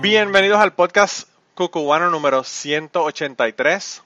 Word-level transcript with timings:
Bienvenidos 0.00 0.60
al 0.60 0.74
podcast 0.74 1.26
cucubano 1.54 2.10
número 2.10 2.44
183. 2.44 4.02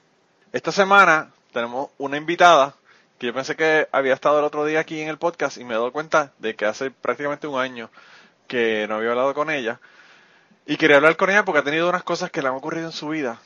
Esta 0.53 0.71
semana 0.71 1.31
tenemos 1.51 1.89
una 1.97 2.15
invitada 2.15 2.75
que 3.19 3.27
yo 3.27 3.33
pensé 3.33 3.57
que 3.57 3.89
había 3.91 4.13
estado 4.13 4.39
el 4.39 4.45
otro 4.45 4.63
día 4.63 4.79
aquí 4.79 5.01
en 5.01 5.09
el 5.09 5.17
podcast 5.17 5.57
y 5.57 5.65
me 5.65 5.71
he 5.71 5.77
dado 5.77 5.91
cuenta 5.91 6.31
de 6.39 6.55
que 6.55 6.65
hace 6.65 6.91
prácticamente 6.91 7.45
un 7.45 7.59
año 7.59 7.89
que 8.47 8.85
no 8.87 8.95
había 8.95 9.09
hablado 9.09 9.33
con 9.33 9.49
ella. 9.49 9.81
Y 10.65 10.77
quería 10.77 10.95
hablar 10.95 11.17
con 11.17 11.29
ella 11.29 11.43
porque 11.43 11.59
ha 11.59 11.63
tenido 11.63 11.89
unas 11.89 12.03
cosas 12.03 12.31
que 12.31 12.41
le 12.41 12.47
han 12.47 12.55
ocurrido 12.55 12.85
en 12.85 12.93
su 12.93 13.09
vida 13.09 13.41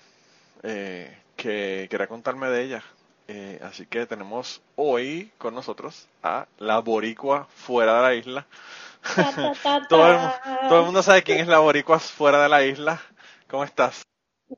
eh, 0.62 1.18
que 1.36 1.88
quería 1.90 2.08
contarme 2.08 2.48
de 2.50 2.64
ella. 2.64 2.84
Eh, 3.28 3.60
así 3.64 3.88
que 3.88 4.06
tenemos 4.06 4.62
hoy 4.76 5.32
con 5.40 5.56
nosotros 5.56 6.08
a 6.22 6.46
la 6.60 6.78
boricua 6.80 7.48
fuera 7.56 7.96
de 7.96 8.02
la 8.04 8.14
isla. 8.14 8.46
Todo, 9.90 10.12
el, 10.12 10.18
todo 10.70 10.80
el 10.80 10.86
mundo 10.86 11.04
sabe 11.04 11.24
quién 11.24 11.40
es 11.40 11.48
la 11.48 11.60
boricua 11.60 12.00
fuera 12.00 12.44
de 12.44 12.50
la 12.50 12.64
isla. 12.64 13.02
¿Cómo 13.48 13.64
estás? 13.64 14.04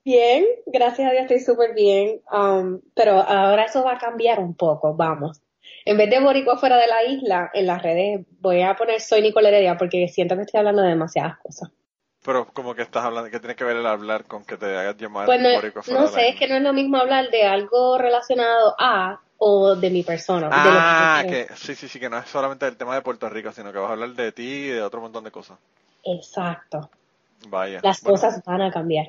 Bien, 0.04 0.46
gracias 0.66 1.10
a 1.10 1.12
Dios 1.12 1.24
estoy 1.24 1.40
súper 1.40 1.74
bien, 1.74 2.22
um, 2.32 2.82
pero 2.94 3.22
ahora 3.22 3.64
eso 3.64 3.84
va 3.84 3.94
a 3.94 3.98
cambiar 3.98 4.40
un 4.40 4.56
poco, 4.56 4.94
vamos. 4.94 5.42
En 5.86 5.98
vez 5.98 6.10
de 6.10 6.20
boricua 6.20 6.58
fuera 6.58 6.78
de 6.78 6.88
la 6.88 7.04
isla, 7.06 7.50
en 7.54 7.68
las 7.68 7.82
redes 7.82 8.26
voy 8.40 8.62
a 8.62 8.76
poner 8.76 9.00
soy 9.00 9.22
Nicole 9.22 9.48
Heredia 9.50 9.78
porque 9.78 10.08
siento 10.10 10.36
que 10.36 10.42
estoy 10.42 10.60
hablando 10.60 10.82
de 10.82 10.90
demasiadas 10.90 11.38
cosas. 11.38 11.72
Pero 12.28 12.46
como 12.46 12.76
que 12.76 12.82
estás 12.82 13.06
hablando, 13.06 13.32
¿qué 13.32 13.40
tiene 13.40 13.56
que 13.56 13.64
ver 13.64 13.78
el 13.78 13.88
hablar 13.88 14.26
con 14.26 14.44
que 14.44 14.58
te 14.58 14.66
hagas 14.78 14.98
llamar 14.98 15.28
Pues 15.28 15.40
no, 15.40 15.48
fuera 15.62 15.72
no 15.88 16.02
la 16.02 16.08
sé, 16.10 16.28
es 16.28 16.36
que 16.36 16.50
no 16.50 16.56
es 16.56 16.62
lo 16.62 16.74
mismo 16.74 16.98
hablar 16.98 17.30
de 17.30 17.46
algo 17.46 17.98
relacionado 17.98 18.76
a 18.78 19.22
o 19.38 19.78
de 19.78 19.90
mi 19.90 20.04
persona. 20.04 20.50
de 20.50 20.56
lo 20.58 20.62
que 20.62 20.70
Ah, 20.70 21.24
que 21.26 21.48
sí, 21.56 21.74
sí, 21.74 21.88
sí, 21.88 22.02
que 22.02 22.10
no 22.10 22.18
es 22.18 22.28
solamente 22.28 22.68
el 22.68 22.76
tema 22.76 22.96
de 22.96 23.02
Puerto 23.02 23.30
Rico, 23.30 23.54
sino 23.54 23.72
que 23.72 23.80
vas 23.80 23.92
a 23.92 23.94
hablar 23.94 24.10
de 24.10 24.34
ti 24.34 24.44
y 24.44 24.68
de 24.68 24.82
otro 24.82 25.00
montón 25.00 25.24
de 25.24 25.32
cosas. 25.32 25.58
Exacto. 26.04 26.90
Vaya. 27.48 27.80
Las 27.82 28.02
bueno. 28.02 28.16
cosas 28.16 28.44
van 28.44 28.62
a 28.62 28.72
cambiar. 28.74 29.08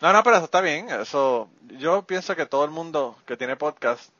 No, 0.00 0.12
no, 0.12 0.22
pero 0.24 0.36
eso 0.36 0.46
está 0.46 0.62
bien. 0.62 0.88
Eso, 0.88 1.48
yo 1.76 2.02
pienso 2.02 2.34
que 2.34 2.46
todo 2.46 2.64
el 2.64 2.70
mundo 2.70 3.16
que 3.26 3.36
tiene 3.36 3.54
podcast, 3.54 4.10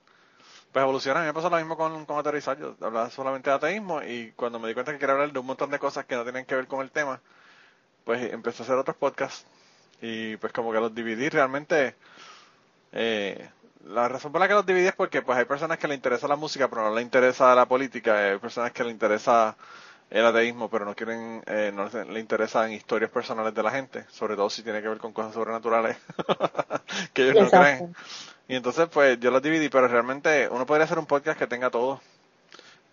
pues 0.70 0.82
evoluciona. 0.82 1.20
A 1.20 1.22
mí 1.22 1.26
me 1.28 1.34
pasó 1.34 1.50
lo 1.50 1.56
mismo 1.56 1.76
con, 1.76 2.04
con 2.04 2.18
aterrizar. 2.18 2.56
Yo 2.56 2.76
hablaba 2.82 3.10
solamente 3.10 3.50
de 3.50 3.56
ateísmo 3.56 4.00
y 4.02 4.30
cuando 4.36 4.60
me 4.60 4.68
di 4.68 4.74
cuenta 4.74 4.92
que 4.92 4.98
quería 4.98 5.14
hablar 5.14 5.32
de 5.32 5.38
un 5.40 5.46
montón 5.46 5.70
de 5.70 5.80
cosas 5.80 6.04
que 6.04 6.14
no 6.14 6.22
tienen 6.22 6.44
que 6.44 6.54
ver 6.54 6.68
con 6.68 6.82
el 6.82 6.90
tema, 6.90 7.20
pues 8.04 8.32
empecé 8.32 8.62
a 8.62 8.64
hacer 8.64 8.76
otros 8.78 8.96
podcasts 8.96 9.46
y 10.00 10.36
pues 10.38 10.52
como 10.52 10.72
que 10.72 10.80
los 10.80 10.94
dividí 10.94 11.28
realmente. 11.28 11.96
Eh, 12.92 13.48
la 13.84 14.08
razón 14.08 14.32
por 14.32 14.40
la 14.40 14.48
que 14.48 14.54
los 14.54 14.66
dividí 14.66 14.86
es 14.88 14.94
porque 14.94 15.22
pues 15.22 15.38
hay 15.38 15.44
personas 15.46 15.78
que 15.78 15.88
le 15.88 15.94
interesa 15.94 16.28
la 16.28 16.36
música 16.36 16.68
pero 16.68 16.84
no 16.88 16.94
le 16.94 17.02
interesa 17.02 17.54
la 17.54 17.66
política, 17.66 18.18
hay 18.32 18.38
personas 18.38 18.72
que 18.72 18.84
le 18.84 18.90
interesa 18.90 19.56
el 20.10 20.26
ateísmo 20.26 20.68
pero 20.70 20.84
no 20.84 20.94
quieren, 20.94 21.42
eh, 21.46 21.72
no 21.74 21.84
les- 21.84 22.06
le 22.08 22.20
interesan 22.20 22.72
historias 22.72 23.10
personales 23.10 23.54
de 23.54 23.62
la 23.62 23.70
gente, 23.70 24.06
sobre 24.10 24.36
todo 24.36 24.50
si 24.50 24.62
tiene 24.62 24.82
que 24.82 24.88
ver 24.88 24.98
con 24.98 25.12
cosas 25.12 25.34
sobrenaturales 25.34 25.96
que 27.14 27.22
ellos 27.24 27.38
no 27.38 27.52
creen. 27.52 27.86
Y 28.48 28.56
entonces 28.56 28.88
pues 28.92 29.18
yo 29.20 29.30
los 29.30 29.42
dividí, 29.42 29.68
pero 29.68 29.88
realmente 29.88 30.48
uno 30.50 30.66
podría 30.66 30.84
hacer 30.84 30.98
un 30.98 31.06
podcast 31.06 31.38
que 31.38 31.46
tenga 31.46 31.70
todo. 31.70 32.00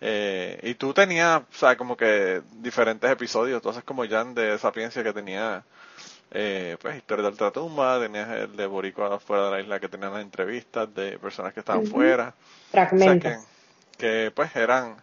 Eh, 0.00 0.60
y 0.62 0.74
tú 0.74 0.94
tenías, 0.94 1.40
o 1.40 1.54
sea, 1.56 1.76
como 1.76 1.96
que 1.96 2.42
diferentes 2.60 3.10
episodios, 3.10 3.56
entonces 3.56 3.82
como 3.84 4.06
Jan 4.06 4.34
de 4.34 4.56
Sapiencia 4.58 5.02
que 5.02 5.12
tenía 5.12 5.64
eh, 6.30 6.76
pues 6.80 6.96
historia 6.96 7.22
de 7.24 7.30
ultratumba, 7.30 7.98
tenías 8.00 8.28
el 8.30 8.56
de 8.56 8.66
Boricua 8.66 9.18
fuera 9.18 9.46
de 9.46 9.50
la 9.50 9.60
isla 9.60 9.80
que 9.80 9.88
tenían 9.88 10.12
las 10.12 10.22
entrevistas 10.22 10.94
de 10.94 11.18
personas 11.18 11.52
que 11.52 11.60
estaban 11.60 11.86
fuera. 11.86 12.34
O 12.98 12.98
sea 12.98 13.16
Fragmentos. 13.16 13.46
que, 13.96 14.26
que 14.26 14.30
pues 14.30 14.54
eran, 14.54 14.96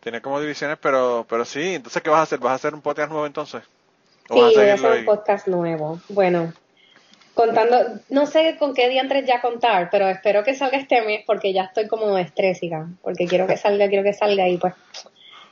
tenía 0.00 0.20
como 0.20 0.40
divisiones, 0.40 0.78
pero, 0.80 1.26
pero 1.28 1.44
sí, 1.44 1.74
entonces 1.74 2.02
¿qué 2.02 2.10
vas 2.10 2.20
a 2.20 2.22
hacer? 2.24 2.38
¿Vas 2.38 2.52
a 2.52 2.56
hacer 2.56 2.74
un 2.74 2.82
podcast 2.82 3.10
nuevo 3.10 3.26
entonces? 3.26 3.62
¿O 4.28 4.34
Sí, 4.34 4.40
vas 4.40 4.56
a 4.56 4.60
voy 4.60 4.68
a 4.68 4.74
hacer 4.74 4.98
un 5.00 5.04
podcast 5.04 5.48
nuevo. 5.48 6.00
Bueno, 6.08 6.52
contando, 7.34 7.76
no 8.10 8.26
sé 8.26 8.56
con 8.58 8.74
qué 8.74 8.88
diantres 8.88 9.26
ya 9.26 9.40
contar, 9.40 9.88
pero 9.90 10.08
espero 10.08 10.44
que 10.44 10.54
salga 10.54 10.78
este 10.78 11.02
mes 11.02 11.22
porque 11.26 11.52
ya 11.52 11.64
estoy 11.64 11.88
como 11.88 12.16
estrésica, 12.16 12.88
porque 13.02 13.26
quiero 13.26 13.46
que 13.46 13.56
salga, 13.56 13.88
quiero 13.88 14.04
que 14.04 14.12
salga 14.12 14.48
y 14.48 14.56
pues 14.56 14.74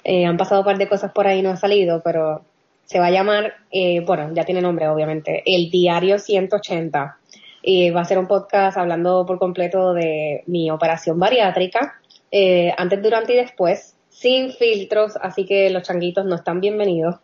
eh, 0.04 0.24
han 0.24 0.36
pasado 0.36 0.60
un 0.60 0.64
par 0.64 0.78
de 0.78 0.88
cosas 0.88 1.12
por 1.12 1.26
ahí, 1.26 1.42
no 1.42 1.50
ha 1.50 1.56
salido, 1.56 2.00
pero 2.02 2.42
se 2.84 2.98
va 2.98 3.06
a 3.06 3.10
llamar, 3.10 3.54
eh, 3.70 4.00
bueno, 4.00 4.30
ya 4.34 4.44
tiene 4.44 4.60
nombre 4.60 4.88
obviamente, 4.88 5.42
El 5.46 5.70
Diario 5.70 6.18
180. 6.18 7.18
Y 7.64 7.90
va 7.90 8.00
a 8.00 8.04
ser 8.04 8.18
un 8.18 8.26
podcast 8.26 8.76
hablando 8.76 9.24
por 9.24 9.38
completo 9.38 9.94
de 9.94 10.42
mi 10.46 10.70
operación 10.70 11.18
bariátrica, 11.18 12.00
eh, 12.32 12.74
antes, 12.76 13.00
durante 13.00 13.34
y 13.34 13.36
después, 13.36 13.94
sin 14.10 14.52
filtros, 14.52 15.16
así 15.20 15.46
que 15.46 15.70
los 15.70 15.84
changuitos 15.84 16.24
no 16.24 16.34
están 16.34 16.60
bienvenidos. 16.60 17.16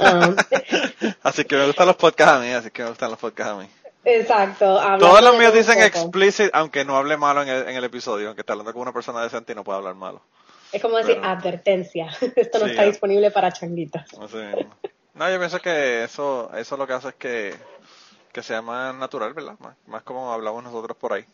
Um, 0.00 0.34
Así 1.22 1.44
que 1.44 1.56
me 1.56 1.66
gustan 1.66 1.86
los 1.86 1.96
podcasts 1.96 2.34
a 2.34 2.40
mí, 2.40 2.50
así 2.50 2.70
que 2.70 2.82
me 2.82 2.88
gustan 2.88 3.10
los 3.10 3.18
podcasts 3.18 3.52
a 3.52 3.56
mí. 3.56 3.66
Exacto. 4.04 4.80
Todos 4.98 5.22
los 5.22 5.38
míos 5.38 5.54
dicen 5.54 5.80
explicit, 5.80 6.50
aunque 6.52 6.84
no 6.84 6.96
hable 6.96 7.16
malo 7.16 7.42
en 7.42 7.48
el, 7.48 7.68
en 7.68 7.76
el 7.76 7.84
episodio, 7.84 8.28
aunque 8.28 8.40
está 8.40 8.52
hablando 8.54 8.72
con 8.72 8.82
una 8.82 8.92
persona 8.92 9.22
decente 9.22 9.52
y 9.52 9.54
no 9.54 9.64
puede 9.64 9.78
hablar 9.78 9.94
malo. 9.94 10.22
Es 10.72 10.80
como 10.82 10.96
decir 10.96 11.16
Pero- 11.16 11.28
advertencia. 11.28 12.08
Esto 12.36 12.58
no 12.58 12.64
Sí, 12.64 12.70
está 12.72 12.84
disponible 12.84 13.30
para 13.30 13.52
changuitas. 13.52 14.06
No, 15.14 15.30
yo 15.30 15.38
pienso 15.38 15.60
que 15.60 16.04
eso, 16.04 16.50
eso 16.56 16.76
lo 16.76 16.86
que 16.86 16.92
hace 16.94 17.08
es 17.08 17.14
que, 17.14 17.54
que 18.32 18.42
sea 18.42 18.62
más 18.62 18.94
natural, 18.94 19.34
¿verdad? 19.34 19.54
Más, 19.58 19.76
más 19.86 20.02
como 20.02 20.32
hablamos 20.32 20.64
nosotros 20.64 20.96
por 20.96 21.12
ahí. 21.12 21.24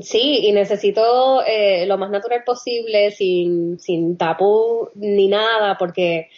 Sí, 0.00 0.46
y 0.46 0.52
necesito 0.52 1.42
eh, 1.46 1.84
lo 1.86 1.98
más 1.98 2.10
natural 2.10 2.42
posible, 2.44 3.10
sin, 3.10 3.78
sin 3.78 4.16
tapú 4.16 4.88
ni 4.94 5.28
nada, 5.28 5.76
porque 5.78 6.30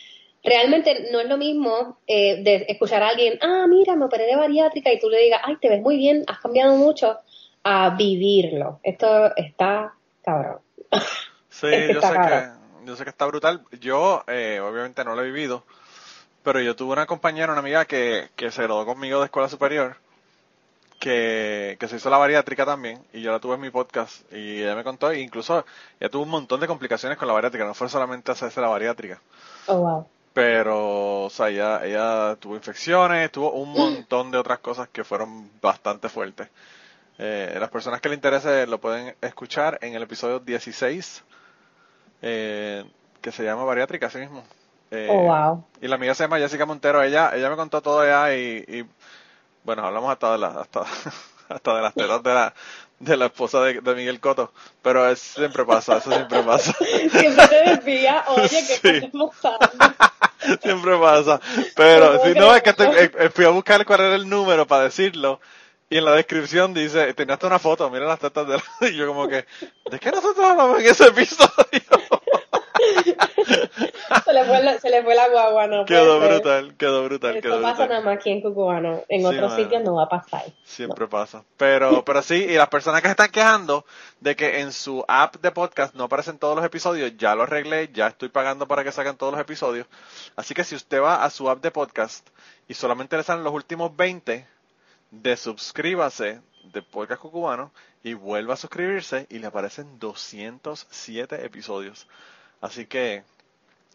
realmente 0.47 1.09
no 1.11 1.21
es 1.21 1.29
lo 1.29 1.37
mismo 1.37 1.99
eh, 2.07 2.43
de 2.43 2.67
escuchar 2.69 3.03
a 3.03 3.09
alguien, 3.09 3.39
ah, 3.43 3.67
mira, 3.69 3.97
me 3.97 4.07
operé 4.07 4.27
de 4.27 4.37
bariátrica, 4.37 4.93
y 4.93 4.99
tú 4.99 5.11
le 5.11 5.21
digas, 5.21 5.43
ay, 5.45 5.57
te 5.61 5.69
ves 5.69 5.83
muy 5.83 5.97
bien, 5.97 6.25
has 6.29 6.39
cambiado 6.39 6.77
mucho, 6.77 7.19
a 7.65 7.91
vivirlo. 7.91 8.81
Esto 8.83 9.35
está 9.37 9.93
cabrón. 10.25 10.59
Sí, 11.51 11.67
yo 11.93 12.01
está 12.01 12.13
sé 12.13 12.29
que, 12.29 12.87
yo 12.87 12.97
sé 12.97 13.05
que 13.05 13.11
está 13.11 13.27
brutal. 13.27 13.63
Yo, 13.81 14.25
eh, 14.29 14.61
obviamente 14.61 15.05
no 15.05 15.17
lo 15.17 15.23
he 15.23 15.27
vivido, 15.27 15.65
pero 16.45 16.61
yo 16.61 16.77
tuve 16.77 16.93
una 16.93 17.07
compañera, 17.07 17.53
una 17.53 17.61
amiga 17.61 17.85
que, 17.85 18.29
que 18.37 18.53
se 18.53 18.63
graduó 18.63 18.87
conmigo 18.87 19.19
de 19.19 19.27
escuela 19.27 19.49
superior, 19.49 19.97
que, 21.01 21.77
que 21.81 21.89
se 21.89 21.97
hizo 21.97 22.09
la 22.09 22.19
bariátrica 22.19 22.65
también, 22.65 23.03
y 23.13 23.21
yo 23.21 23.33
la 23.33 23.41
tuve 23.41 23.57
en 23.57 23.63
mi 23.63 23.71
podcast, 23.71 24.33
y 24.33 24.63
ella 24.63 24.77
me 24.77 24.85
contó, 24.85 25.11
e 25.11 25.21
incluso 25.21 25.67
ella 25.99 26.09
tuvo 26.09 26.23
un 26.23 26.31
montón 26.31 26.61
de 26.61 26.69
complicaciones 26.69 27.19
con 27.19 27.27
la 27.27 27.35
bariátrica, 27.35 27.65
no 27.65 27.75
fue 27.75 27.89
solamente 27.89 28.31
hacerse 28.31 28.61
la 28.61 28.69
bariátrica. 28.69 29.21
Oh, 29.67 29.79
wow. 29.79 30.07
Pero, 30.37 31.25
o 31.25 31.31
sea, 31.31 31.49
ella, 31.49 31.85
ella 31.87 32.37
tuvo 32.41 32.57
infecciones, 32.57 33.33
tuvo 33.33 33.53
un 33.53 33.73
montón 33.75 34.31
de 34.31 34.39
otras 34.39 34.59
cosas 34.61 34.89
que 34.91 35.05
fueron 35.05 35.51
bastante 35.63 36.09
fuertes. 36.11 36.51
Eh, 37.19 37.57
las 37.61 37.71
personas 37.71 38.01
que 38.01 38.09
le 38.11 38.17
interese 38.17 38.67
lo 38.67 38.81
pueden 38.81 39.17
escuchar 39.23 39.79
en 39.83 39.95
el 39.95 40.03
episodio 40.03 40.41
16, 40.41 41.25
eh, 42.23 42.85
que 43.23 43.33
se 43.33 43.45
llama 43.45 43.65
Bariátrica, 43.65 44.07
así 44.09 44.19
mismo. 44.19 44.45
Eh, 44.91 45.09
Oh, 45.09 45.23
wow. 45.25 45.65
Y 45.81 45.89
la 45.89 45.97
amiga 45.97 46.15
se 46.15 46.25
llama 46.25 46.39
Jessica 46.39 46.67
Montero, 46.67 47.03
ella, 47.03 47.33
ella 47.37 47.51
me 47.51 47.57
contó 47.57 47.83
todo 47.83 48.05
ya 48.07 48.35
y, 48.35 48.65
y, 48.69 48.87
bueno, 49.65 49.85
hablamos 49.87 50.11
hasta 50.13 50.33
de, 50.33 50.39
la, 50.39 50.49
hasta, 50.49 50.83
hasta 51.49 51.77
de 51.77 51.83
las 51.83 51.95
tetas 51.95 52.23
de 52.23 52.35
la, 52.35 52.55
de 53.01 53.17
la 53.17 53.27
esposa 53.27 53.61
de, 53.63 53.81
de 53.81 53.95
Miguel 53.95 54.21
Coto, 54.21 54.53
pero 54.83 55.09
es, 55.09 55.21
siempre 55.21 55.65
pasa, 55.67 55.99
eso 55.99 56.13
siempre 56.13 56.43
pasa. 56.43 56.75
Siempre 57.11 57.49
te 57.49 57.71
desvía, 57.71 58.25
oye, 58.29 58.65
que 58.67 58.75
Sí. 58.83 58.89
estamos. 59.07 59.37
Siempre 60.63 60.97
pasa. 60.99 61.41
Pero 61.75 62.23
si 62.25 62.35
no, 62.35 62.55
es 62.55 62.63
que 62.63 62.71
estoy- 62.71 62.95
eh, 62.97 63.11
eh, 63.19 63.31
fui 63.35 63.45
a 63.45 63.51
buscar 63.51 63.85
cuál 63.85 64.01
era 64.01 64.15
el 64.15 64.29
número 64.29 64.67
para 64.67 64.85
decirlo. 64.85 65.41
Y 65.89 65.99
en 65.99 66.05
la 66.05 66.13
descripción 66.13 66.75
dice, 66.75 67.15
tenía 67.15 67.35
hasta 67.35 67.47
una 67.47 67.59
foto, 67.61 67.89
mira 67.91 68.07
las 68.07 68.19
tetas 68.19 68.47
de 68.49 68.57
la... 68.57 68.63
Y 68.91 68.97
yo 68.97 69.07
como 69.07 69.29
que, 69.29 69.47
¿de 69.91 69.99
qué 70.01 70.11
nosotros 70.11 70.45
hablamos 70.45 70.81
en 70.81 70.87
ese 70.87 71.07
episodio? 71.07 71.55
Se 74.25 74.33
le 74.33 74.45
fue 74.45 74.79
se 74.79 74.91
le 74.91 75.03
fue 75.03 75.15
la 75.15 75.29
guagua, 75.29 75.67
no 75.67 75.85
Quedó 75.85 76.21
brutal, 76.21 76.75
quedó 76.77 77.05
brutal, 77.05 77.37
Esto 77.37 77.49
quedó 77.49 77.63
pasa 77.63 77.85
brutal. 77.85 77.89
nada 77.89 78.01
más 78.03 78.17
aquí 78.17 78.31
en 78.31 78.41
Cucubano. 78.43 79.05
En 79.09 79.21
Sí, 79.21 79.27
otros 79.27 79.55
sitios 79.55 79.83
no 79.83 79.95
va 79.97 80.05
a 80.05 80.09
pasar. 80.09 80.45
Siempre 80.65 81.07
pasa. 81.09 81.45
Pero, 81.57 82.05
pero 82.05 82.23
sí, 82.23 82.35
y 82.37 82.55
las 82.55 82.69
personas 82.69 83.01
que 83.03 83.09
se 83.09 83.13
están 83.13 83.31
quejando 83.31 83.85
de 84.21 84.37
que 84.37 84.61
en 84.61 84.73
su 84.73 85.05
app 85.09 85.37
de 85.37 85.51
podcast 85.51 85.95
no 85.95 86.05
aparecen 86.05 86.39
todos 86.39 86.57
los 86.57 86.65
episodios, 86.65 87.13
ya 87.17 87.35
lo 87.35 87.43
arreglé, 87.45 87.91
ya 87.93 88.09
estoy 88.09 88.29
pagando 88.29 88.67
para 88.69 88.85
que 88.85 88.93
salgan 88.93 89.17
todos 89.17 89.33
los 89.33 89.41
episodios. 89.41 89.87
Así 90.37 90.55
que 90.55 90.65
si 90.65 90.75
usted 90.75 91.01
va 91.03 91.25
a 91.25 91.31
su 91.31 91.49
app 91.51 91.63
de 91.63 91.71
podcast 91.71 92.29
y 92.69 92.75
solamente 92.75 93.17
le 93.17 93.23
salen 93.23 93.45
los 93.45 93.53
últimos 93.55 93.97
20, 93.97 94.47
desuscríbase 95.11 96.41
de 96.73 96.83
Podcast 96.83 97.21
Cucubano 97.23 97.71
y 98.03 98.15
vuelva 98.15 98.55
a 98.55 98.57
suscribirse 98.57 99.27
y 99.31 99.39
le 99.39 99.47
aparecen 99.47 99.99
207 99.99 101.45
episodios. 101.45 102.07
Así 102.61 102.87
que 102.87 103.23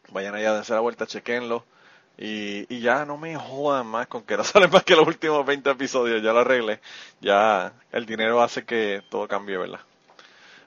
vayan 0.09 0.36
allá, 0.36 0.53
dense 0.53 0.74
la 0.74 0.80
vuelta, 0.80 1.06
chequenlo. 1.06 1.63
Y, 2.18 2.65
y 2.74 2.81
ya 2.81 3.06
no 3.06 3.18
me 3.18 3.36
jodan 3.36 3.88
más 3.88 4.07
con 4.07 4.24
que 4.24 4.38
no 4.38 4.44
salen 4.44 4.69
más 4.69 4.83
que 4.83 4.95
los 4.95 5.07
últimos 5.07 5.45
20 5.45 5.69
episodios, 5.71 6.21
ya 6.21 6.33
lo 6.33 6.39
arreglé. 6.39 6.80
Ya 7.19 7.74
el 7.92 8.06
dinero 8.06 8.42
hace 8.42 8.65
que 8.65 9.01
todo 9.09 9.27
cambie, 9.27 9.57
¿verdad? 9.57 9.80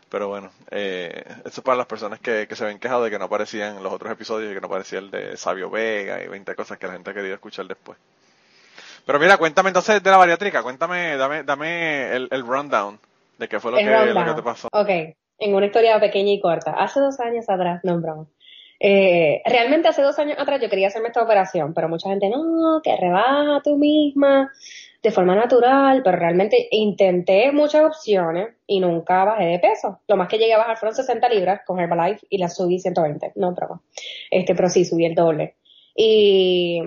Pero 0.09 0.29
bueno, 0.29 0.51
eh, 0.71 1.25
eso 1.45 1.61
es 1.61 1.61
para 1.61 1.77
las 1.77 1.87
personas 1.87 2.21
que, 2.21 2.47
que 2.47 2.55
se 2.55 2.65
ven 2.65 2.79
quejado 2.79 3.03
de 3.05 3.11
que 3.11 3.19
no 3.19 3.25
aparecían 3.25 3.83
los 3.83 3.93
otros 3.93 4.13
episodios 4.13 4.51
y 4.51 4.55
que 4.55 4.61
no 4.61 4.69
aparecía 4.69 5.01
el 5.01 5.11
de 5.11 5.37
Sabio 5.37 5.71
Vega 5.71 6.23
y 6.23 6.29
20 6.29 6.55
cosas 6.55 6.79
que 6.79 6.87
la 6.87 6.93
gente 6.93 7.11
ha 7.11 7.15
querido 7.15 7.35
escuchar 7.35 7.67
después. 7.67 7.99
Pero 9.05 9.19
mira, 9.19 9.37
cuéntame 9.37 9.71
entonces 9.71 10.03
de 10.03 10.11
la 10.11 10.17
bariátrica, 10.17 10.63
cuéntame, 10.63 11.17
dame, 11.17 11.43
dame 11.43 12.15
el, 12.15 12.29
el 12.31 12.47
rundown 12.47 12.99
de 13.39 13.49
qué 13.49 13.61
fue 13.61 13.73
lo, 13.73 13.77
que, 13.79 13.85
lo 13.85 14.25
que 14.25 14.35
te 14.35 14.43
pasó. 14.43 14.69
Ok, 14.73 14.89
en 14.89 15.55
una 15.55 15.67
historia 15.67 15.99
pequeña 16.01 16.31
y 16.33 16.41
corta. 16.41 16.73
Hace 16.73 17.01
dos 17.01 17.19
años 17.21 17.49
atrás, 17.49 17.81
no, 17.83 18.01
broma. 18.01 18.27
Eh, 18.81 19.41
realmente 19.47 19.89
hace 19.89 20.03
dos 20.03 20.19
años 20.19 20.37
atrás 20.39 20.61
yo 20.61 20.69
quería 20.69 20.89
hacerme 20.89 21.09
esta 21.09 21.23
operación, 21.23 21.73
pero 21.75 21.89
mucha 21.89 22.11
gente, 22.11 22.29
no, 22.29 22.81
que 22.83 22.97
rebaja 22.97 23.61
tú 23.63 23.77
misma, 23.77 24.53
de 25.03 25.11
forma 25.11 25.35
natural, 25.35 26.03
pero 26.03 26.17
realmente 26.19 26.69
intenté 26.71 27.53
muchas 27.53 27.85
opciones 27.85 28.49
y 28.67 28.81
nunca 28.81 29.25
bajé 29.25 29.45
de 29.47 29.59
peso. 29.59 30.01
Lo 30.09 30.17
más 30.17 30.29
que 30.29 30.39
llegué 30.39 30.55
a 30.55 30.59
bajar 30.59 30.77
fueron 30.79 30.95
60 30.97 31.29
libras 31.29 31.61
con 31.67 31.79
Herbalife 31.81 32.27
y 32.31 32.39
la 32.39 32.49
subí 32.49 32.79
120, 32.79 33.33
no, 33.37 33.53
broma. 33.55 33.83
Este, 34.31 34.55
pero 34.55 34.69
sí, 34.69 34.85
subí 34.85 35.05
el 35.07 35.15
doble. 35.15 35.57
Y 35.97 36.81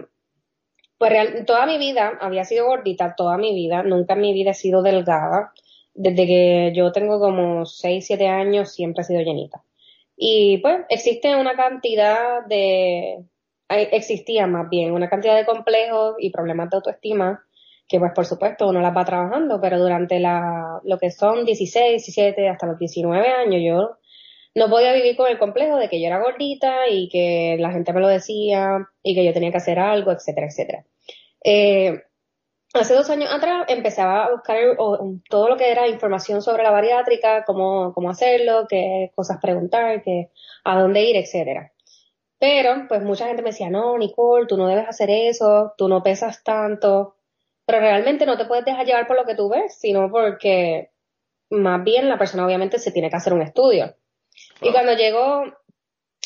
pues 0.97 1.11
real- 1.11 1.45
toda 1.45 1.65
mi 1.65 1.77
vida 1.77 2.17
había 2.21 2.43
sido 2.45 2.67
gordita, 2.67 3.15
toda 3.15 3.37
mi 3.37 3.53
vida, 3.53 3.83
nunca 3.83 4.13
en 4.13 4.21
mi 4.21 4.33
vida 4.33 4.51
he 4.51 4.53
sido 4.53 4.81
delgada. 4.81 5.51
Desde 5.93 6.25
que 6.27 6.73
yo 6.75 6.91
tengo 6.91 7.19
como 7.19 7.65
6, 7.65 8.05
7 8.05 8.27
años 8.27 8.71
siempre 8.73 9.01
he 9.01 9.05
sido 9.05 9.21
llenita. 9.21 9.63
Y 10.17 10.57
pues 10.57 10.79
existe 10.89 11.35
una 11.35 11.55
cantidad 11.55 12.43
de, 12.47 13.23
existía 13.69 14.47
más 14.47 14.67
bien 14.69 14.91
una 14.91 15.09
cantidad 15.09 15.37
de 15.37 15.45
complejos 15.45 16.15
y 16.19 16.31
problemas 16.31 16.69
de 16.69 16.77
autoestima 16.77 17.43
que 17.87 17.99
pues 17.99 18.11
por 18.13 18.25
supuesto 18.25 18.67
uno 18.67 18.81
las 18.81 18.95
va 18.95 19.05
trabajando, 19.05 19.61
pero 19.61 19.79
durante 19.79 20.19
la, 20.19 20.81
lo 20.83 20.97
que 20.97 21.11
son 21.11 21.45
16, 21.45 22.03
17 22.03 22.49
hasta 22.49 22.67
los 22.67 22.77
19 22.79 23.27
años 23.27 23.61
yo 23.63 23.97
no 24.55 24.69
podía 24.69 24.91
vivir 24.93 25.15
con 25.15 25.29
el 25.29 25.37
complejo 25.37 25.77
de 25.77 25.87
que 25.87 26.01
yo 26.01 26.07
era 26.07 26.19
gordita 26.19 26.89
y 26.89 27.07
que 27.09 27.57
la 27.59 27.71
gente 27.71 27.93
me 27.93 28.01
lo 28.01 28.07
decía 28.07 28.87
y 29.03 29.15
que 29.15 29.23
yo 29.23 29.31
tenía 29.31 29.51
que 29.51 29.57
hacer 29.57 29.79
algo, 29.79 30.11
etcétera, 30.11 30.47
etcétera. 30.47 30.83
Eh, 31.43 32.01
hace 32.79 32.93
dos 32.93 33.09
años 33.09 33.31
atrás 33.31 33.65
empezaba 33.67 34.25
a 34.25 34.31
buscar 34.31 34.57
o, 34.77 35.15
todo 35.29 35.49
lo 35.49 35.57
que 35.57 35.71
era 35.71 35.87
información 35.87 36.41
sobre 36.41 36.63
la 36.63 36.71
bariátrica, 36.71 37.43
cómo, 37.45 37.93
cómo 37.93 38.09
hacerlo, 38.09 38.65
qué 38.69 39.11
cosas 39.15 39.39
preguntar, 39.41 40.01
qué, 40.03 40.31
a 40.63 40.79
dónde 40.79 41.01
ir, 41.03 41.15
etcétera. 41.17 41.71
Pero, 42.39 42.85
pues 42.87 43.01
mucha 43.01 43.27
gente 43.27 43.41
me 43.41 43.49
decía, 43.49 43.69
no, 43.69 43.97
Nicole, 43.97 44.47
tú 44.47 44.57
no 44.57 44.67
debes 44.67 44.87
hacer 44.87 45.09
eso, 45.09 45.73
tú 45.77 45.87
no 45.87 46.03
pesas 46.03 46.43
tanto, 46.43 47.15
pero 47.65 47.79
realmente 47.79 48.25
no 48.25 48.37
te 48.37 48.45
puedes 48.45 48.65
dejar 48.65 48.85
llevar 48.85 49.07
por 49.07 49.17
lo 49.17 49.25
que 49.25 49.35
tú 49.35 49.49
ves, 49.49 49.77
sino 49.79 50.09
porque 50.09 50.91
más 51.49 51.83
bien 51.83 52.09
la 52.09 52.17
persona 52.17 52.45
obviamente 52.45 52.79
se 52.79 52.91
tiene 52.91 53.09
que 53.09 53.15
hacer 53.15 53.33
un 53.33 53.41
estudio. 53.41 53.95
Y 54.61 54.71
cuando 54.71 54.93
llego 54.93 55.43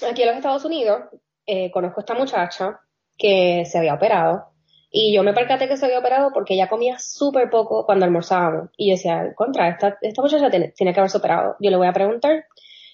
aquí 0.10 0.24
a 0.24 0.26
los 0.26 0.36
Estados 0.36 0.66
Unidos, 0.66 1.02
eh, 1.46 1.72
conozco 1.72 2.00
a 2.00 2.04
esta 2.04 2.14
muchacha 2.14 2.82
que 3.18 3.64
se 3.66 3.78
había 3.78 3.94
operado 3.94 4.51
y 4.94 5.14
yo 5.14 5.24
me 5.24 5.34
percaté 5.34 5.70
que 5.70 5.78
se 5.78 5.86
había 5.86 6.00
operado 6.00 6.32
porque 6.34 6.56
ella 6.56 6.68
comía 6.68 7.00
súper 7.00 7.50
poco 7.50 7.86
cuando 7.86 8.04
almorzábamos. 8.04 8.70
Y 8.76 8.90
yo 8.90 8.96
decía, 8.96 9.34
contra, 9.36 9.70
esta, 9.70 9.98
esta 10.02 10.22
muchacha 10.22 10.50
tiene, 10.50 10.74
tiene 10.76 10.94
que 10.94 11.00
haberse 11.00 11.18
operado. 11.18 11.56
Yo 11.62 11.72
le 11.72 11.78
voy 11.78 11.88
a 11.88 11.94
preguntar. 11.94 12.46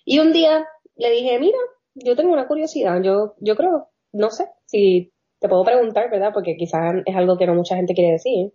Y 0.06 0.20
un 0.20 0.32
día 0.32 0.68
le 0.96 1.10
dije, 1.10 1.40
mira, 1.40 1.58
yo 1.96 2.16
tengo 2.16 2.32
una 2.32 2.48
curiosidad, 2.48 3.02
yo, 3.02 3.34
yo 3.40 3.56
creo, 3.56 3.90
no 4.14 4.30
sé 4.30 4.48
si 4.66 5.12
te 5.40 5.50
puedo 5.50 5.64
preguntar, 5.64 6.12
¿verdad? 6.12 6.32
Porque 6.34 6.56
quizás 6.56 6.96
es 7.04 7.16
algo 7.16 7.36
que 7.36 7.48
no 7.48 7.56
mucha 7.56 7.76
gente 7.76 7.96
quiere 7.96 8.12
decir. 8.12 8.54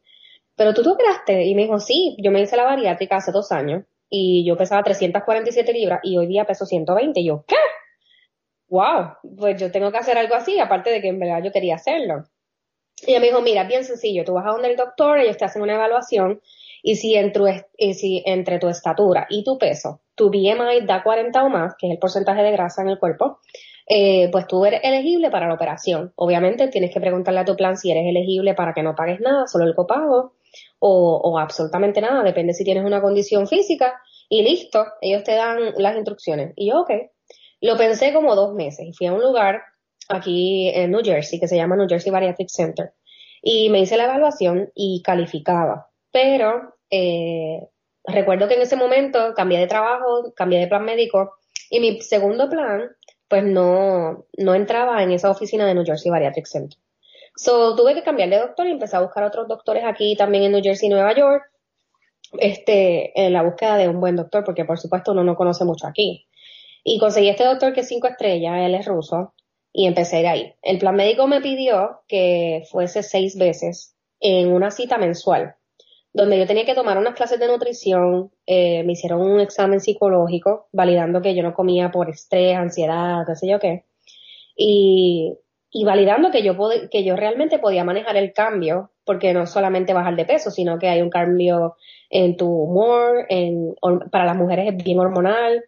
Pero 0.55 0.73
tú 0.73 0.85
te 0.85 0.91
operaste 0.91 1.45
y 1.45 1.55
me 1.57 1.63
dijo, 1.63 1.81
sí, 1.81 2.17
yo 2.23 2.31
me 2.31 2.41
hice 2.41 2.57
la 2.57 2.65
bariátrica 2.65 3.17
hace 3.17 3.33
dos 3.33 3.51
años 3.51 3.85
y 4.09 4.45
yo 4.47 4.57
pesaba 4.57 4.85
347 4.85 5.73
libras 5.73 6.01
y 6.05 6.17
hoy 6.17 6.29
día 6.29 6.45
peso 6.45 6.65
120. 6.65 7.19
Y 7.19 7.27
yo, 7.27 7.45
¿qué? 7.49 7.57
Wow, 8.69 9.15
pues 9.37 9.61
yo 9.61 9.73
tengo 9.73 9.91
que 9.91 9.99
hacer 9.99 10.17
algo 10.17 10.35
así, 10.37 10.61
aparte 10.61 10.91
de 10.91 11.01
que 11.01 11.09
en 11.09 11.19
verdad 11.19 11.43
yo 11.43 11.51
quería 11.51 11.75
hacerlo. 11.75 12.25
Y 13.07 13.11
ella 13.11 13.21
me 13.21 13.27
dijo, 13.27 13.41
mira, 13.43 13.65
bien 13.65 13.85
sencillo, 13.85 14.25
tú 14.25 14.35
vas 14.35 14.47
a 14.47 14.51
donde 14.51 14.69
el 14.71 14.77
doctor, 14.77 15.19
ellos 15.19 15.37
te 15.37 15.45
hacen 15.45 15.63
una 15.63 15.75
evaluación 15.75 16.41
y 16.83 16.97
si, 16.97 17.15
en 17.15 17.33
tu 17.33 17.47
est- 17.47 17.69
y 17.77 17.95
si 17.95 18.23
entre 18.27 18.59
tu 18.59 18.69
estatura 18.69 19.27
y 19.31 19.45
tu 19.45 19.59
peso, 19.59 20.01
tu 20.15 20.31
BMI 20.31 20.85
da 20.87 21.03
40 21.03 21.43
o 21.45 21.49
más, 21.49 21.75
que 21.79 21.87
es 21.89 21.93
el 21.93 21.99
porcentaje 21.99 22.43
de 22.43 22.53
grasa 22.53 22.83
en 22.83 22.89
el 22.91 22.99
cuerpo, 22.99 23.39
eh, 23.89 24.29
pues 24.31 24.47
tú 24.47 24.65
eres 24.65 24.81
elegible 24.85 25.31
para 25.31 25.49
la 25.49 25.55
operación. 25.55 26.13
Obviamente 26.17 26.69
tienes 26.69 26.93
que 26.93 27.01
preguntarle 27.01 27.41
a 27.41 27.45
tu 27.45 27.57
plan 27.57 27.77
si 27.77 27.91
eres 27.91 28.05
elegible 28.07 28.55
para 28.55 28.73
que 28.73 28.83
no 28.83 28.95
pagues 28.95 29.21
nada, 29.21 29.47
solo 29.47 29.65
el 29.65 29.75
copago, 29.75 30.35
o 30.85 31.39
absolutamente 31.39 32.01
nada, 32.01 32.23
depende 32.23 32.53
si 32.55 32.65
tienes 32.65 32.85
una 32.85 33.01
condición 33.01 33.47
física, 33.47 34.01
y 34.29 34.43
listo, 34.43 34.85
ellos 35.01 35.23
te 35.25 35.33
dan 35.33 35.73
las 35.77 35.97
instrucciones. 35.97 36.53
Y 36.57 36.71
yo, 36.71 36.81
ok. 36.81 36.91
Lo 37.61 37.77
pensé 37.77 38.13
como 38.13 38.35
dos 38.35 38.55
meses 38.55 38.87
y 38.89 38.93
fui 38.93 39.07
a 39.07 39.13
un 39.13 39.23
lugar 39.23 39.63
aquí 40.15 40.71
en 40.75 40.91
New 40.91 41.03
Jersey 41.05 41.41
que 41.41 41.49
se 41.49 41.57
llama 41.57 41.77
New 41.77 41.89
Jersey 41.89 42.13
Bariatric 42.13 42.49
Center 42.49 42.93
y 43.43 43.71
me 43.71 43.81
hice 43.81 43.97
la 43.97 44.05
evaluación 44.05 44.71
y 44.75 45.03
calificaba. 45.03 45.89
Pero 46.13 46.75
eh, 46.91 47.69
recuerdo 48.05 48.49
que 48.49 48.55
en 48.55 48.63
ese 48.63 48.77
momento 48.77 49.35
cambié 49.35 49.59
de 49.59 49.67
trabajo, 49.67 50.33
cambié 50.35 50.61
de 50.61 50.69
plan 50.69 50.85
médico 50.85 51.35
y 51.71 51.81
mi 51.81 52.01
segundo 52.01 52.49
plan 52.49 52.91
pues 53.29 53.45
no, 53.45 54.27
no 54.37 54.55
entraba 54.55 55.03
en 55.03 55.11
esa 55.11 55.31
oficina 55.31 55.67
de 55.67 55.75
New 55.75 55.87
Jersey 55.87 56.11
Bariatric 56.11 56.47
Center. 56.47 56.79
So 57.35 57.75
tuve 57.75 57.95
que 57.95 58.03
cambiar 58.03 58.29
de 58.29 58.39
doctor 58.39 58.67
y 58.67 58.73
empecé 58.73 58.97
a 58.97 59.01
buscar 59.01 59.25
otros 59.25 59.49
doctores 59.49 59.85
aquí 59.85 60.15
también 60.17 60.45
en 60.45 60.53
New 60.53 60.63
Jersey 60.63 60.89
Nueva 60.91 61.15
York 61.15 61.43
este, 62.39 63.19
en 63.21 63.33
la 63.33 63.43
búsqueda 63.43 63.77
de 63.77 63.89
un 63.89 64.01
buen 64.01 64.17
doctor, 64.17 64.45
porque 64.45 64.65
por 64.65 64.79
supuesto 64.79 65.13
uno 65.13 65.25
no 65.25 65.37
conoce 65.37 65.65
mucho 65.65 65.87
aquí. 65.87 66.27
Y 66.85 66.99
conseguí 66.99 67.29
este 67.29 67.45
doctor 67.45 67.73
que 67.73 67.81
es 67.81 67.89
cinco 67.89 68.09
estrellas, 68.09 68.59
él 68.59 68.75
es 68.75 68.87
ruso, 68.87 69.35
y 69.73 69.87
empecé 69.87 70.17
a 70.17 70.21
ir 70.21 70.27
ahí. 70.27 70.55
El 70.63 70.79
plan 70.79 70.95
médico 70.95 71.27
me 71.27 71.41
pidió 71.41 72.03
que 72.09 72.65
fuese 72.71 73.03
seis 73.03 73.37
veces 73.37 73.97
en 74.21 74.53
una 74.53 74.71
cita 74.71 74.99
mensual, 74.99 75.57
donde 76.13 76.39
yo 76.39 76.47
tenía 76.47 76.67
que 76.67 76.75
tomar 76.75 76.99
unas 76.99 77.15
clases 77.15 77.41
de 77.41 77.49
nutrición, 77.49 78.31
eh, 78.47 78.83
me 78.85 78.93
hicieron 78.93 79.21
un 79.21 79.41
examen 79.41 79.81
psicológico, 79.81 80.69
validando 80.73 81.23
que 81.23 81.35
yo 81.35 81.43
no 81.43 81.55
comía 81.55 81.91
por 81.91 82.11
estrés, 82.11 82.57
ansiedad, 82.57 83.25
qué 83.27 83.35
sé 83.35 83.49
yo 83.49 83.59
qué, 83.59 83.85
y, 84.57 85.39
y 85.71 85.85
validando 85.85 86.31
que 86.31 86.43
yo, 86.43 86.55
que 86.91 87.03
yo 87.03 87.17
realmente 87.17 87.59
podía 87.59 87.83
manejar 87.83 88.17
el 88.17 88.33
cambio, 88.33 88.91
porque 89.05 89.33
no 89.33 89.47
solamente 89.47 89.95
bajar 89.95 90.15
de 90.15 90.27
peso, 90.27 90.51
sino 90.51 90.79
que 90.79 90.89
hay 90.89 91.01
un 91.01 91.11
cambio 91.11 91.77
en 92.11 92.37
tu 92.37 92.47
humor, 92.47 93.27
en, 93.29 93.75
para 94.11 94.27
las 94.27 94.37
mujeres 94.37 94.69
es 94.69 94.85
bien 94.85 95.01
hormonal. 95.01 95.65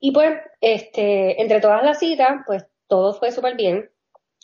Y 0.00 0.10
pues, 0.10 0.34
este, 0.60 1.40
entre 1.40 1.60
todas 1.60 1.82
las 1.82 1.98
citas, 1.98 2.42
pues 2.46 2.66
todo 2.88 3.14
fue 3.14 3.32
súper 3.32 3.56
bien. 3.56 3.90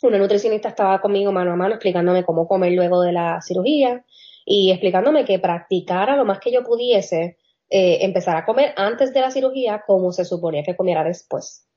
Una 0.03 0.17
nutricionista 0.17 0.69
estaba 0.69 0.99
conmigo 0.99 1.31
mano 1.31 1.53
a 1.53 1.55
mano 1.55 1.75
explicándome 1.75 2.23
cómo 2.23 2.47
comer 2.47 2.71
luego 2.73 3.01
de 3.01 3.11
la 3.11 3.41
cirugía 3.41 4.03
y 4.45 4.71
explicándome 4.71 5.25
que 5.25 5.39
practicara 5.39 6.15
lo 6.15 6.25
más 6.25 6.39
que 6.39 6.51
yo 6.51 6.63
pudiese, 6.63 7.37
eh, 7.69 7.99
empezar 8.01 8.35
a 8.35 8.45
comer 8.45 8.73
antes 8.75 9.13
de 9.13 9.21
la 9.21 9.31
cirugía 9.31 9.83
como 9.85 10.11
se 10.11 10.25
suponía 10.25 10.63
que 10.63 10.75
comiera 10.75 11.03
después 11.03 11.67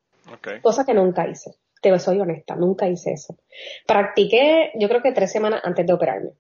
cosa 0.63 0.85
que 0.85 0.95
nunca 0.95 1.29
hice. 1.29 1.53
Te 1.81 1.97
soy 1.99 2.21
honesta, 2.21 2.57
nunca 2.57 2.89
hice 2.89 3.13
eso. 3.13 3.37
Practiqué, 3.87 4.73
yo 4.75 4.89
creo 4.89 5.03
que 5.03 5.13
tres 5.13 5.31
semanas 5.31 5.61
antes 5.65 5.87
de 5.87 5.93
operarme. 5.93 6.31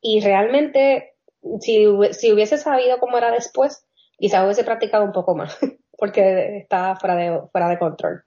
Y 0.00 0.20
realmente, 0.20 1.14
si, 1.60 1.86
si 2.12 2.32
hubiese 2.32 2.56
sabido 2.56 2.98
cómo 2.98 3.18
era 3.18 3.30
después, 3.32 3.84
quizás 4.18 4.44
hubiese 4.44 4.64
practicado 4.64 5.04
un 5.04 5.12
poco 5.12 5.34
más, 5.34 5.58
porque 5.98 6.58
estaba 6.58 6.96
fuera 6.96 7.16
de, 7.16 7.40
fuera 7.50 7.68
de 7.68 7.78
control. 7.78 8.24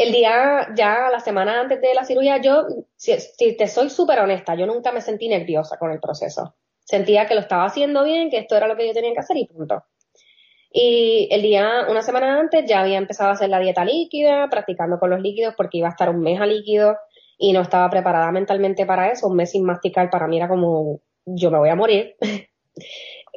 El 0.00 0.12
día, 0.12 0.68
ya 0.74 1.10
la 1.12 1.20
semana 1.20 1.60
antes 1.60 1.78
de 1.78 1.92
la 1.92 2.04
cirugía, 2.04 2.38
yo, 2.38 2.64
si, 2.96 3.12
te 3.54 3.68
soy 3.68 3.90
súper 3.90 4.18
honesta, 4.20 4.54
yo 4.54 4.64
nunca 4.64 4.92
me 4.92 5.02
sentí 5.02 5.28
nerviosa 5.28 5.76
con 5.76 5.92
el 5.92 6.00
proceso. 6.00 6.54
Sentía 6.82 7.26
que 7.26 7.34
lo 7.34 7.42
estaba 7.42 7.66
haciendo 7.66 8.02
bien, 8.02 8.30
que 8.30 8.38
esto 8.38 8.56
era 8.56 8.66
lo 8.66 8.78
que 8.78 8.86
yo 8.86 8.94
tenía 8.94 9.12
que 9.12 9.20
hacer 9.20 9.36
y 9.36 9.44
punto. 9.44 9.84
Y 10.72 11.28
el 11.30 11.42
día, 11.42 11.84
una 11.86 12.00
semana 12.00 12.40
antes, 12.40 12.64
ya 12.66 12.80
había 12.80 12.96
empezado 12.96 13.28
a 13.28 13.34
hacer 13.34 13.50
la 13.50 13.58
dieta 13.58 13.84
líquida, 13.84 14.48
practicando 14.48 14.98
con 14.98 15.10
los 15.10 15.20
líquidos 15.20 15.52
porque 15.54 15.76
iba 15.76 15.88
a 15.88 15.90
estar 15.90 16.08
un 16.08 16.22
mes 16.22 16.40
a 16.40 16.46
líquido 16.46 16.96
y 17.36 17.52
no 17.52 17.60
estaba 17.60 17.90
preparada 17.90 18.32
mentalmente 18.32 18.86
para 18.86 19.12
eso. 19.12 19.28
Un 19.28 19.36
mes 19.36 19.50
sin 19.50 19.64
masticar 19.64 20.08
para 20.08 20.26
mí 20.28 20.38
era 20.38 20.48
como, 20.48 21.02
yo 21.26 21.50
me 21.50 21.58
voy 21.58 21.68
a 21.68 21.76
morir. 21.76 22.16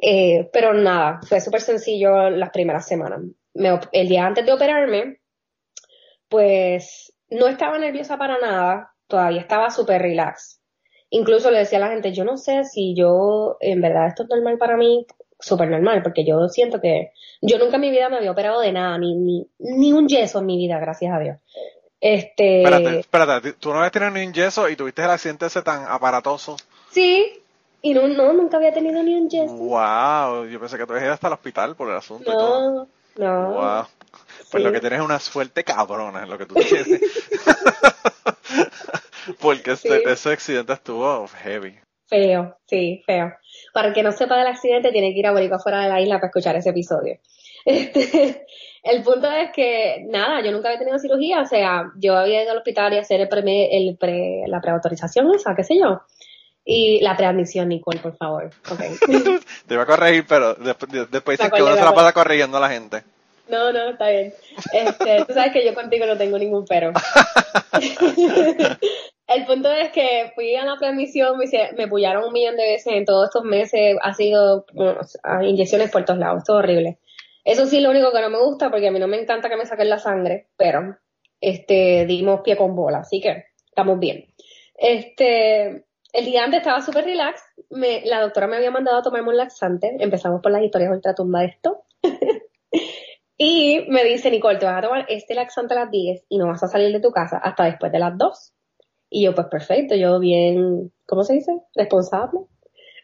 Eh, 0.06 0.50
pero 0.52 0.74
nada, 0.74 1.20
fue 1.26 1.40
súper 1.40 1.62
sencillo 1.62 2.28
las 2.28 2.50
primeras 2.50 2.86
semanas. 2.86 3.20
el 3.92 4.08
día 4.08 4.26
antes 4.26 4.44
de 4.44 4.52
operarme, 4.52 5.20
pues 6.34 7.12
no 7.30 7.46
estaba 7.46 7.78
nerviosa 7.78 8.18
para 8.18 8.40
nada, 8.40 8.92
todavía 9.06 9.40
estaba 9.40 9.70
súper 9.70 10.02
relax. 10.02 10.60
Incluso 11.10 11.48
le 11.52 11.58
decía 11.58 11.78
a 11.78 11.82
la 11.82 11.90
gente, 11.90 12.12
yo 12.12 12.24
no 12.24 12.36
sé 12.36 12.64
si 12.64 12.92
yo, 12.96 13.56
en 13.60 13.80
verdad 13.80 14.08
esto 14.08 14.24
es 14.24 14.28
normal 14.28 14.58
para 14.58 14.76
mí, 14.76 15.06
súper 15.38 15.68
normal, 15.68 16.02
porque 16.02 16.26
yo 16.26 16.48
siento 16.48 16.80
que 16.80 17.12
yo 17.40 17.56
nunca 17.58 17.76
en 17.76 17.82
mi 17.82 17.90
vida 17.92 18.08
me 18.08 18.16
había 18.16 18.32
operado 18.32 18.60
de 18.60 18.72
nada, 18.72 18.98
ni, 18.98 19.14
ni, 19.14 19.46
ni 19.60 19.92
un 19.92 20.08
yeso 20.08 20.40
en 20.40 20.46
mi 20.46 20.56
vida, 20.56 20.80
gracias 20.80 21.14
a 21.14 21.20
Dios. 21.20 21.36
Este... 22.00 22.64
Espérate, 22.64 22.98
espérate, 22.98 23.52
tú 23.52 23.68
no 23.68 23.76
habías 23.76 23.92
tenido 23.92 24.10
ni 24.10 24.26
un 24.26 24.32
yeso 24.32 24.68
y 24.68 24.74
tuviste 24.74 25.04
el 25.04 25.10
accidente 25.10 25.46
ese 25.46 25.62
tan 25.62 25.84
aparatoso. 25.86 26.56
Sí, 26.90 27.32
y 27.80 27.94
no, 27.94 28.08
no, 28.08 28.32
nunca 28.32 28.56
había 28.56 28.72
tenido 28.72 29.00
ni 29.04 29.14
un 29.14 29.30
yeso. 29.30 29.54
Wow, 29.54 30.46
yo 30.46 30.58
pensé 30.58 30.78
que 30.78 30.84
tú 30.84 30.94
habías 30.94 31.04
ido 31.04 31.14
hasta 31.14 31.28
el 31.28 31.34
hospital 31.34 31.76
por 31.76 31.90
el 31.90 31.96
asunto 31.96 32.28
no, 32.28 32.36
y 32.36 32.38
todo. 32.40 32.88
No, 33.18 33.50
Wow. 33.52 33.86
Pues 34.50 34.62
lo 34.62 34.72
que 34.72 34.80
tienes 34.80 34.98
es 34.98 35.04
una 35.04 35.18
suerte 35.18 35.64
cabrona 35.64 36.22
es 36.22 36.28
lo 36.28 36.38
que 36.38 36.46
tú 36.46 36.54
tienes. 36.54 36.88
Porque 39.40 39.72
este, 39.72 40.10
ese 40.10 40.32
accidente 40.32 40.72
estuvo 40.72 41.26
heavy. 41.28 41.78
Feo, 42.06 42.56
sí, 42.66 43.02
feo. 43.06 43.32
Para 43.72 43.88
el 43.88 43.94
que 43.94 44.02
no 44.02 44.12
sepa 44.12 44.36
del 44.36 44.46
accidente, 44.46 44.92
tiene 44.92 45.12
que 45.12 45.18
ir 45.18 45.26
a 45.26 45.32
Boricua 45.32 45.58
fuera 45.58 45.82
de 45.82 45.88
la 45.88 46.00
isla 46.00 46.16
para 46.16 46.28
escuchar 46.28 46.56
ese 46.56 46.70
episodio. 46.70 47.18
Este, 47.66 48.44
el 48.82 49.02
punto 49.02 49.26
es 49.30 49.50
que, 49.54 50.04
nada, 50.10 50.44
yo 50.44 50.52
nunca 50.52 50.68
había 50.68 50.80
tenido 50.80 50.98
cirugía, 50.98 51.40
o 51.40 51.46
sea, 51.46 51.90
yo 51.96 52.14
había 52.14 52.42
ido 52.42 52.50
al 52.50 52.58
hospital 52.58 52.92
y 52.92 52.98
hacer 52.98 53.22
el 53.22 53.28
pre, 53.28 53.74
el 53.74 53.96
pre, 53.96 54.42
la 54.46 54.60
preautorización 54.60 55.34
esa, 55.34 55.54
qué 55.54 55.64
sé 55.64 55.78
yo. 55.78 56.02
Y 56.66 57.00
la 57.00 57.16
preadmisión, 57.16 57.70
Nicole, 57.70 58.00
por 58.00 58.18
favor. 58.18 58.50
Okay. 58.70 58.96
Te 59.66 59.74
iba 59.74 59.84
a 59.84 59.86
corregir, 59.86 60.26
pero 60.28 60.54
después, 60.54 61.10
después 61.10 61.38
dices 61.38 61.52
que 61.54 61.62
uno 61.62 61.74
se 61.74 61.84
la 61.84 61.94
pasa 61.94 62.12
corrigiendo 62.12 62.58
a 62.58 62.60
la 62.60 62.68
gente. 62.68 63.02
No, 63.46 63.72
no, 63.72 63.90
está 63.90 64.08
bien. 64.08 64.32
Este, 64.72 65.24
tú 65.26 65.34
sabes 65.34 65.52
que 65.52 65.64
yo 65.64 65.74
contigo 65.74 66.06
no 66.06 66.16
tengo 66.16 66.38
ningún 66.38 66.64
pero. 66.66 66.92
El 69.26 69.46
punto 69.46 69.70
es 69.72 69.90
que 69.90 70.32
fui 70.34 70.54
a 70.54 70.64
la 70.64 70.76
transmisión, 70.76 71.38
me, 71.38 71.44
hice- 71.46 71.72
me 71.76 71.88
pullaron 71.88 72.24
un 72.24 72.32
millón 72.32 72.56
de 72.56 72.62
veces 72.72 72.92
en 72.92 73.04
todos 73.04 73.28
estos 73.28 73.42
meses, 73.44 73.96
ha 74.02 74.12
sido 74.14 74.66
bueno, 74.74 75.00
inyecciones 75.42 75.90
por 75.90 76.04
todos 76.04 76.18
lados, 76.20 76.44
todo 76.44 76.58
horrible. 76.58 76.98
Eso 77.44 77.66
sí, 77.66 77.80
lo 77.80 77.90
único 77.90 78.12
que 78.12 78.20
no 78.20 78.30
me 78.30 78.38
gusta, 78.42 78.70
porque 78.70 78.88
a 78.88 78.90
mí 78.90 78.98
no 78.98 79.08
me 79.08 79.20
encanta 79.20 79.48
que 79.48 79.56
me 79.56 79.66
saquen 79.66 79.88
la 79.90 79.98
sangre, 79.98 80.48
pero 80.56 80.96
este 81.40 82.04
dimos 82.06 82.40
pie 82.42 82.56
con 82.56 82.74
bola, 82.76 82.98
así 82.98 83.20
que 83.20 83.46
estamos 83.66 83.98
bien. 83.98 84.26
Este, 84.76 85.84
el 86.12 86.24
día 86.24 86.44
antes 86.44 86.60
estaba 86.60 86.80
súper 86.82 87.04
relax, 87.04 87.42
me, 87.70 88.02
la 88.04 88.20
doctora 88.20 88.46
me 88.46 88.56
había 88.56 88.70
mandado 88.70 88.98
a 88.98 89.02
tomarme 89.02 89.30
un 89.30 89.36
laxante, 89.38 89.96
empezamos 90.00 90.40
por 90.42 90.52
las 90.52 90.62
historias 90.62 90.90
ultratumba 90.92 91.40
de 91.40 91.46
esto. 91.46 91.82
Y 93.46 93.84
me 93.88 94.04
dice, 94.04 94.30
Nicole, 94.30 94.58
te 94.58 94.64
vas 94.64 94.78
a 94.78 94.80
tomar 94.80 95.04
este 95.06 95.34
laxante 95.34 95.74
a 95.74 95.80
las 95.80 95.90
10 95.90 96.24
y 96.30 96.38
no 96.38 96.46
vas 96.46 96.62
a 96.62 96.68
salir 96.68 96.90
de 96.94 97.00
tu 97.00 97.10
casa 97.10 97.36
hasta 97.36 97.64
después 97.64 97.92
de 97.92 97.98
las 97.98 98.16
2. 98.16 98.52
Y 99.10 99.24
yo, 99.24 99.34
pues 99.34 99.48
perfecto, 99.48 99.94
yo 99.94 100.18
bien, 100.18 100.90
¿cómo 101.04 101.24
se 101.24 101.34
dice? 101.34 101.52
Responsable, 101.74 102.40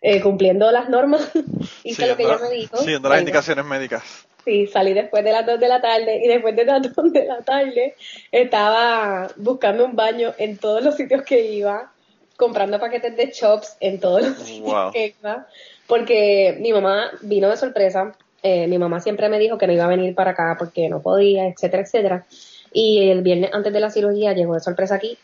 eh, 0.00 0.22
cumpliendo 0.22 0.70
las 0.72 0.88
normas. 0.88 1.30
Hice 1.84 2.06
lo 2.06 2.16
que 2.16 2.22
ella 2.22 2.38
me 2.38 2.56
dijo. 2.56 2.78
siguiendo 2.78 3.10
las 3.10 3.18
Venga. 3.18 3.28
indicaciones 3.28 3.66
médicas. 3.66 4.26
Sí, 4.42 4.66
salí 4.66 4.94
después 4.94 5.22
de 5.22 5.32
las 5.32 5.44
2 5.44 5.60
de 5.60 5.68
la 5.68 5.82
tarde 5.82 6.22
y 6.24 6.28
después 6.28 6.56
de 6.56 6.64
las 6.64 6.80
2 6.96 7.12
de 7.12 7.26
la 7.26 7.42
tarde 7.42 7.94
estaba 8.32 9.28
buscando 9.36 9.84
un 9.84 9.94
baño 9.94 10.32
en 10.38 10.56
todos 10.56 10.82
los 10.82 10.96
sitios 10.96 11.22
que 11.22 11.52
iba, 11.52 11.92
comprando 12.38 12.80
paquetes 12.80 13.14
de 13.14 13.30
chops 13.30 13.76
en 13.80 14.00
todos 14.00 14.22
los 14.22 14.38
sitios 14.38 14.90
que 14.94 15.14
iba, 15.20 15.46
porque 15.86 16.56
mi 16.60 16.72
mamá 16.72 17.10
vino 17.20 17.50
de 17.50 17.58
sorpresa, 17.58 18.16
eh, 18.42 18.66
mi 18.66 18.78
mamá 18.78 19.00
siempre 19.00 19.28
me 19.28 19.38
dijo 19.38 19.58
que 19.58 19.66
no 19.66 19.72
iba 19.72 19.84
a 19.84 19.88
venir 19.88 20.14
para 20.14 20.32
acá 20.32 20.56
porque 20.58 20.88
no 20.88 21.02
podía, 21.02 21.46
etcétera, 21.46 21.82
etcétera, 21.82 22.26
y 22.72 23.10
el 23.10 23.22
viernes 23.22 23.50
antes 23.52 23.72
de 23.72 23.80
la 23.80 23.90
cirugía 23.90 24.32
llegó 24.32 24.54
de 24.54 24.60
sorpresa 24.60 24.94
aquí, 24.94 25.18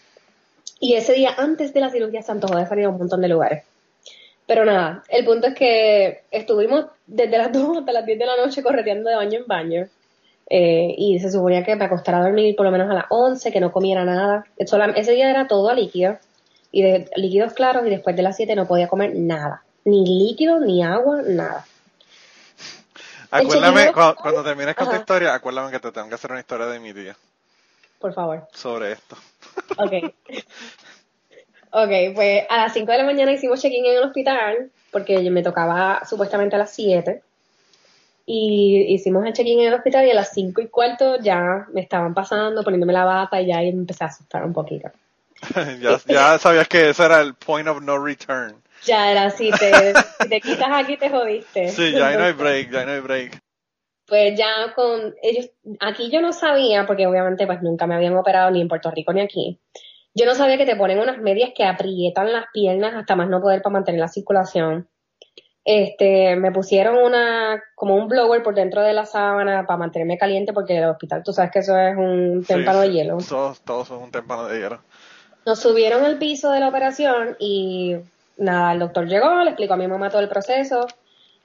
y 0.80 0.94
ese 0.94 1.14
día 1.14 1.30
antes 1.36 1.72
de 1.72 1.80
la 1.80 1.90
cirugía 1.90 2.22
se 2.22 2.32
antojó 2.32 2.56
de 2.56 2.66
salir 2.66 2.84
a 2.84 2.90
un 2.90 2.98
montón 2.98 3.20
de 3.20 3.28
lugares. 3.28 3.64
Pero 4.46 4.64
nada, 4.64 5.02
el 5.08 5.24
punto 5.24 5.48
es 5.48 5.54
que 5.54 6.22
estuvimos 6.30 6.86
desde 7.06 7.38
las 7.38 7.52
2 7.52 7.78
hasta 7.78 7.92
las 7.92 8.06
10 8.06 8.18
de 8.18 8.26
la 8.26 8.36
noche 8.36 8.62
correteando 8.62 9.10
de 9.10 9.16
baño 9.16 9.38
en 9.40 9.46
baño. 9.46 9.88
Eh, 10.48 10.94
y 10.96 11.18
se 11.18 11.30
suponía 11.30 11.64
que 11.64 11.74
me 11.74 11.86
acostara 11.86 12.18
a 12.18 12.22
dormir 12.22 12.54
por 12.54 12.66
lo 12.66 12.72
menos 12.72 12.88
a 12.88 12.94
las 12.94 13.06
11, 13.10 13.50
que 13.50 13.60
no 13.60 13.72
comiera 13.72 14.04
nada. 14.04 14.46
Ese 14.56 15.12
día 15.12 15.30
era 15.30 15.48
todo 15.48 15.68
a 15.68 15.74
líquido. 15.74 16.18
Y 16.70 16.82
de 16.82 17.08
líquidos 17.16 17.54
claros 17.54 17.86
y 17.86 17.90
después 17.90 18.14
de 18.16 18.22
las 18.22 18.36
7 18.36 18.54
no 18.54 18.68
podía 18.68 18.88
comer 18.88 19.14
nada. 19.16 19.62
Ni 19.84 20.04
líquido, 20.04 20.60
ni 20.60 20.84
agua, 20.84 21.22
nada. 21.26 21.64
Acuérdame, 23.30 23.92
cuando, 23.92 24.16
cuando 24.16 24.44
termines 24.44 24.74
con 24.74 24.88
tu 24.88 24.96
historia, 24.96 25.34
acuérdame 25.34 25.70
que 25.70 25.80
te 25.80 25.92
tengo 25.92 26.08
que 26.08 26.14
hacer 26.14 26.30
una 26.30 26.40
historia 26.40 26.66
de 26.66 26.80
mi 26.80 26.92
día 26.92 27.16
Por 27.98 28.12
favor. 28.12 28.46
sobre 28.52 28.92
esto. 28.92 29.16
Ok. 29.78 29.92
Ok, 31.70 31.90
pues 32.14 32.44
a 32.48 32.56
las 32.58 32.72
5 32.72 32.90
de 32.90 32.98
la 32.98 33.04
mañana 33.04 33.32
hicimos 33.32 33.60
check-in 33.60 33.84
en 33.84 33.96
el 33.96 34.04
hospital, 34.04 34.70
porque 34.90 35.18
me 35.30 35.42
tocaba 35.42 36.02
supuestamente 36.08 36.56
a 36.56 36.60
las 36.60 36.74
7. 36.74 37.22
Y 38.24 38.86
hicimos 38.94 39.24
el 39.26 39.32
check-in 39.34 39.60
en 39.60 39.66
el 39.66 39.74
hospital 39.74 40.06
y 40.06 40.10
a 40.10 40.14
las 40.14 40.30
5 40.32 40.60
y 40.62 40.68
cuarto 40.68 41.18
ya 41.20 41.66
me 41.72 41.82
estaban 41.82 42.14
pasando, 42.14 42.64
poniéndome 42.64 42.92
la 42.92 43.04
bata 43.04 43.40
y 43.40 43.48
ya 43.48 43.58
ahí 43.58 43.72
me 43.72 43.80
empecé 43.80 44.04
a 44.04 44.06
asustar 44.06 44.44
un 44.44 44.52
poquito. 44.52 44.90
ya, 45.80 46.00
ya 46.06 46.38
sabías 46.38 46.66
que 46.66 46.90
ese 46.90 47.04
era 47.04 47.20
el 47.20 47.34
point 47.34 47.68
of 47.68 47.82
no 47.82 48.02
return. 48.02 48.56
Ya 48.86 49.10
era 49.10 49.24
así, 49.24 49.50
te, 49.50 49.94
si 50.20 50.28
te 50.28 50.40
quitas 50.40 50.68
aquí 50.72 50.96
te 50.96 51.10
jodiste. 51.10 51.68
Sí, 51.68 51.92
ya 51.92 52.08
ahí 52.08 52.16
no 52.16 52.24
hay 52.24 52.32
break, 52.32 52.70
ya 52.70 52.80
ahí 52.80 52.86
no 52.86 52.92
hay 52.92 53.00
break. 53.00 53.38
Pues 54.06 54.38
ya 54.38 54.72
con 54.74 55.14
ellos, 55.20 55.50
aquí 55.80 56.10
yo 56.10 56.20
no 56.20 56.32
sabía, 56.32 56.86
porque 56.86 57.06
obviamente 57.06 57.46
pues 57.46 57.60
nunca 57.62 57.88
me 57.88 57.96
habían 57.96 58.16
operado 58.16 58.50
ni 58.52 58.60
en 58.60 58.68
Puerto 58.68 58.90
Rico 58.92 59.12
ni 59.12 59.20
aquí. 59.20 59.60
Yo 60.14 60.24
no 60.24 60.34
sabía 60.34 60.56
que 60.56 60.64
te 60.64 60.76
ponen 60.76 61.00
unas 61.00 61.18
medias 61.18 61.50
que 61.54 61.64
aprietan 61.64 62.32
las 62.32 62.46
piernas 62.52 62.94
hasta 62.94 63.16
más 63.16 63.28
no 63.28 63.42
poder 63.42 63.60
para 63.62 63.74
mantener 63.74 64.00
la 64.00 64.08
circulación. 64.08 64.88
Este, 65.64 66.36
me 66.36 66.52
pusieron 66.52 66.96
una, 66.96 67.60
como 67.74 67.96
un 67.96 68.06
blower 68.06 68.44
por 68.44 68.54
dentro 68.54 68.82
de 68.82 68.92
la 68.92 69.04
sábana 69.04 69.66
para 69.66 69.78
mantenerme 69.78 70.16
caliente 70.16 70.52
porque 70.52 70.78
el 70.78 70.84
hospital, 70.84 71.24
tú 71.24 71.32
sabes 71.32 71.50
que 71.50 71.58
eso 71.58 71.76
es 71.76 71.96
un 71.96 72.44
témpano 72.46 72.82
sí, 72.82 72.88
de 72.88 72.94
hielo. 72.94 73.18
Todos, 73.28 73.60
todos 73.62 73.88
son 73.88 74.04
un 74.04 74.12
témpano 74.12 74.46
de 74.46 74.60
hielo. 74.60 74.80
Nos 75.44 75.58
subieron 75.58 76.04
al 76.04 76.18
piso 76.18 76.52
de 76.52 76.60
la 76.60 76.68
operación 76.68 77.36
y 77.40 77.96
nada, 78.36 78.72
el 78.72 78.78
doctor 78.78 79.06
llegó, 79.06 79.42
le 79.42 79.50
explicó 79.50 79.74
a 79.74 79.76
mi 79.76 79.86
mamá 79.88 80.10
todo 80.10 80.20
el 80.22 80.28
proceso. 80.28 80.86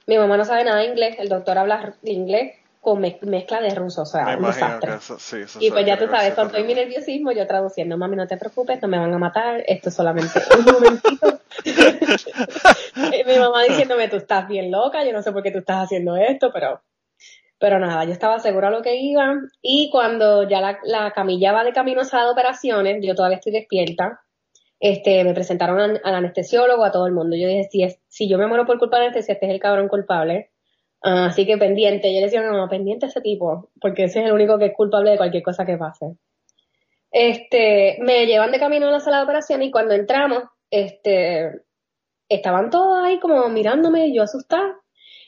Mi 0.06 0.18
mamá 0.18 0.36
no 0.36 0.44
sabe 0.44 0.64
nada 0.64 0.78
de 0.80 0.86
inglés, 0.86 1.16
el 1.18 1.28
doctor 1.28 1.58
habla 1.58 1.94
inglés 2.02 2.56
con 2.80 3.00
mez- 3.00 3.20
mezcla 3.22 3.60
de 3.60 3.72
ruso, 3.76 4.02
o 4.02 4.06
sea, 4.06 4.24
Me 4.24 4.36
un 4.36 4.46
desastre. 4.46 4.94
eso, 4.96 5.16
sí, 5.20 5.36
eso 5.36 5.58
Y 5.62 5.70
pues 5.70 5.86
ya 5.86 5.96
tú 5.96 6.08
sabes, 6.08 6.34
con 6.34 6.50
todo 6.50 6.64
mi 6.64 6.74
nerviosismo, 6.74 7.30
yo 7.30 7.46
traduciendo, 7.46 7.96
mami, 7.96 8.16
no 8.16 8.26
te 8.26 8.36
preocupes, 8.36 8.82
no 8.82 8.88
me 8.88 8.98
van 8.98 9.14
a 9.14 9.18
matar, 9.18 9.62
esto 9.68 9.88
es 9.90 9.94
solamente 9.94 10.40
un 10.58 10.64
momentito. 10.64 11.38
Y 13.12 13.24
mi 13.24 13.38
mamá 13.38 13.62
diciéndome, 13.62 14.08
tú 14.08 14.16
estás 14.16 14.48
bien 14.48 14.70
loca, 14.70 15.04
yo 15.04 15.12
no 15.12 15.22
sé 15.22 15.32
por 15.32 15.42
qué 15.42 15.50
tú 15.52 15.58
estás 15.58 15.84
haciendo 15.84 16.16
esto, 16.16 16.50
pero, 16.52 16.82
pero 17.58 17.78
nada, 17.78 18.04
yo 18.04 18.12
estaba 18.12 18.38
segura 18.40 18.68
de 18.70 18.76
lo 18.76 18.82
que 18.82 18.96
iba. 18.96 19.34
Y 19.60 19.88
cuando 19.90 20.48
ya 20.48 20.60
la, 20.60 20.78
la 20.84 21.12
camilla 21.12 21.52
va 21.52 21.62
de 21.64 21.72
camino 21.72 22.00
a 22.00 22.04
sala 22.04 22.24
de 22.26 22.30
operaciones, 22.32 22.98
yo 23.04 23.14
todavía 23.14 23.36
estoy 23.38 23.52
despierta, 23.52 24.20
este, 24.82 25.22
me 25.22 25.32
presentaron 25.32 25.78
al, 25.80 26.00
anestesiólogo, 26.02 26.84
a 26.84 26.90
todo 26.90 27.06
el 27.06 27.12
mundo. 27.12 27.36
Yo 27.36 27.46
dije, 27.46 27.68
si, 27.70 27.84
es, 27.84 28.00
si 28.08 28.28
yo 28.28 28.36
me 28.36 28.48
muero 28.48 28.66
por 28.66 28.80
culpa 28.80 28.98
de 28.98 29.04
anestesia, 29.04 29.34
este 29.34 29.46
es 29.46 29.52
el 29.52 29.60
cabrón 29.60 29.86
culpable. 29.86 30.50
Ah, 31.00 31.26
así 31.26 31.46
que 31.46 31.56
pendiente, 31.56 32.12
yo 32.12 32.18
le 32.18 32.26
decía, 32.26 32.42
no, 32.42 32.50
no, 32.50 32.68
pendiente 32.68 33.06
a 33.06 33.08
ese 33.08 33.20
tipo, 33.20 33.70
porque 33.80 34.04
ese 34.04 34.20
es 34.20 34.26
el 34.26 34.32
único 34.32 34.58
que 34.58 34.66
es 34.66 34.72
culpable 34.74 35.12
de 35.12 35.18
cualquier 35.18 35.44
cosa 35.44 35.64
que 35.64 35.76
pase. 35.76 36.16
Este, 37.12 37.96
me 38.00 38.26
llevan 38.26 38.50
de 38.50 38.58
camino 38.58 38.88
a 38.88 38.90
la 38.90 38.98
sala 38.98 39.18
de 39.18 39.22
operación 39.22 39.62
y 39.62 39.70
cuando 39.70 39.94
entramos, 39.94 40.42
este, 40.68 41.62
estaban 42.28 42.68
todos 42.70 43.04
ahí 43.04 43.20
como 43.20 43.48
mirándome, 43.50 44.12
yo 44.12 44.24
asustada. 44.24 44.80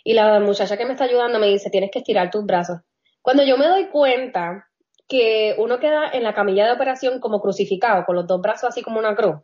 Y 0.03 0.15
la 0.15 0.41
muchacha 0.41 0.77
que 0.77 0.85
me 0.85 0.93
está 0.95 1.05
ayudando 1.05 1.39
me 1.39 1.47
dice, 1.47 1.71
tienes 1.71 1.93
que 1.93 2.01
estirar 2.01 2.29
tus 2.29 2.45
brazos. 2.45 2.81
Cuando 3.23 3.45
yo 3.45 3.57
me 3.57 3.69
doy 3.69 3.87
cuenta 3.87 4.67
que 5.09 5.55
uno 5.59 5.79
queda 5.79 6.11
en 6.13 6.23
la 6.23 6.35
camilla 6.35 6.67
de 6.67 6.73
operación 6.73 7.21
como 7.21 7.41
crucificado, 7.41 8.05
con 8.05 8.17
los 8.17 8.27
dos 8.27 8.41
brazos 8.41 8.71
así 8.71 8.83
como 8.83 8.99
una 8.99 9.15
cruz, 9.15 9.37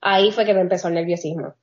ahí 0.00 0.30
fue 0.32 0.44
que 0.44 0.54
me 0.54 0.60
empezó 0.60 0.88
el 0.88 0.94
nerviosismo. 0.94 1.54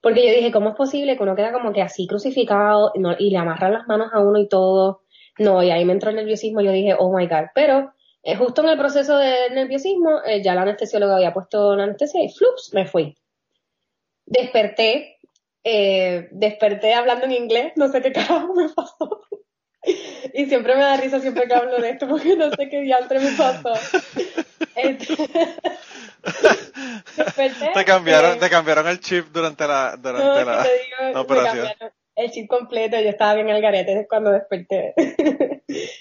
Porque 0.00 0.26
yo 0.26 0.34
dije, 0.34 0.50
¿cómo 0.50 0.70
es 0.70 0.76
posible 0.76 1.16
que 1.16 1.22
uno 1.22 1.36
queda 1.36 1.52
como 1.52 1.72
que 1.72 1.80
así 1.80 2.06
crucificado 2.08 2.92
y 3.18 3.30
le 3.30 3.38
amarran 3.38 3.72
las 3.72 3.86
manos 3.86 4.10
a 4.12 4.20
uno 4.20 4.38
y 4.38 4.48
todo? 4.48 5.02
No, 5.38 5.62
y 5.62 5.70
ahí 5.70 5.84
me 5.84 5.92
entró 5.92 6.10
el 6.10 6.16
nerviosismo, 6.16 6.60
yo 6.60 6.72
dije, 6.72 6.94
oh 6.98 7.16
my 7.16 7.26
God. 7.26 7.46
Pero 7.54 7.92
eh, 8.24 8.36
justo 8.36 8.62
en 8.62 8.68
el 8.68 8.78
proceso 8.78 9.16
del 9.16 9.54
nerviosismo, 9.54 10.20
eh, 10.24 10.42
ya 10.42 10.54
la 10.54 10.62
anestesióloga 10.62 11.16
había 11.16 11.32
puesto 11.32 11.76
la 11.76 11.84
anestesia 11.84 12.22
y 12.22 12.28
flups, 12.28 12.74
me 12.74 12.86
fui. 12.86 13.16
Desperté, 14.26 15.18
eh, 15.64 16.28
desperté 16.32 16.94
hablando 16.94 17.26
en 17.26 17.32
inglés, 17.32 17.72
no 17.76 17.88
sé 17.88 18.02
qué 18.02 18.12
carajo 18.12 18.54
me 18.54 18.68
pasó. 18.68 19.22
y 20.34 20.46
siempre 20.46 20.74
me 20.74 20.82
da 20.82 20.96
risa 20.96 21.20
siempre 21.20 21.46
que 21.46 21.54
hablo 21.54 21.78
de 21.78 21.90
esto 21.90 22.08
porque 22.08 22.36
no 22.36 22.50
sé 22.50 22.68
qué 22.68 22.80
diantre 22.80 23.20
me 23.20 23.32
pasó. 23.32 23.72
Desperté, 27.16 27.70
Te 27.74 27.84
cambiaron, 27.84 28.36
eh, 28.36 28.40
te 28.40 28.50
cambiaron 28.50 28.88
el 28.88 29.00
chip 29.00 29.26
durante 29.32 29.66
la, 29.66 29.96
durante 29.96 30.26
no, 30.26 30.44
la, 30.44 30.62
digo, 30.62 31.20
operación. 31.20 31.68
el 32.16 32.30
chip 32.30 32.48
completo, 32.48 33.00
yo 33.00 33.10
estaba 33.10 33.34
bien 33.34 33.50
al 33.50 33.60
garete 33.60 34.06
cuando 34.08 34.30
desperté. 34.30 34.94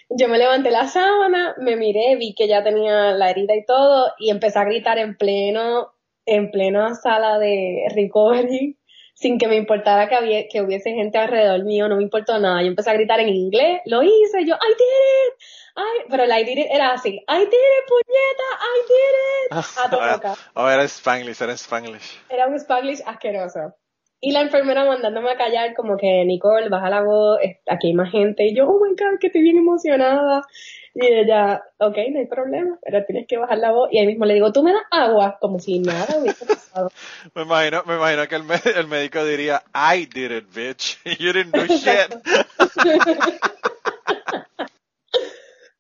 yo 0.10 0.28
me 0.28 0.38
levanté 0.38 0.72
la 0.72 0.88
sábana, 0.88 1.56
me 1.58 1.76
miré, 1.76 2.16
vi 2.18 2.36
que 2.36 2.48
ya 2.48 2.64
tenía 2.64 3.12
la 3.12 3.30
herida 3.30 3.56
y 3.56 3.66
todo, 3.66 4.14
y 4.20 4.30
empecé 4.30 4.60
a 4.60 4.66
gritar 4.66 5.00
en 5.00 5.18
pleno, 5.18 5.94
en 6.26 6.52
plena 6.52 6.94
sala 6.96 7.40
de 7.40 7.88
recovery, 7.94 8.78
sin 9.22 9.38
que 9.38 9.48
me 9.48 9.56
importara 9.56 10.10
que, 10.10 10.16
había, 10.16 10.48
que 10.48 10.62
hubiese 10.62 10.92
gente 10.94 11.20
alrededor 11.20 11.64
mío, 11.64 11.88
no 11.88 11.98
me 11.98 12.04
importó 12.04 12.40
nada. 12.40 12.62
Yo 12.64 12.70
empecé 12.70 12.90
a 12.90 12.94
gritar 12.94 13.20
en 13.20 13.30
inglés, 13.30 13.82
lo 13.86 14.02
hice, 14.02 14.46
yo, 14.46 14.56
I 14.56 14.74
did 14.74 14.98
it, 15.28 15.34
I, 15.78 16.10
pero 16.10 16.24
el 16.24 16.32
I 16.32 16.44
did 16.44 16.58
it 16.58 16.68
era 16.72 16.94
así, 16.94 17.10
I 17.10 17.40
did 17.40 17.54
it, 17.54 17.86
puñeta, 17.88 18.50
I 18.60 18.78
did 18.90 19.16
it, 19.46 19.78
a 19.78 19.90
todo 19.90 20.12
boca. 20.12 20.36
Oh, 20.56 20.68
era 20.68 20.84
Spanglish, 20.86 21.40
era 21.40 21.54
Spanglish. 21.54 22.20
Era 22.30 22.48
un 22.48 22.56
Spanglish 22.56 23.04
asqueroso. 23.06 23.76
Y 24.24 24.32
la 24.32 24.42
enfermera 24.42 24.86
mandándome 24.86 25.32
a 25.32 25.38
callar 25.38 25.74
como 25.76 25.98
que, 25.98 26.24
Nicole, 26.26 26.70
baja 26.70 26.90
la 26.90 27.02
voz, 27.02 27.40
aquí 27.68 27.88
hay 27.88 27.94
más 27.94 28.12
gente. 28.12 28.46
Y 28.46 28.56
yo, 28.56 28.68
oh 28.68 28.80
my 28.84 28.92
God, 28.92 29.20
que 29.20 29.28
estoy 29.28 29.42
bien 29.42 29.58
emocionada. 29.58 30.42
Y 30.94 31.06
ella, 31.06 31.64
ok, 31.78 31.98
no 32.12 32.20
hay 32.20 32.26
problema, 32.26 32.78
pero 32.84 33.06
tienes 33.06 33.26
que 33.28 33.38
bajar 33.38 33.58
la 33.60 33.72
voz. 33.72 33.90
Y 33.94 34.00
ahí 34.00 34.08
mismo 34.08 34.26
le 34.26 34.34
digo, 34.34 34.52
¿tú 34.52 34.62
me 34.62 34.74
das 34.74 34.84
agua? 34.92 35.38
Como 35.40 35.58
si 35.60 35.80
nada 35.80 36.18
hubiese 36.18 36.46
pasado. 36.46 36.90
Me 37.36 37.44
imagino, 37.44 37.84
me 37.86 37.96
imagino 37.96 38.28
que 38.28 38.36
el, 38.36 38.44
me- 38.44 38.56
el 38.76 38.88
médico 38.88 39.24
diría, 39.24 39.62
I 39.74 40.06
did 40.06 40.32
it, 40.32 40.46
bitch. 40.54 40.98
You 41.20 41.32
didn't 41.34 41.54
do 41.56 41.66
shit. 41.68 42.14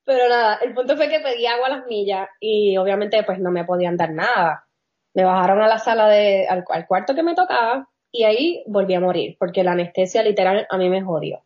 Pero 0.05 0.27
nada, 0.29 0.59
el 0.63 0.73
punto 0.73 0.95
fue 0.97 1.09
que 1.09 1.19
pedí 1.19 1.45
agua 1.45 1.67
a 1.67 1.77
las 1.77 1.85
millas 1.87 2.27
y 2.39 2.75
obviamente 2.77 3.23
pues 3.23 3.39
no 3.39 3.51
me 3.51 3.65
podían 3.65 3.97
dar 3.97 4.11
nada. 4.11 4.65
Me 5.13 5.23
bajaron 5.23 5.61
a 5.61 5.67
la 5.67 5.77
sala 5.79 6.07
de, 6.07 6.47
al, 6.47 6.63
al 6.69 6.87
cuarto 6.87 7.13
que 7.15 7.23
me 7.23 7.35
tocaba 7.35 7.87
y 8.11 8.23
ahí 8.23 8.63
volví 8.67 8.93
a 8.93 8.99
morir 8.99 9.35
porque 9.39 9.63
la 9.63 9.73
anestesia 9.73 10.23
literal 10.23 10.67
a 10.69 10.77
mí 10.77 10.89
me 10.89 11.01
jodió. 11.03 11.43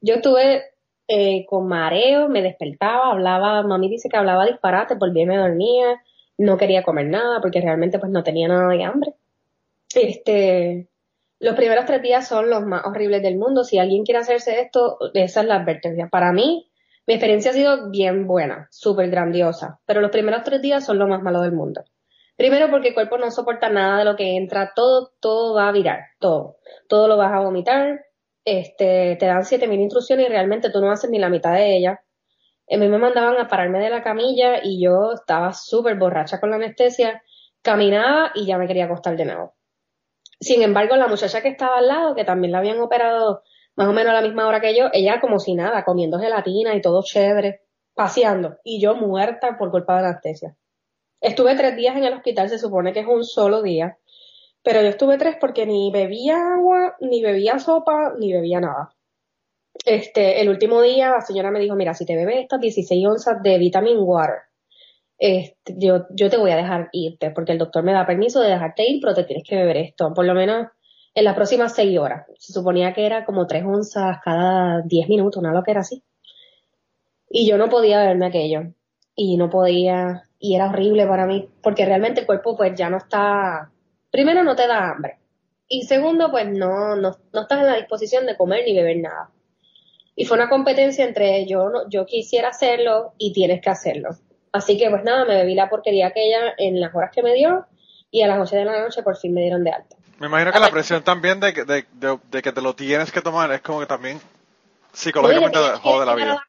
Yo 0.00 0.16
estuve 0.16 0.64
eh, 1.08 1.46
con 1.46 1.68
mareo, 1.68 2.28
me 2.28 2.42
despertaba, 2.42 3.12
hablaba, 3.12 3.62
mami 3.62 3.88
dice 3.88 4.08
que 4.08 4.16
hablaba 4.16 4.46
disparate, 4.46 4.94
volví 4.94 5.22
y 5.22 5.26
me 5.26 5.36
dormía, 5.36 6.02
no 6.38 6.56
quería 6.56 6.82
comer 6.82 7.06
nada 7.06 7.40
porque 7.40 7.60
realmente 7.60 7.98
pues 7.98 8.10
no 8.10 8.22
tenía 8.22 8.48
nada 8.48 8.68
de 8.68 8.84
hambre. 8.84 9.14
Este, 9.94 10.88
los 11.38 11.54
primeros 11.54 11.84
tres 11.84 12.02
días 12.02 12.26
son 12.26 12.50
los 12.50 12.64
más 12.64 12.84
horribles 12.86 13.22
del 13.22 13.36
mundo. 13.36 13.64
Si 13.64 13.78
alguien 13.78 14.04
quiere 14.04 14.20
hacerse 14.20 14.60
esto, 14.60 14.98
esa 15.14 15.40
es 15.40 15.46
la 15.46 15.56
advertencia. 15.56 16.08
Para 16.08 16.32
mí, 16.32 16.70
mi 17.06 17.14
experiencia 17.14 17.50
ha 17.52 17.54
sido 17.54 17.90
bien 17.90 18.26
buena, 18.26 18.68
súper 18.70 19.08
grandiosa, 19.10 19.78
pero 19.86 20.00
los 20.00 20.10
primeros 20.10 20.42
tres 20.42 20.60
días 20.60 20.84
son 20.84 20.98
lo 20.98 21.06
más 21.06 21.22
malo 21.22 21.42
del 21.42 21.52
mundo. 21.52 21.84
Primero 22.36 22.70
porque 22.70 22.88
el 22.88 22.94
cuerpo 22.94 23.16
no 23.16 23.30
soporta 23.30 23.70
nada 23.70 24.00
de 24.00 24.04
lo 24.04 24.16
que 24.16 24.36
entra, 24.36 24.72
todo, 24.74 25.12
todo 25.20 25.54
va 25.54 25.68
a 25.68 25.72
virar, 25.72 26.00
todo. 26.18 26.56
Todo 26.88 27.08
lo 27.08 27.16
vas 27.16 27.32
a 27.32 27.40
vomitar, 27.40 28.05
este, 28.46 29.16
te 29.16 29.26
dan 29.26 29.44
siete 29.44 29.66
mil 29.66 29.80
instrucciones 29.80 30.26
y 30.26 30.28
realmente 30.30 30.70
tú 30.70 30.80
no 30.80 30.90
haces 30.90 31.10
ni 31.10 31.18
la 31.18 31.28
mitad 31.28 31.52
de 31.52 31.76
ellas. 31.76 31.98
A 32.70 32.76
mí 32.76 32.88
me 32.88 32.98
mandaban 32.98 33.38
a 33.38 33.48
pararme 33.48 33.80
de 33.80 33.90
la 33.90 34.02
camilla 34.02 34.60
y 34.62 34.82
yo 34.82 35.12
estaba 35.12 35.52
súper 35.52 35.96
borracha 35.96 36.40
con 36.40 36.50
la 36.50 36.56
anestesia, 36.56 37.22
caminaba 37.60 38.30
y 38.34 38.46
ya 38.46 38.56
me 38.56 38.68
quería 38.68 38.84
acostar 38.84 39.16
de 39.16 39.24
nuevo. 39.24 39.54
Sin 40.40 40.62
embargo, 40.62 40.96
la 40.96 41.08
muchacha 41.08 41.42
que 41.42 41.48
estaba 41.48 41.78
al 41.78 41.88
lado, 41.88 42.14
que 42.14 42.24
también 42.24 42.52
la 42.52 42.58
habían 42.58 42.80
operado 42.80 43.42
más 43.74 43.88
o 43.88 43.92
menos 43.92 44.12
a 44.12 44.20
la 44.20 44.22
misma 44.22 44.46
hora 44.46 44.60
que 44.60 44.76
yo, 44.76 44.88
ella 44.92 45.20
como 45.20 45.38
si 45.38 45.54
nada, 45.54 45.84
comiendo 45.84 46.18
gelatina 46.18 46.74
y 46.74 46.80
todo 46.80 47.02
chévere, 47.02 47.62
paseando, 47.94 48.56
y 48.62 48.80
yo 48.80 48.94
muerta 48.94 49.56
por 49.58 49.70
culpa 49.70 49.96
de 49.96 50.02
la 50.02 50.08
anestesia. 50.10 50.56
Estuve 51.20 51.56
tres 51.56 51.76
días 51.76 51.96
en 51.96 52.04
el 52.04 52.14
hospital, 52.14 52.48
se 52.48 52.58
supone 52.58 52.92
que 52.92 53.00
es 53.00 53.06
un 53.06 53.24
solo 53.24 53.62
día, 53.62 53.98
pero 54.66 54.82
yo 54.82 54.88
estuve 54.88 55.16
tres 55.16 55.36
porque 55.40 55.64
ni 55.64 55.92
bebía 55.92 56.54
agua, 56.54 56.96
ni 57.00 57.22
bebía 57.22 57.60
sopa, 57.60 58.14
ni 58.18 58.32
bebía 58.32 58.58
nada. 58.58 58.92
Este, 59.84 60.40
el 60.40 60.48
último 60.48 60.82
día 60.82 61.10
la 61.10 61.20
señora 61.20 61.52
me 61.52 61.60
dijo, 61.60 61.76
mira, 61.76 61.94
si 61.94 62.04
te 62.04 62.16
bebes 62.16 62.40
estas 62.40 62.60
16 62.60 63.06
onzas 63.06 63.40
de 63.44 63.58
vitamin 63.58 63.96
water, 64.00 64.38
este, 65.18 65.76
yo, 65.78 66.06
yo 66.10 66.28
te 66.30 66.36
voy 66.36 66.50
a 66.50 66.56
dejar 66.56 66.88
irte, 66.90 67.30
porque 67.30 67.52
el 67.52 67.58
doctor 67.58 67.84
me 67.84 67.92
da 67.92 68.08
permiso 68.08 68.40
de 68.40 68.50
dejarte 68.50 68.90
ir, 68.90 68.98
pero 69.00 69.14
te 69.14 69.22
tienes 69.22 69.44
que 69.48 69.54
beber 69.54 69.76
esto, 69.76 70.12
por 70.12 70.24
lo 70.24 70.34
menos 70.34 70.66
en 71.14 71.24
las 71.24 71.36
próximas 71.36 71.72
seis 71.72 71.96
horas. 71.96 72.26
Se 72.36 72.52
suponía 72.52 72.92
que 72.92 73.06
era 73.06 73.24
como 73.24 73.46
tres 73.46 73.62
onzas 73.64 74.18
cada 74.24 74.82
diez 74.82 75.08
minutos, 75.08 75.40
una 75.40 75.52
lo 75.52 75.62
que 75.62 75.70
era 75.70 75.82
así. 75.82 76.02
Y 77.30 77.48
yo 77.48 77.56
no 77.56 77.68
podía 77.68 78.00
beberme 78.00 78.26
aquello. 78.26 78.62
Y 79.14 79.36
no 79.36 79.48
podía, 79.48 80.24
y 80.40 80.56
era 80.56 80.70
horrible 80.70 81.06
para 81.06 81.24
mí, 81.24 81.48
porque 81.62 81.86
realmente 81.86 82.22
el 82.22 82.26
cuerpo 82.26 82.56
pues 82.56 82.74
ya 82.76 82.90
no 82.90 82.96
está, 82.96 83.70
primero 84.16 84.42
no 84.44 84.56
te 84.56 84.66
da 84.66 84.90
hambre. 84.90 85.18
Y 85.68 85.82
segundo, 85.82 86.30
pues 86.30 86.46
no, 86.48 86.96
no, 86.96 87.16
no 87.32 87.40
estás 87.42 87.60
en 87.60 87.66
la 87.66 87.76
disposición 87.76 88.24
de 88.24 88.36
comer 88.36 88.62
ni 88.64 88.74
beber 88.74 88.96
nada. 88.96 89.28
Y 90.14 90.24
fue 90.24 90.38
una 90.38 90.48
competencia 90.48 91.04
entre 91.04 91.44
yo, 91.46 91.68
no- 91.68 91.86
yo 91.90 92.06
quisiera 92.06 92.48
hacerlo 92.48 93.12
y 93.18 93.32
tienes 93.34 93.60
que 93.60 93.68
hacerlo. 93.68 94.10
Así 94.52 94.78
que 94.78 94.88
pues 94.88 95.04
nada, 95.04 95.26
me 95.26 95.34
bebí 95.36 95.54
la 95.54 95.68
porquería 95.68 96.06
aquella 96.06 96.54
en 96.56 96.80
las 96.80 96.94
horas 96.94 97.10
que 97.14 97.22
me 97.22 97.34
dio 97.34 97.66
y 98.10 98.22
a 98.22 98.26
las 98.26 98.38
8 98.40 98.56
de 98.56 98.64
la 98.64 98.80
noche 98.80 99.02
por 99.02 99.16
fin 99.18 99.34
me 99.34 99.42
dieron 99.42 99.62
de 99.64 99.72
alta. 99.72 99.96
Me 100.18 100.28
imagino 100.28 100.50
que 100.52 100.60
la 100.60 100.70
presión 100.70 101.02
también 101.02 101.38
de, 101.40 101.52
que- 101.52 101.64
de, 101.64 101.84
de, 101.92 102.18
de 102.30 102.40
que 102.42 102.52
te 102.52 102.62
lo 102.62 102.74
tienes 102.74 103.12
que 103.12 103.20
tomar 103.20 103.52
es 103.52 103.60
como 103.60 103.80
que 103.80 103.86
también 103.86 104.18
psicológicamente 104.92 105.58
Oye, 105.58 105.70
jode 105.82 106.06
la 106.06 106.14
vida. 106.14 106.26
la. 106.34 106.42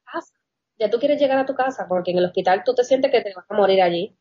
Ya 0.78 0.88
tú 0.88 0.98
quieres 1.00 1.20
llegar 1.20 1.38
a 1.38 1.44
tu 1.44 1.54
casa 1.54 1.86
porque 1.88 2.12
en 2.12 2.18
el 2.18 2.24
hospital 2.26 2.62
tú 2.64 2.72
te 2.74 2.84
sientes 2.84 3.10
que 3.10 3.20
te 3.20 3.34
vas 3.34 3.44
a 3.48 3.54
morir 3.54 3.82
allí. 3.82 4.14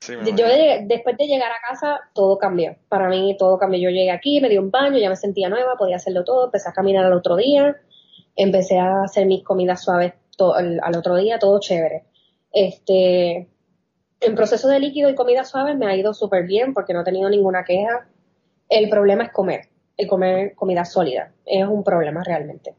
Sí, 0.00 0.12
Yo 0.14 0.46
llegué- 0.46 0.84
después 0.86 1.16
de 1.16 1.26
llegar 1.26 1.50
a 1.50 1.66
casa, 1.68 2.00
todo 2.14 2.38
cambió. 2.38 2.76
Para 2.88 3.08
mí 3.08 3.36
todo 3.38 3.58
cambió. 3.58 3.80
Yo 3.80 3.90
llegué 3.90 4.10
aquí, 4.10 4.40
me 4.40 4.48
di 4.48 4.58
un 4.58 4.70
baño, 4.70 4.98
ya 4.98 5.08
me 5.08 5.16
sentía 5.16 5.48
nueva, 5.48 5.76
podía 5.76 5.96
hacerlo 5.96 6.22
todo, 6.24 6.44
empecé 6.46 6.68
a 6.68 6.72
caminar 6.72 7.04
al 7.04 7.12
otro 7.14 7.36
día, 7.36 7.76
empecé 8.36 8.78
a 8.78 9.02
hacer 9.02 9.26
mis 9.26 9.42
comidas 9.42 9.82
suaves 9.82 10.12
al, 10.54 10.80
al 10.82 10.96
otro 10.96 11.16
día, 11.16 11.38
todo 11.38 11.58
chévere. 11.60 12.04
Este, 12.52 13.48
en 14.20 14.34
proceso 14.34 14.68
de 14.68 14.80
líquido 14.80 15.08
y 15.10 15.14
comidas 15.14 15.48
suaves 15.50 15.76
me 15.76 15.86
ha 15.86 15.96
ido 15.96 16.14
súper 16.14 16.44
bien 16.46 16.74
porque 16.74 16.92
no 16.92 17.00
he 17.00 17.04
tenido 17.04 17.28
ninguna 17.28 17.64
queja. 17.64 18.06
El 18.68 18.88
problema 18.88 19.24
es 19.24 19.32
comer, 19.32 19.68
el 19.96 20.08
comer 20.08 20.54
comida 20.54 20.84
sólida. 20.84 21.32
Es 21.44 21.66
un 21.66 21.84
problema 21.84 22.22
realmente. 22.24 22.74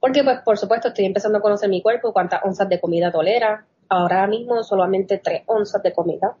Porque, 0.00 0.24
pues, 0.24 0.40
por 0.44 0.58
supuesto, 0.58 0.88
estoy 0.88 1.04
empezando 1.04 1.38
a 1.38 1.42
conocer 1.42 1.68
mi 1.68 1.80
cuerpo, 1.80 2.12
cuántas 2.12 2.42
onzas 2.44 2.68
de 2.68 2.80
comida 2.80 3.12
tolera. 3.12 3.66
Ahora 3.88 4.26
mismo 4.26 4.62
solamente 4.64 5.18
tres 5.18 5.42
onzas 5.46 5.82
de 5.82 5.92
comida. 5.92 6.36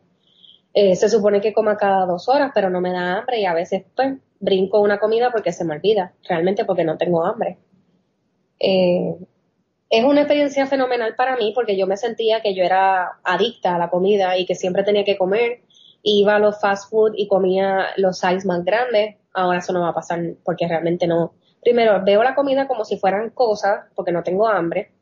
Eh, 0.74 0.96
se 0.96 1.08
supone 1.08 1.40
que 1.40 1.52
coma 1.52 1.76
cada 1.76 2.06
dos 2.06 2.28
horas, 2.28 2.50
pero 2.54 2.70
no 2.70 2.80
me 2.80 2.92
da 2.92 3.18
hambre 3.18 3.40
y 3.40 3.44
a 3.44 3.54
veces, 3.54 3.84
pues, 3.94 4.14
brinco 4.40 4.80
una 4.80 4.98
comida 4.98 5.30
porque 5.30 5.52
se 5.52 5.64
me 5.64 5.74
olvida, 5.74 6.14
realmente 6.28 6.64
porque 6.64 6.84
no 6.84 6.96
tengo 6.96 7.24
hambre. 7.24 7.58
Eh, 8.58 9.14
es 9.90 10.04
una 10.04 10.22
experiencia 10.22 10.66
fenomenal 10.66 11.14
para 11.16 11.36
mí 11.36 11.52
porque 11.54 11.76
yo 11.76 11.86
me 11.86 11.98
sentía 11.98 12.40
que 12.40 12.54
yo 12.54 12.64
era 12.64 13.18
adicta 13.24 13.74
a 13.74 13.78
la 13.78 13.90
comida 13.90 14.38
y 14.38 14.46
que 14.46 14.54
siempre 14.54 14.84
tenía 14.84 15.04
que 15.04 15.18
comer. 15.18 15.60
Iba 16.02 16.36
a 16.36 16.38
los 16.38 16.60
fast 16.60 16.90
food 16.90 17.12
y 17.14 17.28
comía 17.28 17.88
los 17.98 18.18
size 18.18 18.46
más 18.46 18.64
grandes. 18.64 19.16
Ahora 19.34 19.58
eso 19.58 19.72
no 19.74 19.82
va 19.82 19.90
a 19.90 19.94
pasar 19.94 20.20
porque 20.44 20.66
realmente 20.66 21.06
no. 21.06 21.34
Primero, 21.60 22.02
veo 22.04 22.22
la 22.22 22.34
comida 22.34 22.66
como 22.66 22.86
si 22.86 22.96
fueran 22.96 23.30
cosas 23.30 23.84
porque 23.94 24.12
no 24.12 24.22
tengo 24.22 24.48
hambre. 24.48 24.92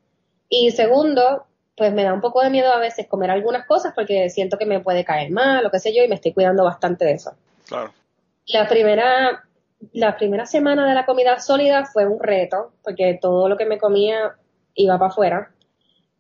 Y 0.49 0.73
segundo, 0.73 1.47
pues 1.81 1.95
me 1.95 2.05
da 2.05 2.13
un 2.13 2.21
poco 2.21 2.43
de 2.43 2.51
miedo 2.51 2.71
a 2.71 2.79
veces 2.79 3.07
comer 3.09 3.31
algunas 3.31 3.65
cosas 3.67 3.95
porque 3.95 4.29
siento 4.29 4.59
que 4.59 4.67
me 4.67 4.81
puede 4.81 5.03
caer 5.03 5.31
mal, 5.31 5.63
lo 5.65 5.71
que 5.71 5.79
sé 5.79 5.95
yo, 5.97 6.05
y 6.05 6.09
me 6.09 6.17
estoy 6.17 6.35
cuidando 6.35 6.63
bastante 6.63 7.07
de 7.07 7.13
eso. 7.13 7.33
Claro. 7.67 7.91
La 8.49 8.69
primera, 8.69 9.45
la 9.95 10.15
primera 10.19 10.45
semana 10.45 10.87
de 10.87 10.95
la 10.95 11.07
comida 11.07 11.41
sólida 11.41 11.87
fue 11.87 12.05
un 12.07 12.21
reto, 12.21 12.73
porque 12.85 13.19
todo 13.19 13.49
lo 13.49 13.57
que 13.57 13.65
me 13.65 13.79
comía 13.79 14.35
iba 14.75 14.99
para 14.99 15.11
afuera. 15.11 15.51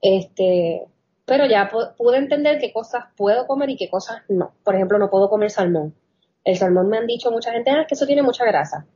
Este, 0.00 0.86
pero 1.26 1.44
ya 1.44 1.70
pu- 1.70 1.94
pude 1.94 2.16
entender 2.16 2.58
qué 2.58 2.72
cosas 2.72 3.04
puedo 3.14 3.46
comer 3.46 3.68
y 3.68 3.76
qué 3.76 3.90
cosas 3.90 4.22
no. 4.30 4.54
Por 4.64 4.74
ejemplo, 4.76 4.98
no 4.98 5.10
puedo 5.10 5.28
comer 5.28 5.50
salmón. 5.50 5.94
El 6.42 6.56
salmón 6.56 6.88
me 6.88 6.96
han 6.96 7.06
dicho 7.06 7.30
mucha 7.30 7.52
gente, 7.52 7.70
ah, 7.70 7.82
es 7.82 7.86
que 7.86 7.94
eso 7.96 8.06
tiene 8.06 8.22
mucha 8.22 8.46
grasa. 8.46 8.86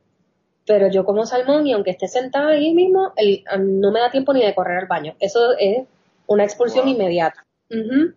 Pero 0.65 0.87
yo 0.89 1.05
como 1.05 1.27
salmón 1.27 1.67
y 1.67 1.73
aunque 1.73 1.91
esté 1.91 2.07
sentada 2.07 2.49
ahí 2.53 2.73
mismo, 2.73 3.13
el- 3.17 3.43
no 3.59 3.91
me 3.91 3.99
da 3.99 4.09
tiempo 4.09 4.33
ni 4.33 4.43
de 4.43 4.55
correr 4.55 4.79
al 4.79 4.87
baño. 4.87 5.15
Eso 5.19 5.51
es 5.59 5.85
una 6.27 6.43
expulsión 6.43 6.85
Wow. 6.85 6.93
inmediata. 6.93 7.45
Ujú. 7.69 8.13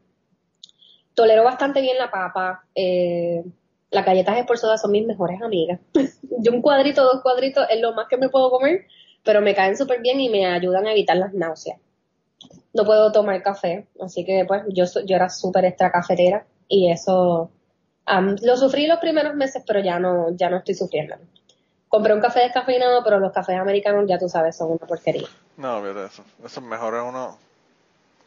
Tolero 1.15 1.45
bastante 1.45 1.81
bien 1.81 1.99
la 1.99 2.11
papa. 2.11 2.65
Eh, 2.75 3.45
las 3.91 4.05
galletas 4.05 4.37
esforzadas 4.39 4.81
son 4.81 4.93
mis 4.93 5.07
mejores 5.07 5.41
amigas. 5.43 5.81
Yo 6.41 6.53
un 6.53 6.63
cuadrito, 6.63 7.03
dos 7.03 7.23
cuadritos 7.23 7.67
es 7.71 7.81
lo 7.81 7.93
más 7.95 8.07
que 8.09 8.17
me 8.17 8.29
puedo 8.29 8.51
comer, 8.51 8.87
pero 9.25 9.41
me 9.41 9.55
caen 9.55 9.77
súper 9.77 10.01
bien 10.01 10.21
y 10.21 10.29
me 10.29 10.47
ayudan 10.47 10.87
a 10.87 10.93
evitar 10.93 11.17
las 11.17 11.33
náuseas. 11.35 11.79
No 12.73 12.85
puedo 12.85 13.11
tomar 13.11 13.43
café, 13.43 13.89
así 14.01 14.25
que 14.25 14.45
pues 14.47 14.63
yo, 14.69 14.85
yo 15.05 15.17
era 15.17 15.29
súper 15.29 15.65
extra 15.65 15.91
cafetera 15.91 16.47
y 16.69 16.91
eso 16.93 17.51
am, 18.05 18.37
lo 18.43 18.57
sufrí 18.57 18.87
los 18.87 18.99
primeros 19.01 19.35
meses, 19.35 19.65
pero 19.67 19.81
ya 19.81 19.99
no, 19.99 20.31
ya 20.37 20.49
no 20.51 20.59
estoy 20.59 20.75
sufriendo. 20.75 21.17
Compré 21.89 22.13
un 22.15 22.21
café 22.21 22.41
descafeinado, 22.41 23.03
pero 23.03 23.19
los 23.19 23.33
cafés 23.33 23.57
americanos 23.59 24.05
ya 24.07 24.19
tú 24.19 24.29
sabes 24.29 24.57
son 24.57 24.69
una 24.73 24.87
porquería. 24.87 25.27
No, 25.57 25.83
de 25.83 26.07
eso. 26.07 26.23
Eso 26.45 26.61
mejor 26.61 26.95
es 26.95 27.03
uno 27.03 27.39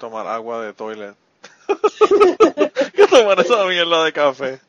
tomar 0.01 0.27
agua 0.27 0.65
de 0.65 0.73
toilet. 0.73 1.15
que 2.95 3.07
tomar 3.07 3.39
esa 3.39 3.65
mierda 3.65 4.03
de 4.03 4.11
café. 4.11 4.59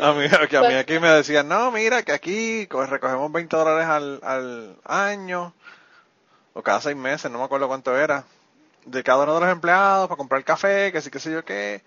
A 0.00 0.12
mí, 0.12 0.24
a 0.26 0.62
mí 0.62 0.74
aquí 0.74 0.98
me 0.98 1.10
decían, 1.10 1.46
no, 1.46 1.70
mira, 1.70 2.02
que 2.02 2.12
aquí 2.12 2.66
co- 2.66 2.86
recogemos 2.86 3.30
20 3.30 3.54
dólares 3.54 3.86
al, 4.22 4.78
año, 4.84 5.52
o 6.54 6.62
cada 6.62 6.80
seis 6.80 6.96
meses, 6.96 7.30
no 7.30 7.38
me 7.38 7.44
acuerdo 7.44 7.68
cuánto 7.68 7.96
era, 7.96 8.24
de 8.86 9.02
cada 9.04 9.24
uno 9.24 9.34
de 9.34 9.40
los 9.40 9.50
empleados 9.50 10.08
para 10.08 10.16
comprar 10.16 10.42
café, 10.42 10.90
que 10.90 11.02
sí, 11.02 11.10
que 11.10 11.20
sé 11.20 11.30
yo 11.30 11.44
qué. 11.44 11.82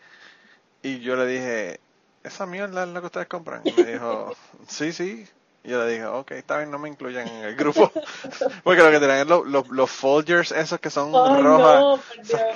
Y 0.84 0.99
yo 0.99 1.15
le 1.15 1.25
dije, 1.25 1.79
¿esa 2.23 2.45
mierda 2.45 2.84
es 2.84 2.89
lo 2.89 2.99
que 3.01 3.08
ustedes 3.08 3.27
compran? 3.27 3.63
Y 3.65 3.73
me 3.73 3.84
dijo, 3.93 4.36
sí, 4.67 4.93
sí. 4.93 5.27
Y 5.61 5.71
yo 5.71 5.83
le 5.83 5.91
dije, 5.91 6.05
ok, 6.05 6.31
está 6.31 6.57
bien, 6.57 6.71
no 6.71 6.79
me 6.79 6.87
incluyan 6.87 7.27
en 7.27 7.43
el 7.43 7.55
grupo. 7.55 7.91
Porque 8.63 8.81
lo 8.81 8.91
que 8.91 8.99
tenían 8.99 9.19
es 9.19 9.27
los, 9.27 9.45
los, 9.45 9.67
los 9.69 9.91
Folgers, 9.91 10.51
esos 10.53 10.79
que 10.79 10.89
son 10.89 11.11
Ay, 11.13 11.41
rojas. 11.43 11.79
no. 11.81 11.99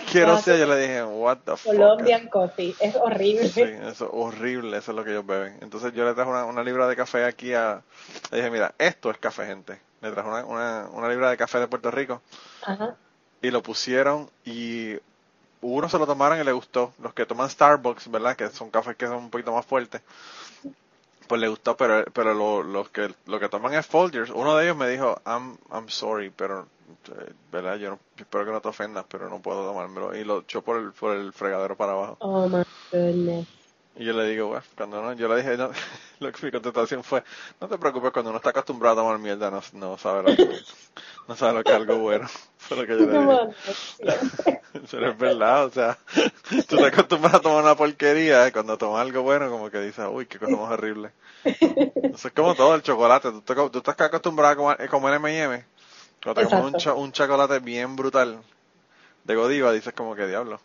Quiero 0.10 0.38
ser, 0.40 0.58
yo 0.58 0.66
le 0.68 0.78
dije, 0.80 1.04
what 1.04 1.40
the 1.46 1.58
fuck. 1.58 1.74
Colombian 1.74 2.30
Coffee, 2.30 2.74
es 2.80 2.96
horrible. 2.96 3.50
Sí, 3.50 3.62
eso 3.62 4.06
es 4.06 4.10
horrible, 4.12 4.78
eso 4.78 4.92
es 4.92 4.96
lo 4.96 5.04
que 5.04 5.12
ellos 5.12 5.26
beben. 5.26 5.58
Entonces 5.62 5.94
yo 5.94 6.06
le 6.06 6.14
traje 6.14 6.30
una, 6.30 6.46
una 6.46 6.64
libra 6.64 6.88
de 6.88 6.96
café 6.96 7.26
aquí 7.26 7.54
a... 7.54 7.82
Le 8.32 8.38
dije, 8.38 8.50
mira, 8.50 8.74
esto 8.78 9.12
es 9.12 9.18
café, 9.18 9.46
gente. 9.48 9.80
Le 10.02 10.12
traje 10.12 10.30
una, 10.30 10.46
una, 10.46 10.88
una 10.94 11.10
libra 11.10 11.30
de 11.30 11.38
café 11.38 11.60
de 11.60 11.68
Puerto 11.68 11.92
Rico 11.92 12.22
Ajá. 12.66 12.96
y 13.42 13.52
lo 13.52 13.62
pusieron 13.64 14.30
y 14.46 14.98
uno 15.62 15.88
se 15.88 15.98
lo 15.98 16.06
tomaron 16.06 16.40
y 16.40 16.44
le 16.44 16.52
gustó. 16.52 16.94
Los 17.02 17.14
que 17.14 17.26
toman 17.26 17.50
Starbucks, 17.50 18.10
¿verdad? 18.12 18.36
Que 18.36 18.50
son 18.50 18.70
cafés 18.70 18.96
que 18.96 19.08
son 19.08 19.16
un 19.18 19.30
poquito 19.30 19.54
más 19.54 19.66
fuertes. 19.66 20.02
Pues 21.28 21.42
le 21.42 21.48
gustó, 21.48 21.76
pero, 21.78 22.04
pero 22.14 22.34
lo, 22.34 22.64
los 22.64 22.90
que, 22.90 23.14
lo 23.26 23.40
que 23.40 23.50
toman 23.50 23.74
es 23.74 23.86
Folgers. 23.86 24.30
Uno 24.30 24.56
de 24.56 24.66
ellos 24.66 24.78
me 24.78 24.90
dijo, 24.90 25.22
I'm, 25.26 25.58
I'm 25.72 25.90
sorry, 25.90 26.30
pero, 26.30 26.68
¿verdad? 27.52 27.78
Yo 27.78 27.98
espero 28.18 28.46
que 28.46 28.52
no 28.52 28.62
te 28.62 28.70
ofendas, 28.70 29.06
pero 29.08 29.30
no 29.30 29.42
puedo 29.42 29.66
tomármelo. 29.66 30.16
Y 30.16 30.24
lo 30.24 30.42
echó 30.42 30.62
por 30.62 30.78
el, 30.78 30.92
por 30.92 31.16
el 31.16 31.34
fregadero 31.34 31.76
para 31.76 31.94
abajo. 31.94 32.18
Oh 32.20 32.48
my 32.48 32.64
goodness. 32.92 33.48
Y 33.96 34.06
yo 34.06 34.14
le 34.14 34.26
digo, 34.28 34.48
bueno, 34.48 34.64
cuando 34.76 35.02
no, 35.04 35.14
yo 35.14 35.28
le 35.28 35.38
dije, 35.38 35.56
no, 35.56 35.70
lo 36.20 36.32
que 36.32 36.46
mi 36.46 36.52
contestación 36.52 37.04
fue, 37.04 37.24
no 37.62 37.68
te 37.68 37.78
preocupes, 37.78 38.12
cuando 38.12 38.32
uno 38.32 38.38
está 38.38 38.50
acostumbrado 38.50 39.00
a 39.00 39.04
tomar 39.04 39.20
mierda, 39.20 39.52
no, 39.52 39.62
no 39.74 39.98
sabe 39.98 40.24
lo 40.24 40.36
que, 40.36 40.50
no 41.28 41.36
sabe 41.36 41.54
lo 41.60 41.66
que 41.66 41.72
es 41.74 41.78
algo 41.78 42.00
bueno. 42.00 42.28
Fue 42.58 42.78
lo 42.78 42.88
que 42.88 42.98
yo 42.98 43.06
le 43.06 43.20
dije. 43.20 43.42
Pero 44.92 45.10
es 45.12 45.18
verdad, 45.18 45.66
o 45.66 45.70
sea, 45.72 45.98
tú 46.68 46.80
te 46.80 46.86
acostumbras 46.88 47.36
a 47.36 47.42
tomar 47.42 47.64
una 47.64 47.76
porquería, 47.76 48.48
y 48.48 48.52
cuando 48.52 48.78
tomas 48.78 49.02
algo 49.02 49.22
bueno, 49.22 49.50
como 49.50 49.70
que 49.70 49.80
dices, 49.82 50.06
uy, 50.12 50.26
qué 50.26 50.40
cosa 50.40 50.56
más 50.56 50.72
horrible. 50.72 51.12
Eso 52.14 52.28
es 52.28 52.34
como 52.34 52.56
todo 52.56 52.76
el 52.76 52.84
chocolate, 52.84 53.32
tú, 53.32 53.42
te- 53.42 53.56
tú 53.56 53.78
estás 53.80 54.00
acostumbrado 54.02 54.54
a 54.54 54.56
comer, 54.56 54.82
a 54.82 54.88
comer 54.88 55.14
M&M, 55.16 55.66
cuando 56.24 56.42
te 56.42 56.48
comes 56.48 56.66
un, 56.72 56.76
cho- 56.78 56.96
un 56.96 57.12
chocolate 57.12 57.60
bien 57.60 57.96
brutal 57.96 58.42
de 59.24 59.36
Godiva, 59.36 59.72
dices 59.74 59.94
como 59.94 60.16
que 60.16 60.28
diablo, 60.28 60.62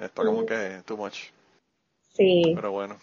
esto 0.00 0.24
como 0.24 0.44
que 0.46 0.82
too 0.86 0.96
much, 0.96 1.16
Sí. 2.16 2.52
pero 2.54 2.72
bueno. 2.72 2.96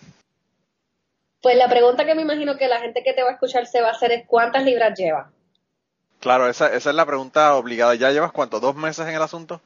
Pues 1.41 1.57
la 1.57 1.67
pregunta 1.67 2.05
que 2.05 2.15
me 2.15 2.21
imagino 2.21 2.57
que 2.57 2.67
la 2.67 2.79
gente 2.79 3.03
que 3.03 3.13
te 3.13 3.21
va 3.21 3.29
a 3.29 3.33
escuchar 3.33 3.67
se 3.67 3.81
va 3.81 3.89
a 3.89 3.91
hacer 3.91 4.11
es 4.13 4.25
¿cuántas 4.25 4.63
libras 4.63 4.97
lleva? 4.97 5.29
Claro, 6.19 6.49
esa, 6.49 6.73
esa 6.73 6.89
es 6.89 6.95
la 6.95 7.05
pregunta 7.05 7.55
obligada. 7.57 7.95
¿Ya 7.95 8.11
llevas 8.11 8.31
cuánto? 8.31 8.61
¿Dos 8.61 8.75
meses 8.75 9.05
en 9.05 9.13
el 9.13 9.21
asunto? 9.21 9.59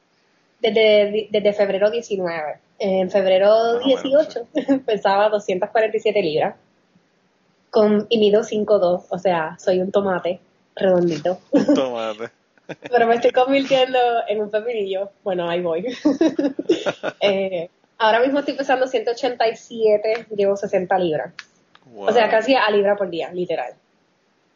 Desde, 0.60 1.28
desde 1.30 1.52
febrero 1.52 1.88
19. 1.88 2.58
En 2.80 3.10
febrero 3.12 3.74
Más 3.74 3.84
o 3.84 3.86
menos, 3.86 4.02
18 4.02 4.80
pesaba 4.84 5.28
247 5.28 6.20
libras. 6.20 6.56
Con, 7.70 8.06
y 8.08 8.18
mido 8.18 8.42
5'2, 8.42 9.04
o 9.08 9.18
sea, 9.18 9.56
soy 9.60 9.80
un 9.80 9.92
tomate 9.92 10.40
redondito. 10.74 11.38
Tomate. 11.74 12.30
Pero 12.90 13.06
me 13.06 13.14
estoy 13.14 13.30
convirtiendo 13.30 13.98
en 14.26 14.40
un 14.40 14.50
pepinillo. 14.50 15.10
Bueno, 15.22 15.48
ahí 15.48 15.62
voy. 15.62 15.86
Eh, 17.20 17.70
ahora 17.98 18.20
mismo 18.20 18.38
estoy 18.40 18.54
pesando 18.54 18.86
187, 18.86 20.26
llevo 20.36 20.56
60 20.56 20.98
libras. 20.98 21.32
Wow. 21.86 22.08
O 22.08 22.12
sea, 22.12 22.28
casi 22.30 22.54
a 22.54 22.70
libra 22.70 22.96
por 22.96 23.08
día, 23.10 23.30
literal. 23.32 23.74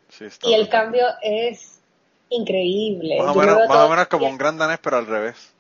Sí, 0.09 0.27
está 0.27 0.49
Y 0.49 0.55
el 0.55 0.69
cambio 0.69 1.07
es 1.23 1.79
increíble. 2.29 3.19
Más 3.23 3.35
o 3.37 3.39
menos, 3.41 3.57
veo 3.57 3.67
más 3.69 3.77
todo- 3.77 3.87
o 3.87 3.91
menos 3.91 4.07
como 4.09 4.27
un 4.27 4.39
gran 4.39 4.59
danés, 4.59 4.79
pero 4.83 4.97
al 4.99 5.07
revés. 5.07 5.53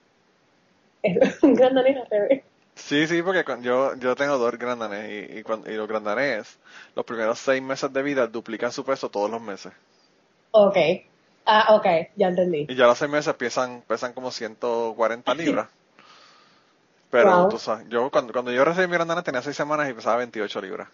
Un 1.42 1.54
gran 1.54 1.74
danés 1.74 1.96
al 1.96 2.06
revés. 2.10 2.42
Sí, 2.74 3.06
sí, 3.06 3.22
porque 3.22 3.44
con- 3.44 3.62
yo, 3.62 3.94
yo 3.96 4.14
tengo 4.16 4.38
dos 4.38 4.56
gran 4.58 4.78
danés 4.78 5.10
y, 5.30 5.38
y, 5.38 5.42
cuan- 5.42 5.64
y 5.66 5.72
los 5.72 5.88
gran 5.88 6.04
danés, 6.04 6.58
los 6.94 7.04
primeros 7.04 7.38
seis 7.38 7.60
meses 7.62 7.92
de 7.92 8.02
vida 8.02 8.26
duplican 8.26 8.72
su 8.72 8.84
peso 8.84 9.10
todos 9.10 9.30
los 9.30 9.40
meses. 9.40 9.72
Ok. 10.52 10.76
Ah, 11.44 11.74
ok, 11.74 11.86
ya 12.16 12.28
entendí. 12.28 12.66
Y 12.68 12.74
ya 12.76 12.86
los 12.86 12.96
seis 12.98 13.10
meses 13.10 13.34
pesan, 13.34 13.82
pesan 13.86 14.12
como 14.12 14.30
140 14.30 15.34
libras. 15.34 15.68
Pero 17.12 17.30
Wow. 17.42 17.48
tú 17.50 17.58
sabes, 17.58 17.86
yo 17.90 18.10
cuando, 18.10 18.32
cuando 18.32 18.50
yo 18.52 18.64
recibí 18.64 18.88
mi 18.88 18.94
gran 18.94 19.06
danés 19.06 19.22
tenía 19.24 19.42
seis 19.42 19.54
semanas 19.56 19.88
y 19.88 19.92
pesaba 19.94 20.16
28 20.16 20.60
libras. 20.60 20.88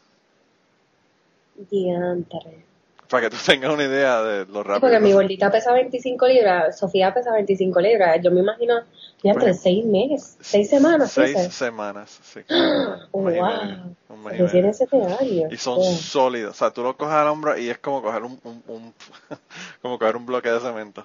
Diantre. 1.71 2.65
Para 3.09 3.23
que 3.23 3.31
tú 3.31 3.37
tengas 3.45 3.73
una 3.73 3.85
idea 3.85 4.23
de 4.23 4.45
lo 4.47 4.63
Sí, 4.63 4.69
rápido. 4.69 4.81
porque 4.81 4.97
que 4.97 5.01
mi 5.01 5.13
gordita 5.13 5.51
pesa 5.51 5.73
25 5.73 6.27
libras, 6.29 6.79
Sofía 6.79 7.13
pesa 7.15 7.33
25 7.33 7.81
libras. 7.81 8.21
Yo 8.23 8.31
me 8.31 8.41
imagino, 8.41 8.75
diantre, 9.23 9.49
Pues, 9.49 9.61
seis 9.63 9.85
meses, 9.85 10.37
seis 10.41 10.69
semanas, 10.69 11.11
Seis 11.11 11.37
dices. 11.37 11.55
semanas, 11.55 12.21
sí. 12.23 12.41
Oh, 12.51 12.97
wow. 13.13 13.97
y 14.27 14.29
Recién 14.29 14.65
medio. 14.65 14.71
ese 14.71 14.85
años. 14.93 15.53
Y 15.53 15.57
son 15.57 15.83
sólidos. 15.83 16.51
O 16.51 16.59
sea, 16.59 16.71
tú 16.71 16.83
lo 16.83 16.97
coges 16.97 17.15
al 17.15 17.29
hombro 17.29 17.57
y 17.57 17.71
es 17.71 17.79
como 17.79 18.03
coger 18.03 18.23
un, 18.23 18.39
un, 18.45 18.63
un- 18.69 18.95
como 19.83 19.99
coger 19.99 20.17
un 20.17 20.27
bloque 20.27 20.51
de 20.51 20.61
cemento. 20.61 21.05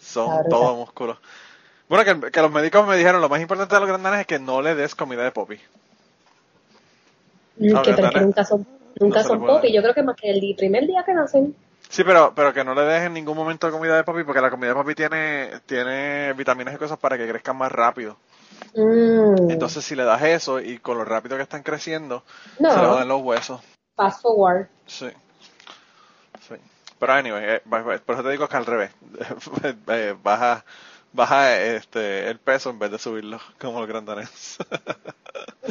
Son 0.00 0.26
Claro, 0.30 0.48
todo 0.48 0.86
claro. 0.94 1.18
Bueno, 1.88 2.04
que, 2.04 2.30
que 2.30 2.40
los 2.42 2.50
médicos 2.50 2.86
me 2.86 2.96
dijeron, 2.96 3.20
lo 3.20 3.28
más 3.28 3.40
importante 3.40 3.74
de 3.74 3.80
los 3.80 3.88
grandanes 3.88 4.20
es 4.20 4.26
que 4.26 4.38
no 4.38 4.62
le 4.62 4.74
des 4.74 4.94
comida 4.94 5.22
de 5.22 5.30
popi. 5.32 5.60
Mm, 7.56 7.82
que, 7.82 8.20
nunca 8.20 8.44
son, 8.44 8.66
nunca 8.98 9.22
No 9.22 9.28
son 9.28 9.38
le 9.38 9.44
puede 9.46 9.52
pop. 9.58 9.64
Y 9.64 9.68
dar. 9.68 9.74
yo 9.76 9.82
creo 9.82 9.94
que 9.94 10.02
más 10.02 10.16
que 10.16 10.30
el 10.30 10.54
primer 10.56 10.86
día 10.86 11.04
que 11.04 11.14
nacen. 11.14 11.54
Sí, 11.88 12.02
pero, 12.02 12.32
pero 12.34 12.52
que 12.52 12.64
no 12.64 12.74
le 12.74 12.82
des 12.82 13.02
en 13.04 13.12
ningún 13.12 13.36
momento 13.36 13.70
comida 13.70 13.96
de 13.96 14.04
papi, 14.04 14.24
porque 14.24 14.40
la 14.40 14.50
comida 14.50 14.68
de 14.70 14.74
papi 14.74 14.94
tiene, 14.94 15.50
tiene 15.66 16.32
vitaminas 16.32 16.74
y 16.74 16.78
cosas 16.78 16.98
para 16.98 17.16
que 17.16 17.28
crezcan 17.28 17.56
más 17.56 17.70
rápido. 17.70 18.16
Mm. 18.74 19.50
Entonces, 19.50 19.84
si 19.84 19.94
le 19.94 20.04
das 20.04 20.22
eso 20.22 20.60
y 20.60 20.78
con 20.78 20.96
lo 20.98 21.04
rápido 21.04 21.36
que 21.36 21.42
están 21.42 21.62
creciendo, 21.62 22.24
No. 22.58 22.72
se 22.72 22.80
le 22.80 22.86
joden 22.86 23.08
los 23.08 23.22
huesos. 23.22 23.60
fast 23.94 24.22
forward. 24.22 24.66
Sí. 24.86 25.08
Sí. 26.48 26.54
Pero 26.98 27.12
anyway, 27.12 27.44
eh, 27.44 27.62
por 28.04 28.14
eso 28.14 28.24
te 28.24 28.30
digo 28.30 28.48
que 28.48 28.56
al 28.56 28.66
revés. 28.66 28.90
Eh, 29.88 30.16
baja 30.22 30.64
baja 31.14 31.58
este 31.60 32.28
el 32.28 32.38
peso 32.38 32.70
en 32.70 32.78
vez 32.78 32.90
de 32.90 32.98
subirlo 32.98 33.40
como 33.58 33.78
los 33.80 33.88
grandanes. 33.88 34.58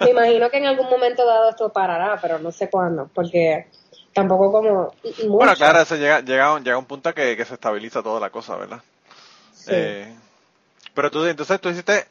Me 0.00 0.10
imagino 0.10 0.50
que 0.50 0.56
en 0.58 0.66
algún 0.66 0.90
momento 0.90 1.24
dado 1.24 1.50
esto 1.50 1.72
parará, 1.72 2.18
pero 2.20 2.38
no 2.40 2.50
sé 2.50 2.68
cuándo, 2.68 3.08
porque 3.14 3.66
tampoco 4.12 4.50
como 4.50 4.72
mucho. 5.02 5.28
bueno, 5.38 5.54
claro, 5.54 5.80
eso 5.80 5.96
llega 5.96 6.20
llega 6.20 6.46
a 6.46 6.54
un, 6.54 6.64
llega 6.64 6.78
un 6.78 6.84
punto 6.86 7.14
que, 7.14 7.36
que 7.36 7.44
se 7.44 7.54
estabiliza 7.54 8.02
toda 8.02 8.18
la 8.20 8.30
cosa, 8.30 8.56
¿verdad? 8.56 8.80
Sí. 9.52 9.70
Eh, 9.72 10.12
pero 10.94 11.10
tú 11.10 11.24
entonces 11.24 11.60
tú 11.60 11.68
hiciste 11.68 12.06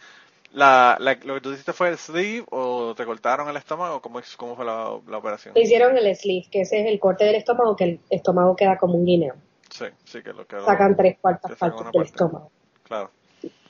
la, 0.53 0.97
la- 0.99 1.17
lo 1.23 1.33
que 1.35 1.41
tú 1.41 1.51
hiciste 1.51 1.73
fue 1.73 1.89
el 1.89 1.97
sleeve 1.97 2.45
o 2.51 2.93
te 2.95 3.05
cortaron 3.05 3.49
el 3.49 3.57
estómago, 3.57 4.01
¿cómo 4.01 4.21
cómo 4.37 4.55
fue 4.55 4.65
la, 4.65 4.91
la 5.07 5.17
operación? 5.17 5.53
Me 5.53 5.61
hicieron 5.61 5.97
el 5.97 6.15
sleeve, 6.15 6.47
que 6.51 6.61
ese 6.61 6.81
es 6.81 6.87
el 6.87 6.99
corte 6.99 7.25
del 7.25 7.35
estómago, 7.35 7.75
que 7.75 7.83
el 7.83 7.99
estómago 8.09 8.55
queda 8.55 8.77
como 8.77 8.95
un 8.95 9.05
guineo. 9.05 9.35
Sí, 9.73 9.85
sí 10.05 10.21
que 10.21 10.33
lo 10.33 10.45
que 10.45 10.59
Sacan 10.61 10.95
tres 10.95 11.17
cuartas 11.19 11.51
sacan 11.57 11.69
partes 11.71 11.85
del 11.85 11.93
parte. 11.93 12.09
estómago. 12.09 12.51
Claro. 12.83 13.09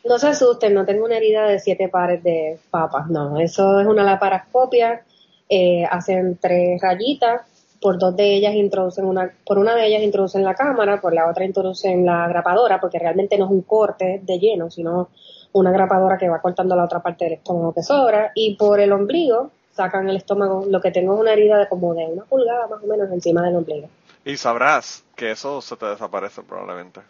No 0.03 0.19
se 0.19 0.27
asusten, 0.27 0.73
no 0.73 0.85
tengo 0.85 1.05
una 1.05 1.15
herida 1.15 1.47
de 1.47 1.59
siete 1.59 1.87
pares 1.87 2.21
de 2.23 2.59
papas, 2.69 3.07
no. 3.07 3.39
Eso 3.39 3.79
es 3.79 3.87
una 3.87 4.03
laparoscopia. 4.03 5.03
eh, 5.49 5.85
hacen 5.89 6.37
tres 6.41 6.81
rayitas, 6.81 7.41
por 7.79 7.97
dos 7.99 8.15
de 8.15 8.33
ellas 8.35 8.53
introducen 8.55 9.05
una, 9.05 9.31
por 9.45 9.57
una 9.59 9.75
de 9.75 9.85
ellas 9.87 10.01
introducen 10.01 10.43
la 10.43 10.55
cámara, 10.55 10.99
por 10.99 11.13
la 11.13 11.29
otra 11.29 11.45
introducen 11.45 12.05
la 12.05 12.27
grapadora, 12.27 12.81
porque 12.81 12.99
realmente 12.99 13.37
no 13.37 13.45
es 13.45 13.51
un 13.51 13.61
corte 13.61 14.19
de 14.23 14.39
lleno, 14.39 14.71
sino 14.71 15.09
una 15.53 15.71
grapadora 15.71 16.17
que 16.17 16.27
va 16.29 16.41
cortando 16.41 16.75
la 16.75 16.85
otra 16.85 16.99
parte 17.01 17.25
del 17.25 17.35
estómago 17.35 17.73
que 17.73 17.83
sobra, 17.83 18.31
y 18.35 18.55
por 18.55 18.79
el 18.79 18.91
ombligo 18.91 19.51
sacan 19.73 20.09
el 20.09 20.17
estómago, 20.17 20.65
lo 20.67 20.81
que 20.81 20.91
tengo 20.91 21.13
es 21.15 21.19
una 21.19 21.33
herida 21.33 21.57
de 21.59 21.67
como 21.69 21.93
de 21.93 22.05
una 22.05 22.23
pulgada 22.23 22.67
más 22.67 22.81
o 22.83 22.87
menos 22.87 23.11
encima 23.11 23.43
del 23.43 23.55
ombligo. 23.55 23.87
Y 24.25 24.35
sabrás 24.37 25.05
que 25.15 25.31
eso 25.31 25.61
se 25.61 25.77
te 25.77 25.85
desaparece 25.85 26.43
probablemente. 26.43 27.01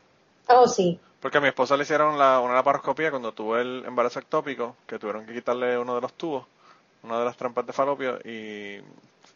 Oh, 0.47 0.67
sí. 0.67 0.99
Porque 1.19 1.38
a 1.38 1.41
mi 1.41 1.47
esposa 1.47 1.78
le 1.78 1.84
hicieron 1.84 2.17
la, 2.19 2.39
una 2.39 2.54
laparoscopia 2.56 3.10
cuando 3.10 3.34
tuvo 3.34 3.58
el 3.58 3.84
embarazo 3.86 4.19
ectópico, 4.19 4.76
que 4.86 4.99
tuvieron 4.99 5.26
que 5.26 5.34
quitarle 5.34 5.78
uno 5.78 5.95
de 5.95 6.02
los 6.02 6.13
tubos, 6.13 6.45
una 7.04 7.19
de 7.19 7.26
las 7.26 7.38
trampas 7.38 7.65
de 7.67 7.73
falopio, 7.73 8.19
y 8.26 8.80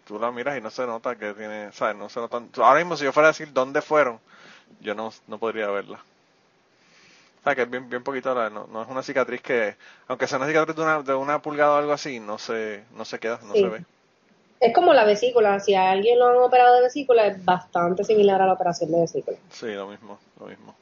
tú 0.05 0.19
la 0.19 0.31
miras 0.31 0.57
y 0.57 0.61
no 0.61 0.69
se 0.71 0.85
nota 0.87 1.17
que 1.17 1.33
tiene, 1.33 1.71
¿sabes? 1.73 1.95
No 1.97 2.09
se 2.09 2.19
nota. 2.21 2.41
Ahora 2.63 2.79
mismo, 2.79 2.97
si 2.97 3.05
yo 3.05 3.13
fuera 3.13 3.29
a 3.29 3.31
decir 3.33 3.53
dónde 3.53 3.81
fueron, 3.81 4.19
yo 4.81 4.95
no, 4.95 5.11
no 5.27 5.39
podría 5.39 5.67
verla. 5.69 6.03
O 7.41 7.43
sea, 7.43 7.55
que 7.55 7.61
es 7.63 7.69
bien, 7.69 7.89
bien 7.89 8.03
poquito, 8.03 8.33
la- 8.35 8.49
no, 8.49 8.67
no 8.67 8.81
es 8.83 8.87
una 8.89 9.01
cicatriz 9.03 9.41
que, 9.41 9.77
aunque 10.07 10.27
sea 10.27 10.37
una 10.37 10.47
cicatriz 10.47 10.75
de 10.75 10.81
una, 10.83 11.01
de 11.01 11.13
una 11.15 11.41
pulgada 11.41 11.73
o 11.75 11.77
algo 11.77 11.93
así, 11.93 12.19
no 12.19 12.37
se, 12.37 12.85
no 12.91 13.05
se 13.05 13.19
queda, 13.19 13.39
no 13.43 13.53
Sí. 13.53 13.61
se 13.61 13.67
ve. 13.69 13.85
Es 14.59 14.73
como 14.73 14.93
la 14.93 15.05
vesícula, 15.05 15.59
si 15.59 15.75
a 15.75 15.91
alguien 15.91 16.17
lo 16.17 16.27
han 16.27 16.37
operado 16.37 16.75
de 16.75 16.81
vesícula, 16.81 17.27
es 17.27 17.43
bastante 17.43 18.03
similar 18.03 18.41
a 18.41 18.47
la 18.47 18.53
operación 18.53 18.91
de 18.91 19.01
vesícula. 19.01 19.37
Sí, 19.51 19.67
lo 19.67 19.87
mismo, 19.87 20.17
lo 20.39 20.47
mismo. 20.47 20.75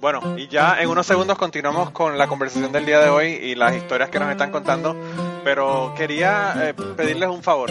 Bueno, 0.00 0.36
y 0.36 0.48
ya 0.48 0.80
en 0.80 0.88
unos 0.88 1.06
segundos 1.06 1.38
continuamos 1.38 1.90
con 1.90 2.18
la 2.18 2.26
conversación 2.26 2.72
del 2.72 2.86
día 2.86 3.00
de 3.00 3.10
hoy 3.10 3.28
y 3.28 3.54
las 3.54 3.76
historias 3.76 4.10
que 4.10 4.18
nos 4.18 4.30
están 4.30 4.50
contando, 4.50 4.96
pero 5.44 5.94
quería 5.96 6.54
eh, 6.56 6.74
pedirles 6.96 7.28
un 7.28 7.42
favor. 7.42 7.70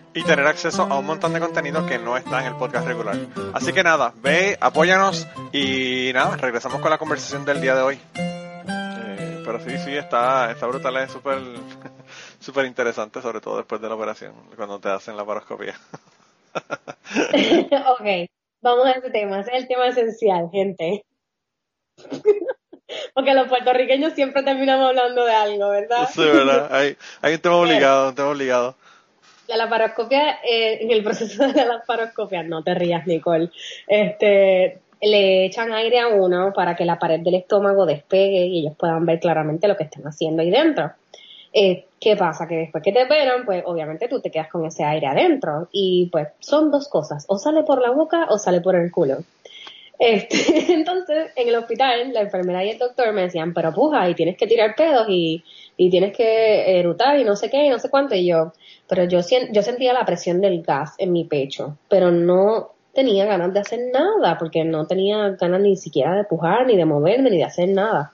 y 0.13 0.23
tener 0.23 0.45
acceso 0.45 0.83
a 0.83 0.99
un 0.99 1.05
montón 1.05 1.33
de 1.33 1.39
contenido 1.39 1.85
que 1.85 1.97
no 1.97 2.17
está 2.17 2.41
en 2.41 2.47
el 2.47 2.55
podcast 2.55 2.85
regular. 2.85 3.15
Así 3.53 3.71
que 3.71 3.83
nada, 3.83 4.13
ve, 4.17 4.57
apóyanos 4.59 5.27
y 5.53 6.11
nada, 6.13 6.37
regresamos 6.37 6.81
con 6.81 6.89
la 6.89 6.97
conversación 6.97 7.45
del 7.45 7.61
día 7.61 7.75
de 7.75 7.81
hoy. 7.81 7.99
Eh, 8.15 9.41
pero 9.45 9.59
sí, 9.59 9.77
sí, 9.77 9.95
está, 9.95 10.51
está 10.51 10.67
brutal, 10.67 10.97
es 10.97 11.11
súper 11.11 11.37
súper 12.39 12.65
interesante, 12.65 13.21
sobre 13.21 13.39
todo 13.39 13.57
después 13.57 13.81
de 13.81 13.87
la 13.87 13.95
operación, 13.95 14.33
cuando 14.55 14.79
te 14.79 14.89
hacen 14.89 15.15
la 15.15 15.25
paroscopia. 15.25 15.75
ok, 16.53 18.29
vamos 18.61 18.85
a 18.87 18.91
ese 18.91 19.09
tema, 19.11 19.39
ese 19.39 19.51
es 19.51 19.61
el 19.61 19.67
tema 19.67 19.87
esencial, 19.87 20.49
gente. 20.51 21.05
Porque 23.13 23.33
los 23.33 23.47
puertorriqueños 23.47 24.13
siempre 24.13 24.43
terminamos 24.43 24.89
hablando 24.89 25.23
de 25.23 25.33
algo, 25.33 25.69
¿verdad? 25.69 26.09
Sí, 26.13 26.19
¿verdad? 26.21 26.73
Hay, 26.73 26.97
hay 27.21 27.35
un 27.35 27.39
tema 27.39 27.55
obligado, 27.55 28.09
un 28.09 28.15
tema 28.15 28.29
obligado. 28.29 28.75
La 29.51 29.65
laparoscopia, 29.65 30.39
eh, 30.49 30.77
en 30.79 30.91
el 30.91 31.03
proceso 31.03 31.45
de 31.45 31.53
la 31.53 31.65
laparoscopia, 31.65 32.41
no 32.41 32.63
te 32.63 32.73
rías, 32.73 33.05
Nicole, 33.05 33.49
este, 33.85 34.79
le 35.01 35.45
echan 35.45 35.73
aire 35.73 35.99
a 35.99 36.07
uno 36.07 36.53
para 36.53 36.73
que 36.73 36.85
la 36.85 36.97
pared 36.97 37.19
del 37.19 37.35
estómago 37.35 37.85
despegue 37.85 38.45
y 38.45 38.59
ellos 38.59 38.77
puedan 38.77 39.05
ver 39.05 39.19
claramente 39.19 39.67
lo 39.67 39.75
que 39.75 39.83
están 39.83 40.03
haciendo 40.03 40.41
ahí 40.41 40.51
dentro. 40.51 40.91
Eh, 41.51 41.87
¿Qué 41.99 42.15
pasa? 42.15 42.47
Que 42.47 42.55
después 42.55 42.81
que 42.81 42.93
te 42.93 43.03
operan, 43.03 43.43
pues 43.43 43.61
obviamente 43.65 44.07
tú 44.07 44.21
te 44.21 44.31
quedas 44.31 44.49
con 44.49 44.65
ese 44.65 44.85
aire 44.85 45.07
adentro. 45.07 45.67
Y 45.73 46.07
pues 46.13 46.29
son 46.39 46.71
dos 46.71 46.87
cosas, 46.87 47.25
o 47.27 47.37
sale 47.37 47.63
por 47.63 47.81
la 47.81 47.91
boca 47.91 48.27
o 48.29 48.37
sale 48.37 48.61
por 48.61 48.77
el 48.77 48.89
culo. 48.89 49.17
Este, 49.99 50.35
entonces, 50.73 51.31
en 51.35 51.47
el 51.49 51.55
hospital, 51.55 52.13
la 52.13 52.21
enfermera 52.21 52.63
y 52.63 52.69
el 52.69 52.77
doctor 52.77 53.11
me 53.11 53.23
decían, 53.23 53.53
pero 53.53 53.73
puja, 53.73 54.09
y 54.09 54.15
tienes 54.15 54.37
que 54.37 54.47
tirar 54.47 54.75
pedos 54.75 55.07
y, 55.09 55.43
y 55.77 55.89
tienes 55.89 56.15
que 56.15 56.79
erutar 56.79 57.19
y 57.19 57.23
no 57.23 57.35
sé 57.35 57.49
qué 57.49 57.65
y 57.65 57.69
no 57.69 57.79
sé 57.79 57.89
cuánto. 57.89 58.15
Y 58.15 58.27
yo, 58.27 58.53
pero 58.91 59.05
yo, 59.05 59.21
yo 59.53 59.61
sentía 59.61 59.93
la 59.93 60.03
presión 60.03 60.41
del 60.41 60.63
gas 60.63 60.95
en 60.97 61.13
mi 61.13 61.23
pecho, 61.23 61.77
pero 61.87 62.11
no 62.11 62.71
tenía 62.93 63.25
ganas 63.25 63.53
de 63.53 63.61
hacer 63.61 63.79
nada, 63.93 64.37
porque 64.37 64.65
no 64.65 64.85
tenía 64.85 65.29
ganas 65.39 65.61
ni 65.61 65.77
siquiera 65.77 66.13
de 66.13 66.25
pujar, 66.25 66.65
ni 66.65 66.75
de 66.75 66.83
moverme, 66.83 67.29
ni 67.29 67.37
de 67.37 67.45
hacer 67.45 67.69
nada. 67.69 68.11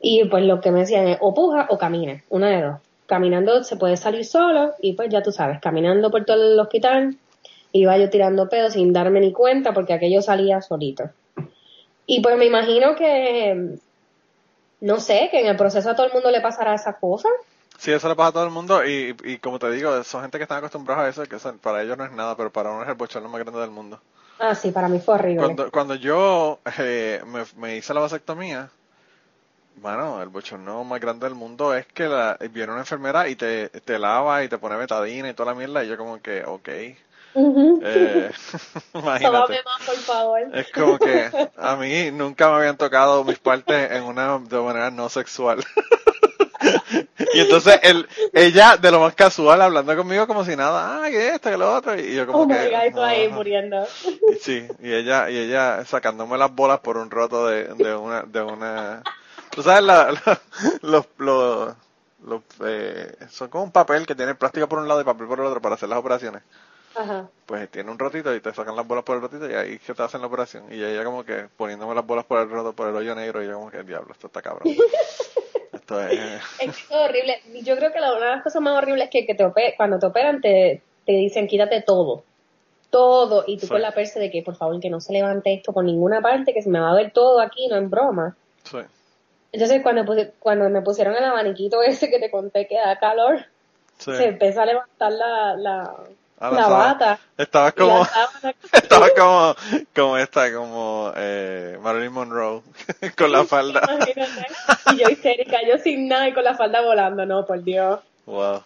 Y 0.00 0.24
pues 0.30 0.44
lo 0.44 0.62
que 0.62 0.70
me 0.70 0.80
decían 0.80 1.08
es, 1.08 1.18
o 1.20 1.34
puja 1.34 1.66
o 1.68 1.76
camine, 1.76 2.24
una 2.30 2.48
de 2.48 2.62
dos. 2.62 2.80
Caminando 3.04 3.62
se 3.64 3.76
puede 3.76 3.98
salir 3.98 4.24
solo 4.24 4.72
y 4.80 4.94
pues 4.94 5.10
ya 5.10 5.22
tú 5.22 5.30
sabes, 5.30 5.60
caminando 5.60 6.10
por 6.10 6.24
todo 6.24 6.54
el 6.54 6.58
hospital, 6.58 7.18
iba 7.72 7.98
yo 7.98 8.08
tirando 8.08 8.48
pedos 8.48 8.72
sin 8.72 8.94
darme 8.94 9.20
ni 9.20 9.30
cuenta 9.30 9.74
porque 9.74 9.92
aquello 9.92 10.22
salía 10.22 10.62
solito. 10.62 11.10
Y 12.06 12.22
pues 12.22 12.38
me 12.38 12.46
imagino 12.46 12.96
que, 12.96 13.76
no 14.80 15.00
sé, 15.00 15.28
que 15.30 15.40
en 15.40 15.48
el 15.48 15.56
proceso 15.56 15.90
a 15.90 15.94
todo 15.94 16.06
el 16.06 16.14
mundo 16.14 16.30
le 16.30 16.40
pasará 16.40 16.72
esa 16.72 16.94
cosa. 16.94 17.28
Sí, 17.78 17.92
eso 17.92 18.08
le 18.08 18.14
pasa 18.14 18.28
a 18.28 18.32
todo 18.32 18.44
el 18.44 18.50
mundo 18.50 18.84
y, 18.84 19.16
y 19.24 19.38
como 19.38 19.58
te 19.58 19.70
digo, 19.70 20.02
son 20.04 20.22
gente 20.22 20.38
que 20.38 20.44
están 20.44 20.58
acostumbrados 20.58 21.04
a 21.04 21.08
eso, 21.08 21.22
que 21.24 21.36
para 21.60 21.82
ellos 21.82 21.98
no 21.98 22.04
es 22.04 22.12
nada, 22.12 22.36
pero 22.36 22.50
para 22.50 22.70
uno 22.70 22.82
es 22.82 22.88
el 22.88 22.94
bochorno 22.94 23.28
más 23.28 23.40
grande 23.40 23.60
del 23.60 23.70
mundo. 23.70 24.00
Ah, 24.38 24.54
sí, 24.54 24.70
para 24.70 24.88
mí 24.88 25.00
fue 25.00 25.14
horrible. 25.14 25.38
Cuando, 25.38 25.70
cuando 25.70 25.94
yo 25.94 26.60
eh, 26.78 27.22
me, 27.56 27.76
hice 27.76 27.94
la 27.94 28.00
vasectomía, 28.00 28.70
bueno, 29.76 30.22
el 30.22 30.28
bochorno 30.28 30.82
más 30.84 31.00
grande 31.00 31.26
del 31.26 31.34
mundo 31.34 31.74
es 31.74 31.86
que 31.86 32.08
la, 32.08 32.36
viene 32.50 32.72
una 32.72 32.80
enfermera 32.80 33.28
y 33.28 33.36
te, 33.36 33.68
te 33.68 33.98
lava 33.98 34.42
y 34.42 34.48
te 34.48 34.58
pone 34.58 34.76
betadina 34.76 35.28
y 35.28 35.34
toda 35.34 35.52
la 35.52 35.58
mierda 35.58 35.84
y 35.84 35.88
yo 35.88 35.96
como 35.96 36.20
que, 36.20 36.44
ok. 36.44 36.68
eh, 36.68 38.30
imagínate. 38.94 39.62
Más, 39.64 39.82
por 39.84 39.96
favor. 39.96 40.40
Es 40.52 40.72
como 40.72 40.98
que 40.98 41.30
a 41.56 41.76
mí 41.76 42.10
nunca 42.10 42.48
me 42.50 42.56
habían 42.56 42.76
tocado 42.76 43.24
mis 43.24 43.38
partes 43.38 43.90
en 43.92 44.04
una 44.04 44.38
de 44.38 44.60
manera 44.60 44.90
no 44.90 45.08
sexual. 45.08 45.64
y 47.34 47.40
entonces 47.40 47.80
él, 47.82 48.08
ella 48.32 48.76
de 48.76 48.90
lo 48.90 49.00
más 49.00 49.14
casual 49.14 49.60
hablando 49.62 49.96
conmigo 49.96 50.26
como 50.26 50.44
si 50.44 50.56
nada, 50.56 51.04
ah, 51.04 51.10
que 51.10 51.28
esto, 51.28 51.50
que 51.50 51.56
lo 51.56 51.74
otro, 51.74 51.98
y 51.98 52.14
yo 52.14 52.26
como 52.26 52.40
oh 52.40 52.48
que... 52.48 52.54
My 52.54 53.00
ahí 53.00 53.28
muriendo. 53.28 53.86
sí, 54.40 54.66
y 54.82 54.92
ella, 54.92 55.30
y 55.30 55.38
ella 55.38 55.84
sacándome 55.84 56.38
las 56.38 56.54
bolas 56.54 56.80
por 56.80 56.96
un 56.96 57.10
roto 57.10 57.46
de, 57.46 57.64
de 57.64 57.94
una, 57.94 58.22
de 58.22 58.42
una, 58.42 59.02
tú 59.50 59.62
sabes 59.62 59.82
la, 59.82 60.10
los, 60.82 61.06
los, 61.18 61.74
los 62.24 62.42
eh, 62.64 63.16
son 63.30 63.48
como 63.48 63.64
un 63.64 63.72
papel 63.72 64.06
que 64.06 64.14
tiene 64.14 64.34
plástico 64.34 64.68
por 64.68 64.78
un 64.78 64.88
lado 64.88 65.00
y 65.00 65.04
papel 65.04 65.26
por 65.26 65.40
el 65.40 65.46
otro 65.46 65.60
para 65.60 65.74
hacer 65.74 65.88
las 65.88 65.98
operaciones. 65.98 66.42
Ajá. 66.96 67.28
Pues 67.46 67.68
tiene 67.70 67.90
un 67.90 67.98
rotito 67.98 68.34
y 68.34 68.40
te 68.40 68.54
sacan 68.54 68.76
las 68.76 68.86
bolas 68.86 69.04
por 69.04 69.16
el 69.16 69.22
rotito 69.22 69.50
y 69.50 69.54
ahí 69.54 69.78
que 69.78 69.94
te 69.94 70.02
hacen 70.02 70.20
la 70.20 70.28
operación. 70.28 70.64
Y 70.70 70.82
ella 70.82 71.04
como 71.04 71.24
que 71.24 71.48
poniéndome 71.56 71.94
las 71.94 72.06
bolas 72.06 72.24
por 72.24 72.40
el 72.40 72.48
roto, 72.48 72.72
por 72.72 72.88
el 72.88 72.94
hoyo 72.94 73.14
negro, 73.14 73.42
y 73.42 73.46
yo 73.46 73.54
como 73.54 73.70
que, 73.70 73.82
diablo, 73.82 74.12
esto 74.12 74.28
está 74.28 74.42
cabrón. 74.42 74.62
esto 75.84 76.00
es... 76.08 76.42
es 76.60 76.90
horrible. 76.90 77.40
Yo 77.62 77.76
creo 77.76 77.92
que 77.92 77.98
una 77.98 78.14
de 78.14 78.20
las 78.20 78.42
cosas 78.42 78.62
más 78.62 78.76
horribles 78.76 79.04
es 79.04 79.10
que, 79.10 79.26
que 79.26 79.34
te 79.34 79.74
cuando 79.76 79.98
te 79.98 80.06
operan 80.06 80.40
te, 80.40 80.82
te 81.04 81.12
dicen 81.12 81.46
quítate 81.46 81.82
todo. 81.82 82.24
Todo. 82.90 83.44
Y 83.46 83.58
tú 83.58 83.68
con 83.68 83.82
la 83.82 83.92
perse 83.92 84.20
de 84.20 84.30
que 84.30 84.42
por 84.42 84.56
favor 84.56 84.80
que 84.80 84.90
no 84.90 85.00
se 85.00 85.12
levante 85.12 85.52
esto 85.52 85.72
por 85.72 85.84
ninguna 85.84 86.20
parte, 86.20 86.54
que 86.54 86.62
se 86.62 86.70
me 86.70 86.80
va 86.80 86.90
a 86.90 86.94
ver 86.94 87.12
todo 87.12 87.40
aquí, 87.40 87.66
no 87.68 87.76
en 87.76 87.90
broma. 87.90 88.36
Sí. 88.62 88.78
Entonces 89.52 89.82
cuando, 89.82 90.04
cuando 90.38 90.68
me 90.70 90.82
pusieron 90.82 91.14
el 91.16 91.24
abaniquito 91.24 91.82
ese 91.82 92.08
que 92.08 92.18
te 92.18 92.30
conté 92.30 92.66
que 92.66 92.76
da 92.76 92.98
calor, 92.98 93.46
se 93.98 94.26
empezó 94.26 94.62
a 94.62 94.66
levantar 94.66 95.12
la, 95.12 95.56
la 95.56 95.94
la 96.40 96.68
bata. 96.68 97.18
Estaba 97.36 97.72
como, 97.72 98.06
estaba 98.72 99.10
como, 99.10 99.56
como 99.94 100.18
esta, 100.18 100.52
como 100.52 101.12
eh, 101.16 101.78
Marilyn 101.82 102.12
Monroe, 102.12 102.62
con 103.16 103.32
la 103.32 103.44
falda. 103.44 103.82
Y 104.92 104.96
yo 104.98 105.08
histérica, 105.08 105.58
yo 105.66 105.78
sin 105.78 106.08
nada 106.08 106.28
y 106.28 106.34
con 106.34 106.44
la 106.44 106.54
falda 106.54 106.80
volando, 106.80 107.24
no, 107.26 107.46
por 107.46 107.62
Dios. 107.62 108.00
Wow. 108.26 108.62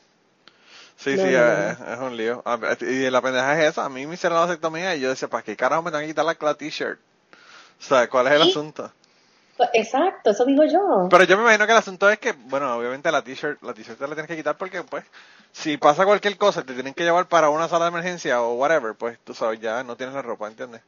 Sí, 0.97 1.17
sí, 1.17 1.29
Es, 1.29 1.99
un 2.01 2.17
lío. 2.17 2.43
Y 2.81 3.09
la 3.09 3.23
pendeja 3.23 3.63
es 3.63 3.71
esa, 3.71 3.85
a 3.85 3.89
mí 3.89 4.05
me 4.07 4.15
hicieron 4.15 4.37
la 4.39 4.47
vasectomía 4.47 4.97
y 4.97 5.01
yo 5.01 5.11
decía, 5.11 5.29
¿para 5.29 5.45
qué 5.45 5.57
carajo 5.57 5.83
me 5.83 5.91
tengo 5.91 6.01
que 6.01 6.09
quitar 6.09 6.25
la, 6.25 6.55
t-shirt? 6.55 6.99
O 6.99 7.83
sea, 7.83 8.09
¿cuál 8.09 8.27
es 8.27 8.33
el 8.33 8.43
asunto? 8.43 8.91
Exacto, 9.73 10.31
eso 10.31 10.45
digo 10.45 10.65
yo. 10.65 11.09
Pero 11.11 11.25
yo 11.25 11.37
me 11.37 11.43
imagino 11.43 11.67
que 11.67 11.73
el 11.73 11.79
asunto 11.79 12.09
es 12.11 12.19
que, 12.19 12.33
bueno, 12.33 12.77
obviamente 12.77 13.11
la 13.11 13.23
t-shirt, 13.23 13.63
la 13.63 13.75
t-shirt 13.75 13.99
te 13.99 14.07
la 14.07 14.15
tienes 14.15 14.29
que 14.29 14.37
quitar 14.37 14.57
porque, 14.57 14.83
pues, 14.83 15.05
si 15.53 15.77
pasa 15.77 16.05
cualquier 16.05 16.37
cosa, 16.37 16.63
te 16.63 16.75
tienen 16.75 16.95
que 16.95 17.05
llevar 17.05 17.27
para 17.27 17.51
una 17.51 17.69
sala 17.69 17.87
de 17.87 17.91
emergencia 17.91 18.43
o 18.43 18.55
whatever, 18.55 18.95
pues 18.95 19.19
tú 19.25 19.35
sabes, 19.35 19.61
ya 19.61 19.83
no 19.85 19.97
tienes 19.97 20.15
la 20.15 20.23
ropa, 20.23 20.47
¿entiendes? 20.49 20.83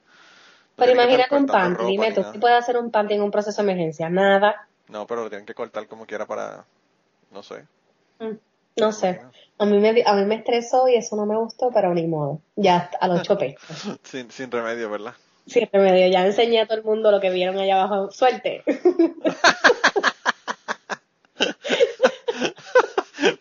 pero 0.77 0.93
imagínate 0.93 1.37
un 1.37 1.47
panty, 1.47 1.85
dime 1.85 2.13
tú, 2.13 2.25
¿qué 2.33 2.39
puede 2.39 2.55
hacer 2.55 2.79
un 2.79 2.91
panty 2.91 3.15
en 3.15 3.23
un 3.23 3.31
proceso 3.31 3.63
de 3.63 3.71
emergencia? 3.71 4.09
Nada. 4.09 4.67
No, 4.89 5.07
pero 5.07 5.25
lo 5.25 5.29
tienen 5.29 5.45
que 5.45 5.55
cortar 5.55 5.87
como 5.87 6.07
quiera 6.07 6.27
para, 6.27 6.65
no 7.31 7.43
sé. 7.43 7.65
Mm, 8.19 8.37
no 8.77 8.93
sé. 8.93 9.21
A 9.59 9.67
mí, 9.67 9.79
me, 9.79 10.03
a 10.05 10.15
mí 10.15 10.25
me 10.25 10.37
estresó 10.37 10.89
y 10.89 10.95
eso 10.95 11.17
no 11.17 11.27
me 11.27 11.37
gustó, 11.37 11.71
pero 11.71 11.93
ni 11.93 12.07
modo. 12.07 12.41
Ya 12.57 12.91
a 12.99 13.09
los 13.09 13.23
chopes. 13.23 13.57
sin, 14.05 14.31
sin 14.31 14.51
remedio, 14.51 14.91
¿verdad? 14.91 15.15
Sin 15.47 15.69
remedio. 15.73 16.11
Ya 16.11 16.27
enseñé 16.27 16.61
a 16.61 16.67
todo 16.67 16.79
el 16.79 16.85
mundo 16.85 17.11
lo 17.11 17.21
que 17.21 17.31
vieron 17.31 17.59
allá 17.59 17.83
abajo. 17.83 18.11
Suerte. 18.11 18.63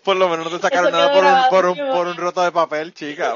por 0.04 0.16
lo 0.16 0.30
menos 0.30 0.46
no 0.46 0.58
te 0.58 0.62
sacaron 0.62 0.92
nada 0.92 1.12
por 1.14 1.24
un, 1.24 1.50
por, 1.50 1.66
un, 1.66 1.96
por 1.96 2.08
un 2.08 2.18
roto 2.18 2.42
de 2.42 2.52
papel, 2.52 2.94
chica. 2.94 3.36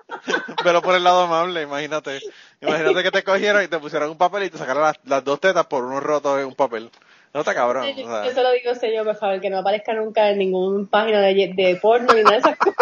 Pero 0.62 0.82
por 0.82 0.94
el 0.94 1.04
lado 1.04 1.22
amable, 1.22 1.62
imagínate. 1.62 2.20
Imagínate 2.60 3.02
que 3.02 3.10
te 3.10 3.24
cogieron 3.24 3.62
y 3.62 3.68
te 3.68 3.78
pusieron 3.78 4.10
un 4.10 4.18
papel 4.18 4.44
y 4.44 4.50
te 4.50 4.58
sacaron 4.58 4.82
las, 4.82 5.00
las 5.04 5.24
dos 5.24 5.40
tetas 5.40 5.66
por 5.66 5.84
unos 5.84 6.02
rotos 6.02 6.40
en 6.40 6.46
un 6.46 6.54
papel. 6.54 6.90
No 7.32 7.40
está 7.40 7.54
cabrón. 7.54 7.86
Yo, 7.96 8.42
lo 8.42 8.52
digo 8.52 8.74
señor, 8.74 9.06
por 9.06 9.16
favor, 9.16 9.40
que 9.40 9.50
no 9.50 9.58
aparezca 9.58 9.94
nunca 9.94 10.30
en 10.30 10.38
ninguna 10.38 10.86
página 10.90 11.20
de, 11.20 11.52
de 11.54 11.78
porno 11.80 12.12
ni 12.12 12.22
nada 12.22 12.36
de 12.36 12.38
esas 12.38 12.58
cosas. 12.58 12.76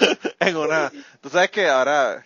en 0.40 0.56
una. 0.56 0.90
Tú 1.20 1.28
sabes 1.28 1.50
que 1.50 1.68
ahora 1.68 2.24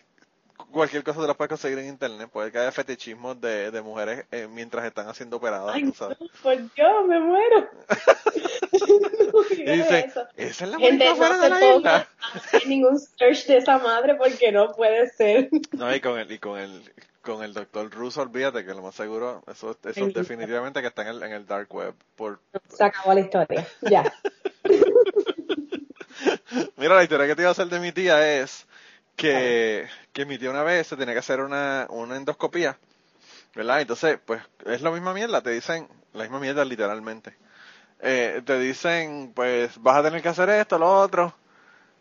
cualquier 0.71 1.03
cosa 1.03 1.21
te 1.21 1.27
la 1.27 1.35
puedes 1.35 1.49
conseguir 1.49 1.79
en 1.79 1.89
internet. 1.89 2.29
Puede 2.31 2.53
que 2.53 2.59
haya 2.59 2.73
fetichismos 2.73 3.41
de, 3.41 3.71
de 3.71 3.83
mujeres 3.83 4.27
eh, 4.31 4.49
mientras 4.51 4.85
están 4.85 5.09
haciendo 5.09 5.37
operadas. 5.37 5.75
Ay, 5.75 5.91
¿sabes? 5.93 6.19
por 6.43 6.57
Dios, 6.75 7.07
me 7.07 7.21
muero. 7.21 7.69
y 9.51 9.71
dice, 9.71 10.13
esa 10.37 10.65
es 10.65 10.71
la 10.71 10.79
Gente, 10.79 11.15
no 11.15 11.39
de 11.39 11.51
la 11.51 11.77
isla. 11.77 12.09
No 12.53 12.61
ningún 12.67 12.99
search 12.99 13.47
de 13.47 13.59
esa 13.59 13.79
madre 13.79 14.15
porque 14.15 14.53
no 14.53 14.73
puede 14.73 15.09
ser. 15.11 15.49
No, 15.73 15.95
y 15.95 16.01
con 16.01 16.19
el, 16.19 16.31
y 16.31 16.39
con 16.39 16.59
el, 16.59 16.83
con 17.23 17.43
el 17.43 17.55
doctor 17.55 17.91
Russo, 17.91 18.23
olvídate 18.23 18.65
que 18.65 18.75
lo 18.75 18.83
más 18.83 18.95
seguro, 18.95 19.43
eso, 19.51 19.77
eso 19.85 20.05
Ay, 20.05 20.13
definitivamente 20.13 20.81
que 20.81 20.89
está 20.89 21.03
en 21.03 21.09
el, 21.09 21.23
en 21.23 21.33
el 21.33 21.47
dark 21.47 21.73
web. 21.75 21.95
Por, 22.17 22.41
Se 22.69 22.85
acabó 22.85 23.15
la 23.15 23.21
historia. 23.21 23.67
Ya. 23.83 24.13
Mira, 26.77 26.97
la 26.97 27.03
historia 27.03 27.27
que 27.27 27.35
te 27.35 27.43
iba 27.43 27.49
a 27.49 27.53
hacer 27.53 27.69
de 27.69 27.81
mi 27.81 27.93
tía 27.93 28.41
es 28.41 28.67
que, 29.19 29.89
que 30.15 30.27
mi 30.27 30.39
tía 30.39 30.51
una 30.51 30.65
vez 30.65 30.89
se 30.89 30.97
tenía 30.97 31.15
que 31.15 31.21
hacer 31.21 31.41
una, 31.43 31.89
una 31.91 32.17
endoscopía, 32.19 32.79
¿verdad? 33.55 33.83
Entonces, 33.83 34.19
pues 34.27 34.43
es 34.67 34.83
la 34.83 34.91
misma 34.93 35.15
mierda, 35.15 35.43
te 35.43 35.51
dicen, 35.51 35.89
la 36.15 36.25
misma 36.25 36.41
mierda 36.41 36.65
literalmente. 36.65 37.37
Eh, 38.01 38.43
te 38.47 38.59
dicen, 38.61 39.33
pues 39.35 39.79
vas 39.83 39.99
a 39.99 40.05
tener 40.05 40.23
que 40.23 40.29
hacer 40.31 40.51
esto, 40.51 40.79
lo 40.79 40.89
otro, 41.01 41.35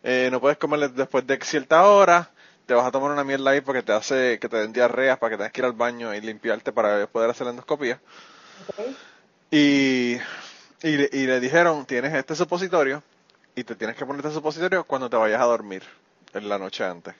eh, 0.03 0.29
no 0.31 0.41
puedes 0.41 0.57
comer 0.59 0.91
después 0.91 1.27
de 1.27 1.39
cierta 1.43 1.85
hora, 1.87 2.31
te 2.67 2.73
vas 2.75 2.87
a 2.87 2.91
tomar 2.91 3.11
una 3.11 3.23
mierda 3.25 3.51
ahí 3.51 3.61
porque 3.61 3.83
te 3.83 3.93
hace 3.93 4.39
que 4.39 4.49
te 4.49 4.57
den 4.57 4.73
diarreas 4.73 5.19
para 5.19 5.31
que 5.31 5.37
tengas 5.37 5.53
que 5.53 5.61
ir 5.61 5.65
al 5.65 5.73
baño 5.73 6.15
y 6.15 6.21
limpiarte 6.21 6.73
para 6.73 7.07
poder 7.07 7.31
hacer 7.31 7.45
la 7.45 7.51
endoscopía. 7.51 8.01
Y, 9.51 10.17
y, 10.83 10.97
le- 10.97 11.09
y 11.11 11.25
le 11.27 11.39
dijeron, 11.39 11.85
tienes 11.85 12.13
este 12.13 12.35
supositorio 12.35 13.03
y 13.55 13.63
te 13.63 13.75
tienes 13.75 13.95
que 13.95 14.05
poner 14.05 14.21
este 14.25 14.35
supositorio 14.35 14.83
cuando 14.85 15.09
te 15.09 15.17
vayas 15.17 15.41
a 15.41 15.45
dormir 15.45 15.83
en 16.33 16.49
la 16.49 16.57
noche 16.59 16.83
antes. 16.85 17.15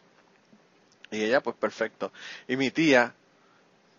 Y 1.12 1.24
ella, 1.24 1.42
pues 1.42 1.56
perfecto. 1.56 2.12
Y 2.48 2.58
mi 2.58 2.72
tía, 2.72 3.14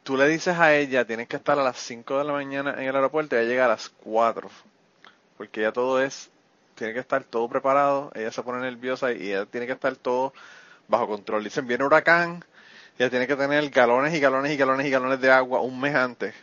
tú 0.05 0.16
le 0.16 0.29
dices 0.29 0.59
a 0.59 0.75
ella, 0.77 1.07
tienes 1.07 1.29
que 1.29 1.37
estar 1.37 1.59
a 1.59 1.64
las 1.64 1.79
5 1.79 2.18
de 2.18 2.25
la 2.25 2.35
mañana 2.35 2.75
en 2.75 2.88
el 2.88 2.97
aeropuerto 2.97 3.37
y 3.37 3.40
ella 3.40 3.49
llega 3.51 3.66
a 3.66 3.68
las 3.68 3.90
4. 3.90 4.51
Porque 5.38 5.62
ya 5.62 5.73
todo 5.73 6.03
es, 6.03 6.31
tiene 6.77 6.94
que 6.94 7.01
estar 7.01 7.25
todo 7.25 7.49
preparado, 7.49 8.12
ella 8.14 8.33
se 8.33 8.42
pone 8.42 8.61
nerviosa 8.62 9.12
y 9.12 9.29
ella 9.33 9.47
tiene 9.47 9.66
que 9.66 9.73
estar 9.75 9.97
todo 9.97 10.33
bajo 10.88 11.09
control. 11.09 11.44
Dicen, 11.44 11.66
viene 11.68 11.85
huracán, 11.85 12.44
ella 12.99 13.11
tiene 13.11 13.27
que 13.29 13.37
tener 13.37 13.71
galones 13.71 14.14
y 14.14 14.21
galones 14.21 14.53
y 14.55 14.59
galones 14.59 14.87
y 14.87 14.90
galones 14.90 15.21
de 15.23 15.31
agua 15.33 15.62
un 15.62 15.81
mes 15.81 15.94
antes. 15.97 16.35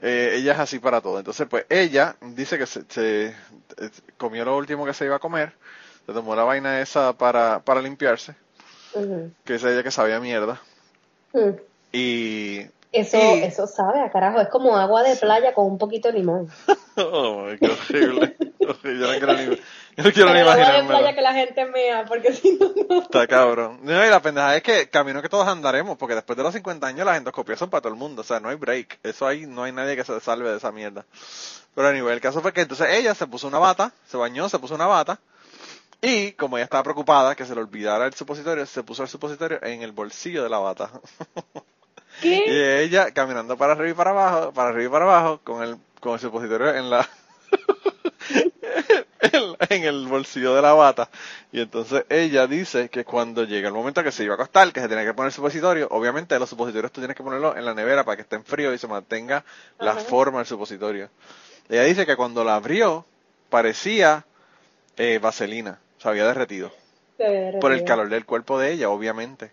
Eh, 0.00 0.34
ella 0.36 0.52
es 0.54 0.58
así 0.58 0.78
para 0.78 1.00
todo. 1.00 1.18
Entonces, 1.18 1.46
pues 1.48 1.64
ella 1.68 2.16
dice 2.20 2.58
que 2.58 2.66
se, 2.66 2.84
se- 2.88 3.26
eh, 3.28 3.90
comió 4.16 4.44
lo 4.44 4.56
último 4.56 4.84
que 4.84 4.94
se 4.94 5.04
iba 5.04 5.16
a 5.16 5.18
comer, 5.20 5.52
se 6.06 6.12
tomó 6.12 6.34
la 6.34 6.44
vaina 6.44 6.80
esa 6.80 7.12
para, 7.12 7.60
para 7.60 7.80
limpiarse, 7.82 8.34
que 9.44 9.54
es 9.54 9.64
ella 9.64 9.82
que 9.82 9.90
sabía 9.90 10.20
mierda. 10.20 10.60
Y... 11.92 12.66
Eso, 12.92 13.16
y- 13.16 13.42
eso 13.44 13.66
sabe 13.66 14.02
a 14.02 14.10
carajo. 14.10 14.38
Es 14.40 14.48
como 14.48 14.76
agua 14.76 15.02
de 15.02 15.16
playa 15.16 15.54
con 15.54 15.64
un 15.66 15.78
poquito 15.78 16.08
de 16.08 16.18
limón. 16.18 16.48
Oh, 16.94 17.46
qué 17.58 17.70
horrible. 17.70 18.36
Yo 18.60 18.68
no 18.68 18.74
quiero 18.82 19.32
ni, 19.32 19.44
yo 19.96 20.04
no 20.04 20.12
quiero 20.12 20.34
ni 20.34 20.40
agua 20.40 20.56
de 20.56 20.84
playa 20.84 21.14
que 21.14 21.22
la 21.22 21.32
gente 21.32 21.64
mea, 21.64 22.04
porque 22.04 22.34
si 22.34 22.58
no, 22.58 22.70
no. 22.86 23.00
Está 23.00 23.26
cabrón. 23.26 23.78
No, 23.82 24.04
y 24.06 24.10
la 24.10 24.20
pendeja 24.20 24.54
es 24.56 24.62
que 24.62 24.90
camino 24.90 25.22
que 25.22 25.30
todos 25.30 25.48
andaremos, 25.48 25.96
porque 25.96 26.14
después 26.14 26.36
de 26.36 26.42
los 26.42 26.52
50 26.52 26.86
años 26.86 27.06
las 27.06 27.16
endoscopias 27.16 27.58
son 27.58 27.70
para 27.70 27.80
todo 27.80 27.94
el 27.94 27.98
mundo, 27.98 28.20
o 28.20 28.24
sea, 28.24 28.40
no 28.40 28.50
hay 28.50 28.56
break. 28.56 28.98
Eso 29.02 29.26
ahí 29.26 29.46
no 29.46 29.62
hay 29.62 29.72
nadie 29.72 29.96
que 29.96 30.04
se 30.04 30.20
salve 30.20 30.50
de 30.50 30.58
esa 30.58 30.70
mierda. 30.70 31.06
Pero 31.74 31.88
a 31.88 31.92
nivel, 31.94 32.12
el 32.12 32.20
caso 32.20 32.42
fue 32.42 32.52
que 32.52 32.60
entonces 32.60 32.88
ella 32.90 33.14
se 33.14 33.26
puso 33.26 33.48
una 33.48 33.58
bata, 33.58 33.90
se 34.06 34.18
bañó, 34.18 34.50
se 34.50 34.58
puso 34.58 34.74
una 34.74 34.86
bata, 34.86 35.18
y 36.02 36.32
como 36.32 36.56
ella 36.56 36.64
estaba 36.64 36.82
preocupada 36.82 37.36
que 37.36 37.46
se 37.46 37.54
le 37.54 37.60
olvidara 37.60 38.06
el 38.06 38.14
supositorio, 38.14 38.66
se 38.66 38.82
puso 38.82 39.04
el 39.04 39.08
supositorio 39.08 39.62
en 39.62 39.82
el 39.82 39.92
bolsillo 39.92 40.42
de 40.42 40.50
la 40.50 40.58
bata. 40.58 40.90
¿Qué? 42.20 42.44
Y 42.46 42.84
ella 42.84 43.12
caminando 43.12 43.56
para 43.56 43.72
arriba 43.72 43.90
y 43.90 43.94
para 43.94 44.10
abajo, 44.10 44.52
para 44.52 44.70
arriba 44.70 44.88
y 44.88 44.92
para 44.92 45.04
abajo, 45.04 45.40
con 45.44 45.62
el, 45.62 45.76
con 46.00 46.14
el 46.14 46.18
supositorio 46.20 46.74
en 46.74 46.90
la, 46.90 47.08
en, 49.68 49.84
el 49.84 50.06
bolsillo 50.08 50.54
de 50.54 50.62
la 50.62 50.72
bata. 50.72 51.08
Y 51.52 51.60
entonces 51.60 52.04
ella 52.08 52.46
dice 52.46 52.88
que 52.88 53.04
cuando 53.04 53.44
llega 53.44 53.68
el 53.68 53.74
momento 53.74 54.02
que 54.02 54.12
se 54.12 54.24
iba 54.24 54.34
a 54.34 54.36
acostar, 54.36 54.72
que 54.72 54.80
se 54.80 54.88
tenía 54.88 55.04
que 55.04 55.14
poner 55.14 55.28
el 55.28 55.34
supositorio, 55.34 55.86
obviamente 55.90 56.38
los 56.38 56.50
supositorios 56.50 56.90
tú 56.92 57.00
tienes 57.00 57.16
que 57.16 57.22
ponerlo 57.22 57.56
en 57.56 57.64
la 57.64 57.74
nevera 57.74 58.04
para 58.04 58.16
que 58.16 58.22
esté 58.22 58.36
en 58.36 58.44
frío 58.44 58.74
y 58.74 58.78
se 58.78 58.88
mantenga 58.88 59.44
la 59.78 59.92
Ajá. 59.92 60.00
forma 60.00 60.38
del 60.38 60.46
supositorio. 60.46 61.10
Ella 61.68 61.84
dice 61.84 62.06
que 62.06 62.16
cuando 62.16 62.42
la 62.44 62.56
abrió, 62.56 63.06
parecía 63.48 64.24
eh, 64.96 65.18
vaselina, 65.22 65.78
se 66.02 66.08
había 66.08 66.26
derretido 66.26 66.72
Se 67.16 67.56
por 67.60 67.72
el 67.72 67.84
calor 67.84 68.08
del 68.08 68.24
cuerpo 68.26 68.58
de 68.58 68.72
ella, 68.72 68.90
obviamente. 68.90 69.52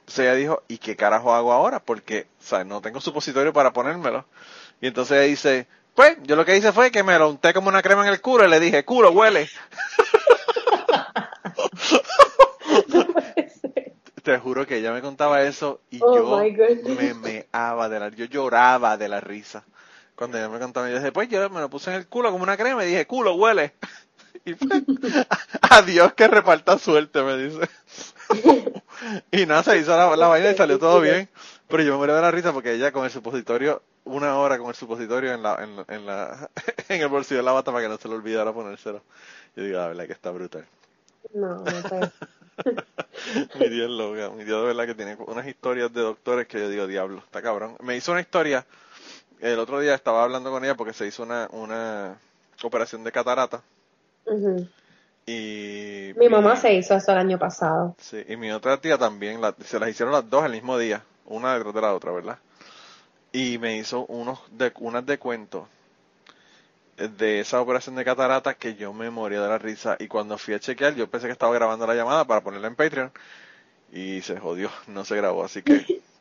Entonces 0.00 0.20
ella 0.20 0.34
dijo, 0.34 0.62
¿y 0.68 0.78
qué 0.78 0.94
carajo 0.96 1.34
hago 1.34 1.52
ahora? 1.52 1.80
Porque, 1.80 2.26
o 2.40 2.44
sea, 2.44 2.62
no 2.62 2.80
tengo 2.80 3.00
supositorio 3.00 3.52
para 3.52 3.72
ponérmelo. 3.72 4.26
Y 4.80 4.86
entonces 4.86 5.16
ella 5.16 5.26
dice, 5.26 5.66
pues, 5.94 6.16
yo 6.22 6.36
lo 6.36 6.44
que 6.44 6.56
hice 6.56 6.72
fue 6.72 6.92
que 6.92 7.02
me 7.02 7.18
lo 7.18 7.30
unté 7.30 7.52
como 7.52 7.68
una 7.68 7.82
crema 7.82 8.06
en 8.06 8.12
el 8.12 8.20
culo 8.20 8.44
y 8.46 8.50
le 8.50 8.60
dije, 8.60 8.84
culo, 8.84 9.10
huele. 9.10 9.48
Te 14.22 14.38
juro 14.38 14.66
que 14.66 14.76
ella 14.76 14.92
me 14.92 15.02
contaba 15.02 15.42
eso 15.42 15.80
y 15.90 15.98
Oh, 16.02 16.14
yo 16.14 16.94
me 16.94 17.14
meaba 17.14 17.88
de 17.88 18.00
la, 18.00 18.08
yo 18.10 18.24
lloraba 18.26 18.96
de 18.96 19.08
la 19.08 19.20
risa. 19.20 19.64
Cuando 20.14 20.38
ella 20.38 20.48
me 20.48 20.58
contaba, 20.60 20.88
yo 20.88 20.96
dije, 20.96 21.12
pues 21.12 21.28
yo 21.28 21.50
me 21.50 21.60
lo 21.60 21.68
puse 21.68 21.90
en 21.90 21.96
el 21.96 22.06
culo 22.06 22.30
como 22.30 22.44
una 22.44 22.56
crema 22.56 22.84
y 22.84 22.88
dije, 22.88 23.06
culo, 23.06 23.34
huele. 23.34 23.74
Y 24.44 24.54
pues, 24.54 24.82
adiós 25.62 26.12
que 26.14 26.28
reparta 26.28 26.78
suerte, 26.78 27.22
me 27.22 27.36
dice. 27.36 27.68
y 29.32 29.46
nada, 29.46 29.62
se 29.62 29.78
hizo 29.78 29.96
la, 29.96 30.14
la 30.16 30.28
vaina 30.28 30.50
y 30.50 30.56
salió 30.56 30.78
todo 30.78 31.00
bien. 31.00 31.28
Pero 31.68 31.82
yo 31.82 31.92
me 31.92 31.98
moría 31.98 32.16
de 32.16 32.22
la 32.22 32.30
risa 32.30 32.52
porque 32.52 32.72
ella 32.72 32.92
con 32.92 33.04
el 33.04 33.10
supositorio, 33.10 33.82
una 34.04 34.36
hora 34.38 34.58
con 34.58 34.68
el 34.68 34.74
supositorio 34.74 35.32
en 35.32 35.42
la, 35.42 35.62
en, 35.62 35.94
en 35.94 36.06
la, 36.06 36.50
en 36.88 37.00
el 37.00 37.08
bolsillo 37.08 37.38
de 37.38 37.44
la 37.44 37.52
bata 37.52 37.72
para 37.72 37.84
que 37.84 37.88
no 37.88 37.96
se 37.96 38.08
le 38.08 38.14
olvidara 38.14 38.52
ponérselo. 38.52 39.02
Yo 39.56 39.64
digo, 39.64 39.78
la 39.78 39.88
verdad 39.88 40.06
que 40.06 40.12
está 40.12 40.30
brutal. 40.30 40.66
No, 41.32 41.56
no 41.56 41.64
puede. 41.88 42.12
mi 43.58 43.68
Dios 43.68 43.90
loca, 43.90 44.30
mi 44.30 44.44
Dios 44.44 44.60
de 44.60 44.66
verdad 44.68 44.86
que 44.86 44.94
tiene 44.94 45.16
unas 45.26 45.46
historias 45.46 45.92
de 45.92 46.02
doctores 46.02 46.46
que 46.46 46.60
yo 46.60 46.68
digo, 46.68 46.86
diablo, 46.86 47.18
está 47.18 47.40
cabrón. 47.40 47.76
Me 47.80 47.96
hizo 47.96 48.12
una 48.12 48.20
historia, 48.20 48.66
el 49.40 49.58
otro 49.58 49.80
día 49.80 49.94
estaba 49.94 50.22
hablando 50.22 50.50
con 50.50 50.64
ella 50.64 50.74
porque 50.76 50.92
se 50.92 51.06
hizo 51.06 51.22
una, 51.22 51.48
una 51.50 52.18
operación 52.62 53.04
de 53.04 53.12
catarata 53.12 53.62
Y... 55.26 56.12
Mi 56.16 56.28
mamá 56.28 56.56
se 56.56 56.74
hizo 56.74 56.94
eso 56.94 57.12
el 57.12 57.18
año 57.18 57.38
pasado. 57.38 57.96
Sí, 57.98 58.22
y 58.28 58.36
mi 58.36 58.50
otra 58.52 58.80
tía 58.80 58.98
también, 58.98 59.40
la- 59.40 59.54
se 59.64 59.78
las 59.78 59.88
hicieron 59.88 60.12
las 60.12 60.28
dos 60.28 60.44
el 60.44 60.52
mismo 60.52 60.78
día, 60.78 61.02
una 61.26 61.54
detrás 61.54 61.74
de 61.74 61.80
la 61.80 61.94
otra, 61.94 62.12
¿verdad? 62.12 62.38
Y 63.32 63.58
me 63.58 63.76
hizo 63.78 64.06
unos 64.06 64.40
de, 64.52 64.72
unas 64.80 65.06
de 65.06 65.18
cuentos 65.18 65.68
de 66.96 67.40
esa 67.40 67.60
operación 67.60 67.96
de 67.96 68.04
catarata 68.04 68.54
que 68.54 68.74
yo 68.76 68.92
me 68.92 69.10
moría 69.10 69.40
de 69.42 69.48
la 69.48 69.58
risa 69.58 69.96
y 69.98 70.06
cuando 70.06 70.38
fui 70.38 70.54
a 70.54 70.60
chequear 70.60 70.94
yo 70.94 71.10
pensé 71.10 71.26
que 71.26 71.32
estaba 71.32 71.52
grabando 71.54 71.86
la 71.86 71.94
llamada 71.94 72.24
para 72.24 72.40
ponerla 72.42 72.68
en 72.68 72.76
Patreon 72.76 73.12
y 73.92 74.22
se 74.22 74.38
jodió, 74.40 74.70
no 74.88 75.04
se 75.04 75.16
grabó, 75.16 75.44
así 75.44 75.62
que... 75.62 75.86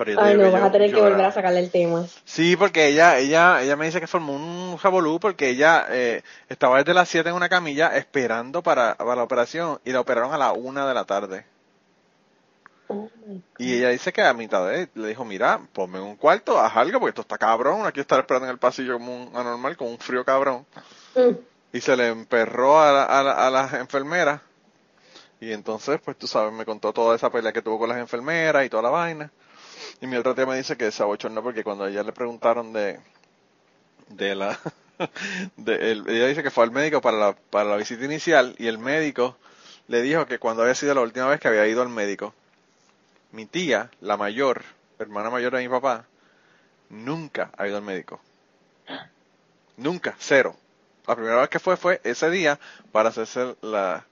pero 0.00 0.12
yo 0.12 0.16
te 0.18 0.24
Ay, 0.24 0.36
no, 0.38 0.50
vas 0.50 0.62
yo 0.62 0.66
a 0.66 0.72
tener 0.72 0.90
que 0.90 0.98
volver 0.98 1.26
a 1.26 1.30
sacarle 1.30 1.60
el 1.60 1.70
tema. 1.70 2.06
Sí, 2.24 2.56
porque 2.56 2.86
ella, 2.88 3.18
ella, 3.18 3.60
ella 3.62 3.76
me 3.76 3.84
dice 3.84 4.00
que 4.00 4.06
formó 4.06 4.32
un 4.34 4.78
jabolú 4.78 5.20
porque 5.20 5.50
ella 5.50 5.84
eh, 5.90 6.22
estaba 6.48 6.78
desde 6.78 6.94
las 6.94 7.06
7 7.10 7.28
en 7.28 7.34
una 7.34 7.50
camilla 7.50 7.94
esperando 7.96 8.62
para, 8.62 8.94
para 8.94 9.16
la 9.16 9.22
operación 9.22 9.78
y 9.84 9.92
la 9.92 10.00
operaron 10.00 10.32
a 10.32 10.38
la 10.38 10.52
una 10.52 10.88
de 10.88 10.94
la 10.94 11.04
tarde. 11.04 11.44
Oh 12.88 13.10
Y 13.58 13.74
ella 13.74 13.90
dice 13.90 14.10
que 14.12 14.22
a 14.22 14.32
mitad 14.32 14.66
de 14.66 14.88
le 14.94 15.08
dijo, 15.08 15.26
mira, 15.26 15.60
ponme 15.74 15.98
en 15.98 16.04
un 16.04 16.16
cuarto, 16.16 16.58
haz 16.58 16.74
algo 16.76 16.98
porque 16.98 17.10
esto 17.10 17.20
está 17.20 17.36
cabrón, 17.36 17.86
aquí 17.86 18.00
estar 18.00 18.18
esperando 18.20 18.46
en 18.46 18.52
el 18.52 18.58
pasillo 18.58 18.94
como 18.94 19.14
un 19.26 19.36
anormal, 19.36 19.76
con 19.76 19.88
un 19.88 19.98
frío 19.98 20.24
cabrón. 20.24 20.64
Mm. 21.14 21.36
Y 21.74 21.80
se 21.82 21.94
le 21.94 22.08
emperró 22.08 22.80
a, 22.80 22.90
la- 22.90 23.04
a, 23.04 23.22
la- 23.22 23.46
a 23.46 23.50
las 23.50 23.74
enfermeras. 23.74 24.40
Y 25.40 25.52
entonces, 25.52 26.00
pues 26.04 26.16
tú 26.18 26.26
sabes, 26.26 26.52
me 26.52 26.64
contó 26.64 26.92
toda 26.92 27.14
esa 27.16 27.30
pelea 27.30 27.52
que 27.52 27.62
tuvo 27.62 27.78
con 27.78 27.88
las 27.90 27.98
enfermeras 27.98 28.64
y 28.64 28.68
toda 28.68 28.82
la 28.82 28.90
vaina. 28.90 29.30
Y 30.00 30.06
mi 30.06 30.16
otra 30.16 30.34
tía 30.34 30.46
me 30.46 30.56
dice 30.56 30.76
que 30.76 30.90
se 30.90 31.02
abochornó 31.02 31.42
porque 31.42 31.62
cuando 31.62 31.86
ella 31.86 32.02
le 32.02 32.12
preguntaron 32.12 32.72
de, 32.72 33.00
de 34.08 34.34
la, 34.34 34.58
ella 35.66 36.26
dice 36.26 36.42
que 36.42 36.50
fue 36.50 36.64
al 36.64 36.70
médico 36.70 37.00
para 37.00 37.16
la, 37.18 37.32
para 37.34 37.70
la 37.70 37.76
visita 37.76 38.04
inicial 38.04 38.54
y 38.58 38.66
el 38.66 38.78
médico 38.78 39.36
le 39.88 40.02
dijo 40.02 40.26
que 40.26 40.38
cuando 40.38 40.62
había 40.62 40.74
sido 40.74 40.94
la 40.94 41.02
última 41.02 41.26
vez 41.26 41.40
que 41.40 41.48
había 41.48 41.66
ido 41.66 41.82
al 41.82 41.88
médico, 41.88 42.34
mi 43.32 43.46
tía, 43.46 43.90
la 44.00 44.16
mayor, 44.16 44.62
hermana 44.98 45.30
mayor 45.30 45.54
de 45.54 45.62
mi 45.62 45.68
papá, 45.68 46.06
nunca 46.88 47.50
ha 47.56 47.66
ido 47.66 47.76
al 47.76 47.82
médico. 47.82 48.20
Nunca, 49.76 50.14
cero. 50.18 50.56
La 51.06 51.16
primera 51.16 51.40
vez 51.40 51.48
que 51.48 51.58
fue 51.58 51.76
fue 51.76 52.00
ese 52.04 52.30
día 52.30 52.58
para 52.92 53.08
hacerse 53.08 53.56
la, 53.62 54.06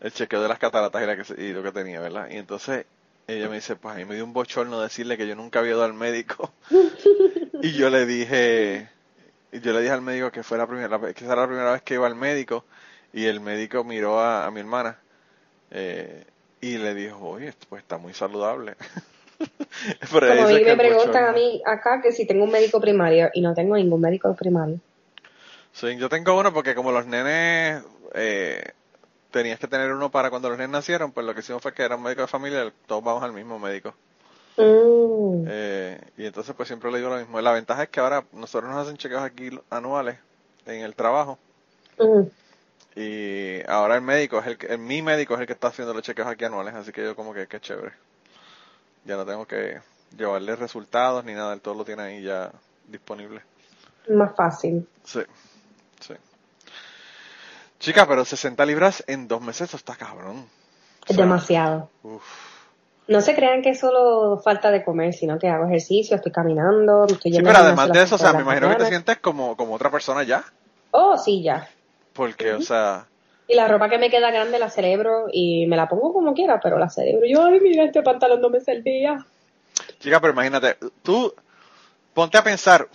el 0.00 0.12
chequeo 0.12 0.42
de 0.42 0.48
las 0.48 0.58
cataratas 0.58 1.02
y, 1.02 1.06
la 1.06 1.16
que 1.16 1.42
y 1.42 1.52
lo 1.52 1.62
que 1.62 1.72
tenía, 1.72 2.00
¿verdad? 2.00 2.28
Y 2.30 2.36
entonces 2.36 2.86
ella 3.36 3.48
me 3.48 3.56
dice, 3.56 3.76
pues 3.76 3.94
a 3.94 3.98
mí 3.98 4.04
me 4.04 4.14
dio 4.14 4.24
un 4.24 4.32
bochorno 4.32 4.80
decirle 4.80 5.16
que 5.16 5.26
yo 5.26 5.36
nunca 5.36 5.60
había 5.60 5.72
ido 5.72 5.84
al 5.84 5.94
médico. 5.94 6.52
y 7.62 7.72
yo 7.72 7.90
le 7.90 8.06
dije, 8.06 8.88
yo 9.52 9.72
le 9.72 9.80
dije 9.80 9.92
al 9.92 10.02
médico 10.02 10.30
que 10.30 10.42
fue 10.42 10.58
la 10.58 10.66
primera, 10.66 10.98
vez- 10.98 11.14
que 11.14 11.24
esa 11.24 11.32
era 11.34 11.42
la 11.42 11.48
primera 11.48 11.72
vez 11.72 11.82
que 11.82 11.94
iba 11.94 12.06
al 12.06 12.14
médico 12.14 12.64
y 13.12 13.26
el 13.26 13.40
médico 13.40 13.84
miró 13.84 14.20
a, 14.20 14.46
a 14.46 14.50
mi 14.50 14.60
hermana 14.60 14.98
eh, 15.70 16.24
y 16.60 16.78
le 16.78 16.94
dijo, 16.94 17.18
oye, 17.28 17.52
pues 17.68 17.82
está 17.82 17.98
muy 17.98 18.14
saludable. 18.14 18.76
Pero 20.12 20.26
Como 20.28 20.42
a 20.44 20.48
mí 20.48 20.64
me 20.64 20.76
preguntan 20.76 21.24
a 21.24 21.32
mí 21.32 21.62
acá 21.64 22.00
que 22.02 22.12
si 22.12 22.26
tengo 22.26 22.44
un 22.44 22.50
médico 22.50 22.80
primario 22.80 23.30
y 23.32 23.40
no 23.40 23.54
tengo 23.54 23.76
ningún 23.76 24.00
médico 24.00 24.34
primario. 24.34 24.78
Sí, 25.72 25.96
yo 25.96 26.08
tengo 26.08 26.38
uno 26.38 26.52
porque 26.52 26.74
como 26.74 26.92
los 26.92 27.06
nenes 27.06 27.82
eh, 28.14 28.72
tenías 29.30 29.58
que 29.58 29.66
tener 29.68 29.92
uno 29.92 30.10
para 30.10 30.30
cuando 30.30 30.48
los 30.48 30.58
nenes 30.58 30.72
nacieron, 30.72 31.12
pues 31.12 31.26
lo 31.26 31.34
que 31.34 31.40
hicimos 31.40 31.62
fue 31.62 31.72
que 31.72 31.82
era 31.82 31.96
un 31.96 32.02
médico 32.02 32.22
de 32.22 32.26
familia, 32.28 32.72
todos 32.86 33.02
vamos 33.02 33.22
al 33.22 33.32
mismo 33.32 33.58
médico. 33.58 33.94
Mm. 34.56 35.44
Eh, 35.46 36.00
y 36.18 36.26
entonces 36.26 36.54
pues 36.54 36.68
siempre 36.68 36.90
le 36.90 36.98
digo 36.98 37.10
lo 37.10 37.16
mismo. 37.18 37.40
La 37.40 37.52
ventaja 37.52 37.84
es 37.84 37.88
que 37.88 38.00
ahora 38.00 38.24
nosotros 38.32 38.70
nos 38.70 38.82
hacen 38.86 38.96
chequeos 38.96 39.22
aquí 39.22 39.50
anuales 39.70 40.18
en 40.66 40.82
el 40.82 40.94
trabajo. 40.94 41.38
Mm. 41.98 42.22
Y 42.96 43.62
ahora 43.68 43.94
el 43.94 44.02
médico 44.02 44.38
es 44.40 44.46
el 44.46 44.58
el- 44.68 44.78
mi 44.78 45.00
médico 45.00 45.34
es 45.34 45.40
el 45.40 45.46
que 45.46 45.52
está 45.52 45.68
haciendo 45.68 45.94
los 45.94 46.02
chequeos 46.02 46.28
aquí 46.28 46.44
anuales, 46.44 46.74
así 46.74 46.92
que 46.92 47.04
yo 47.04 47.14
como 47.16 47.32
que 47.32 47.46
qué 47.46 47.60
chévere. 47.60 47.92
Ya 49.04 49.16
no 49.16 49.24
tengo 49.24 49.46
que 49.46 49.80
llevarle 50.16 50.56
resultados 50.56 51.24
ni 51.24 51.32
nada, 51.32 51.54
él 51.54 51.60
todo 51.60 51.74
lo 51.74 51.84
tiene 51.84 52.02
ahí 52.02 52.22
ya 52.22 52.50
disponible. 52.88 53.42
Más 54.08 54.34
fácil. 54.34 54.86
Sí, 55.04 55.20
sí. 56.00 56.14
Chica, 57.80 58.06
pero 58.06 58.24
60 58.24 58.64
libras 58.66 59.02
en 59.08 59.26
dos 59.26 59.40
meses, 59.40 59.62
eso 59.68 59.76
está 59.76 59.96
cabrón. 59.96 60.46
Es 61.08 61.16
demasiado. 61.16 61.90
Uf. 62.02 62.22
No 63.08 63.20
se 63.22 63.34
crean 63.34 63.62
que 63.62 63.70
es 63.70 63.80
solo 63.80 64.38
falta 64.44 64.70
de 64.70 64.84
comer, 64.84 65.12
sino 65.14 65.38
que 65.38 65.48
hago 65.48 65.66
ejercicio, 65.66 66.14
estoy 66.14 66.30
caminando, 66.30 67.06
estoy 67.06 67.32
Sí, 67.32 67.40
pero 67.42 67.58
además 67.58 67.90
de 67.90 68.02
eso, 68.02 68.14
o 68.14 68.18
sea, 68.18 68.32
me 68.34 68.42
imagino 68.42 68.68
que 68.68 68.74
te 68.74 68.82
mañana. 68.82 68.88
sientes 68.88 69.18
como, 69.18 69.56
como 69.56 69.74
otra 69.74 69.90
persona 69.90 70.22
ya. 70.22 70.44
Oh, 70.92 71.18
sí, 71.18 71.42
ya. 71.42 71.68
Porque, 72.12 72.52
o 72.52 72.60
sea, 72.60 73.06
Y 73.48 73.54
la 73.56 73.66
ropa 73.66 73.88
que 73.88 73.98
me 73.98 74.10
queda 74.10 74.30
grande 74.30 74.58
la 74.60 74.70
celebro 74.70 75.26
y 75.32 75.66
me 75.66 75.76
la 75.76 75.88
pongo 75.88 76.12
como 76.12 76.34
quiera, 76.34 76.60
pero 76.62 76.78
la 76.78 76.88
celebro. 76.90 77.26
Yo, 77.26 77.44
ay, 77.46 77.58
mira, 77.60 77.84
este 77.84 78.02
pantalón 78.02 78.40
no 78.40 78.50
me 78.50 78.60
servía. 78.60 79.26
chica, 79.98 80.20
pero 80.20 80.32
imagínate, 80.34 80.76
tú 81.02 81.34
ponte 82.14 82.38
a 82.38 82.44
pensar 82.44 82.86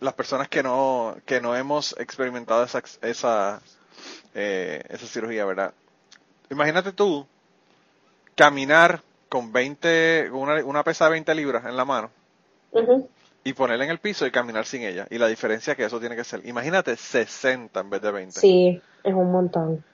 las 0.00 0.14
personas 0.14 0.48
que 0.48 0.62
no, 0.62 1.16
que 1.24 1.40
no 1.40 1.56
hemos 1.56 1.96
experimentado 1.98 2.62
esa, 2.62 2.82
esa, 3.02 3.60
eh, 4.34 4.82
esa 4.88 5.06
cirugía, 5.06 5.44
¿verdad? 5.44 5.72
Imagínate 6.50 6.92
tú 6.92 7.26
caminar 8.34 9.00
con 9.28 9.52
20, 9.52 10.28
con 10.30 10.40
una, 10.40 10.64
una 10.64 10.84
pesa 10.84 11.06
de 11.06 11.12
20 11.12 11.34
libras 11.34 11.64
en 11.66 11.76
la 11.76 11.84
mano 11.84 12.10
y 13.44 13.52
ponerla 13.52 13.84
en 13.84 13.90
el 13.90 13.98
piso 13.98 14.26
y 14.26 14.30
caminar 14.30 14.66
sin 14.66 14.82
ella. 14.82 15.06
Y 15.10 15.18
la 15.18 15.26
diferencia 15.28 15.74
que 15.74 15.84
eso 15.84 16.00
tiene 16.00 16.16
que 16.16 16.24
ser. 16.24 16.40
Imagínate 16.46 16.96
60 16.96 17.78
en 17.80 17.90
vez 17.90 18.02
de 18.02 18.10
20. 18.10 18.40
Sí, 18.40 18.80
es 19.02 19.14
un 19.14 19.30
montón. 19.30 19.84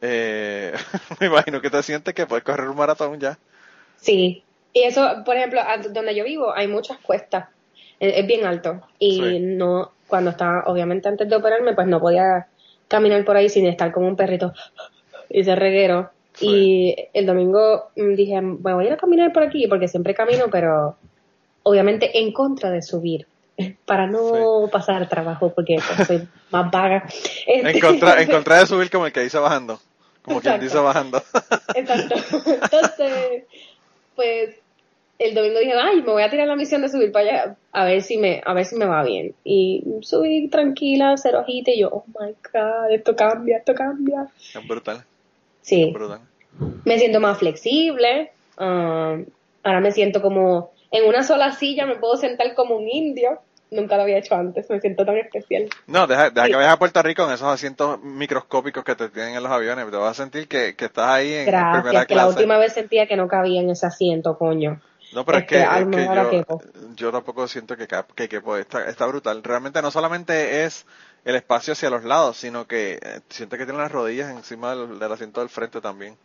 Eh, 0.00 0.74
me 1.20 1.26
imagino 1.26 1.60
que 1.60 1.70
te 1.70 1.82
sientes 1.82 2.14
que 2.14 2.26
puedes 2.26 2.44
correr 2.44 2.68
un 2.68 2.76
maratón 2.76 3.18
ya. 3.20 3.38
Sí. 3.96 4.42
Y 4.72 4.82
eso, 4.82 5.22
por 5.24 5.36
ejemplo, 5.36 5.60
donde 5.90 6.14
yo 6.14 6.24
vivo 6.24 6.52
hay 6.54 6.68
muchas 6.68 6.98
cuestas. 6.98 7.48
Es, 7.98 8.18
es 8.18 8.26
bien 8.26 8.44
alto. 8.46 8.82
Y 8.98 9.16
Sí. 9.20 9.38
no, 9.40 9.92
cuando 10.06 10.30
estaba, 10.30 10.64
obviamente 10.66 11.08
antes 11.08 11.28
de 11.28 11.36
operarme, 11.36 11.74
pues 11.74 11.86
no 11.86 12.00
podía 12.00 12.46
caminar 12.88 13.24
por 13.24 13.36
ahí 13.36 13.48
sin 13.48 13.66
estar 13.66 13.92
como 13.92 14.08
un 14.08 14.16
perrito 14.16 14.52
y 15.28 15.44
ser 15.44 15.58
reguero. 15.58 16.10
Sí. 16.34 16.46
Y 16.48 17.08
el 17.14 17.26
domingo 17.26 17.90
mm, 17.96 18.14
dije, 18.14 18.40
me 18.40 18.74
voy 18.74 18.84
a 18.84 18.88
ir 18.88 18.92
a 18.92 18.98
caminar 18.98 19.32
por 19.32 19.42
aquí, 19.42 19.66
porque 19.66 19.88
siempre 19.88 20.14
camino, 20.14 20.46
pero 20.50 20.96
obviamente 21.62 22.18
en 22.18 22.32
contra 22.32 22.70
de 22.70 22.82
subir. 22.82 23.26
Para 23.86 24.06
no 24.06 24.68
pasar 24.70 25.08
trabajo, 25.08 25.52
porque 25.54 25.78
pues, 25.96 26.06
soy 26.06 26.28
más 26.50 26.70
vaga. 26.70 27.04
En 27.46 27.80
contra, 27.80 28.20
en 28.20 28.30
contra 28.30 28.58
de 28.58 28.66
subir 28.66 28.90
como 28.90 29.06
el 29.06 29.12
que 29.12 29.20
dice 29.20 29.38
bajando. 29.38 29.80
Como 30.22 30.40
quien 30.40 30.60
dice 30.60 30.78
bajando. 30.78 31.22
Exacto. 31.74 32.16
Entonces, 32.62 33.44
pues 34.16 34.56
el 35.18 35.34
domingo 35.34 35.58
dije, 35.58 35.72
ay, 35.74 36.02
me 36.02 36.12
voy 36.12 36.22
a 36.22 36.30
tirar 36.30 36.46
la 36.46 36.56
misión 36.56 36.82
de 36.82 36.88
subir 36.88 37.10
para 37.12 37.24
allá 37.28 37.56
a 37.72 37.84
ver 37.84 38.02
si 38.02 38.18
me, 38.18 38.42
a 38.44 38.52
ver 38.54 38.64
si 38.66 38.76
me 38.76 38.84
va 38.86 39.02
bien. 39.02 39.34
Y 39.44 39.82
subí 40.02 40.48
tranquila, 40.48 41.14
cero 41.16 41.40
ojita, 41.40 41.70
y 41.70 41.80
yo, 41.80 41.88
oh 41.90 42.04
my 42.20 42.32
god, 42.52 42.90
esto 42.90 43.16
cambia, 43.16 43.58
esto 43.58 43.74
cambia. 43.74 44.26
es 44.54 44.68
brutal, 44.68 45.04
Sí, 45.62 45.90
brutal. 45.92 46.20
me 46.84 46.98
siento 46.98 47.20
más 47.20 47.38
flexible. 47.38 48.30
um, 48.58 49.24
ahora 49.62 49.80
me 49.80 49.90
siento 49.92 50.22
como 50.22 50.70
en 50.90 51.04
una 51.08 51.22
sola 51.22 51.52
silla, 51.52 51.86
me 51.86 51.96
puedo 51.96 52.16
sentar 52.16 52.54
como 52.54 52.76
un 52.76 52.88
indio. 52.88 53.40
Nunca 53.68 53.96
lo 53.96 54.02
había 54.04 54.18
hecho 54.18 54.36
antes, 54.36 54.70
me 54.70 54.80
siento 54.80 55.04
tan 55.04 55.16
especial. 55.16 55.68
No, 55.88 56.06
deja, 56.06 56.30
deja 56.30 56.44
Sí. 56.46 56.50
que 56.52 56.56
vayas 56.56 56.72
a 56.74 56.78
Puerto 56.78 57.02
Rico 57.02 57.24
en 57.26 57.32
esos 57.32 57.48
asientos 57.52 58.00
microscópicos 58.00 58.84
que 58.84 58.94
te 58.94 59.08
tienen 59.08 59.34
en 59.34 59.42
los 59.42 59.50
aviones. 59.50 59.90
Te 59.90 59.96
vas 59.96 60.12
a 60.12 60.22
sentir 60.22 60.46
que, 60.46 60.76
que 60.76 60.84
estás 60.84 61.08
ahí 61.08 61.32
en, 61.32 61.40
en 61.40 61.44
primera 61.46 61.72
Gracias, 61.82 62.06
que 62.06 62.14
la 62.14 62.22
clase. 62.22 62.28
última 62.38 62.58
vez 62.58 62.72
sentía 62.74 63.08
que 63.08 63.16
no 63.16 63.26
cabía 63.26 63.60
en 63.60 63.68
ese 63.70 63.84
asiento, 63.86 64.38
coño. 64.38 64.80
No, 65.16 65.24
pero 65.24 65.38
es 65.38 65.44
Este, 65.44 65.56
que, 65.56 65.62
es 65.62 65.86
que 65.86 66.04
yo, 66.14 66.60
yo 66.94 67.10
tampoco 67.10 67.48
siento 67.48 67.76
que, 67.76 67.88
que 68.14 68.28
quepo. 68.28 68.56
Está, 68.58 68.86
está 68.88 69.06
brutal. 69.06 69.42
Realmente 69.42 69.80
no 69.80 69.90
solamente 69.90 70.64
es 70.64 70.84
el 71.24 71.34
espacio 71.36 71.72
hacia 71.72 71.88
los 71.90 72.04
lados, 72.04 72.36
sino 72.36 72.66
que 72.66 72.98
eh, 73.02 73.20
sientes 73.30 73.58
que 73.58 73.64
tiene 73.64 73.80
las 73.80 73.90
rodillas 73.90 74.30
encima 74.30 74.74
del, 74.76 74.98
del 74.98 75.12
asiento 75.12 75.40
del 75.40 75.48
frente 75.48 75.80
también. 75.80 76.16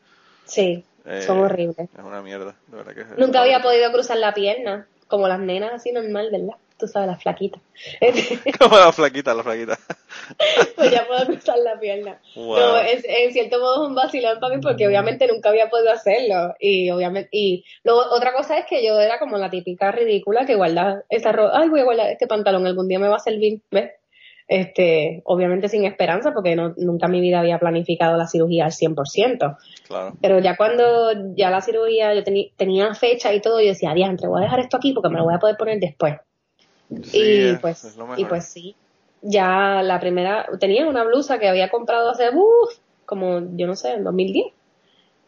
Sí, 0.46 0.84
Eh, 1.06 1.24
son 1.26 1.40
horribles. 1.40 1.90
Es 1.98 2.04
una 2.04 2.22
mierda, 2.22 2.54
de 2.68 2.78
verdad 2.78 2.94
que 2.94 3.02
es- 3.02 3.18
Nunca 3.18 3.42
había 3.42 3.62
podido 3.62 3.92
cruzar 3.94 4.18
la 4.18 4.34
pierna, 4.34 4.88
como 5.12 5.28
las 5.28 5.40
nenas 5.40 5.74
así 5.74 5.92
normal, 5.92 6.30
¿verdad? 6.32 6.56
Tú 6.80 6.88
sabes, 6.88 7.10
las 7.10 7.22
flaquitas. 7.22 7.62
Como 8.60 8.76
la 8.76 8.92
flaquita, 8.92 9.36
la 9.36 9.44
flaquita. 9.44 9.78
pues 10.76 10.90
ya 10.90 11.06
puedo 11.06 11.28
cruzar 11.28 11.60
la 11.60 11.80
pierna. 11.80 12.20
Wow. 12.34 12.58
No, 12.58 12.78
es, 12.80 13.06
en 13.08 13.32
cierto 13.32 13.60
modo 13.60 13.84
es 13.84 13.90
un 13.90 13.94
vacilón 13.94 14.40
para 14.40 14.56
mí 14.56 14.62
porque 14.64 14.88
obviamente 14.88 15.28
nunca 15.28 15.50
había 15.50 15.70
podido 15.70 15.92
hacerlo. 15.92 16.56
Y 16.60 16.90
obviamente, 16.90 17.30
y 17.32 17.64
luego 17.84 18.02
otra 18.10 18.34
cosa 18.34 18.58
es 18.58 18.66
que 18.66 18.84
yo 18.84 19.00
era 19.00 19.20
como 19.20 19.38
la 19.38 19.52
típica 19.52 19.92
ridícula 19.92 20.48
que 20.48 20.56
guarda 20.56 21.04
esa 21.10 21.32
ropa, 21.32 21.52
ay 21.54 21.70
voy 21.70 21.82
a 21.82 21.84
guardar 21.84 22.10
este 22.10 22.26
pantalón, 22.26 22.66
algún 22.66 22.88
día 22.88 22.98
me 22.98 23.10
va 23.10 23.18
a 23.18 23.20
servir, 23.20 23.62
¿ves? 23.70 23.92
Este, 24.54 25.22
obviamente 25.24 25.70
sin 25.70 25.86
esperanza 25.86 26.34
porque 26.34 26.58
no, 26.58 26.74
nunca 26.76 27.06
en 27.06 27.14
mi 27.14 27.22
vida 27.22 27.40
había 27.40 27.58
planificado 27.58 28.18
la 28.18 28.28
cirugía 28.28 28.66
al 28.66 28.74
100%. 28.74 29.58
Claro. 29.88 30.18
Pero 30.22 30.40
ya 30.40 30.58
cuando 30.58 31.34
ya 31.38 31.50
la 31.50 31.62
cirugía, 31.62 32.14
yo 32.14 32.22
tenía 32.58 32.94
fecha 32.94 33.34
y 33.34 33.40
todo, 33.40 33.62
yo 33.62 33.68
decía, 33.68 33.94
diantre, 33.94 34.28
voy 34.28 34.42
a 34.42 34.44
dejar 34.44 34.60
esto 34.60 34.76
aquí 34.76 34.92
porque 34.92 35.08
me 35.08 35.20
lo 35.20 35.24
voy 35.24 35.36
a 35.36 35.40
poder 35.40 35.56
poner 35.56 35.80
después. 35.80 36.16
Sí, 37.02 37.18
y 37.22 37.46
es- 37.52 37.60
pues, 37.62 37.86
es 37.86 37.96
lo 37.96 38.06
y 38.18 38.26
pues 38.26 38.44
sí. 38.44 38.76
Ya 39.22 39.82
la 39.84 40.02
primera, 40.02 40.46
tenía 40.60 40.86
una 40.86 41.06
blusa 41.06 41.40
que 41.40 41.48
había 41.48 41.70
comprado 41.70 42.10
hace, 42.10 42.30
uff, 42.32 42.78
como, 43.06 43.56
yo 43.56 43.68
no 43.68 43.78
sé, 43.78 43.94
en 43.94 44.04
2010. 44.04 44.48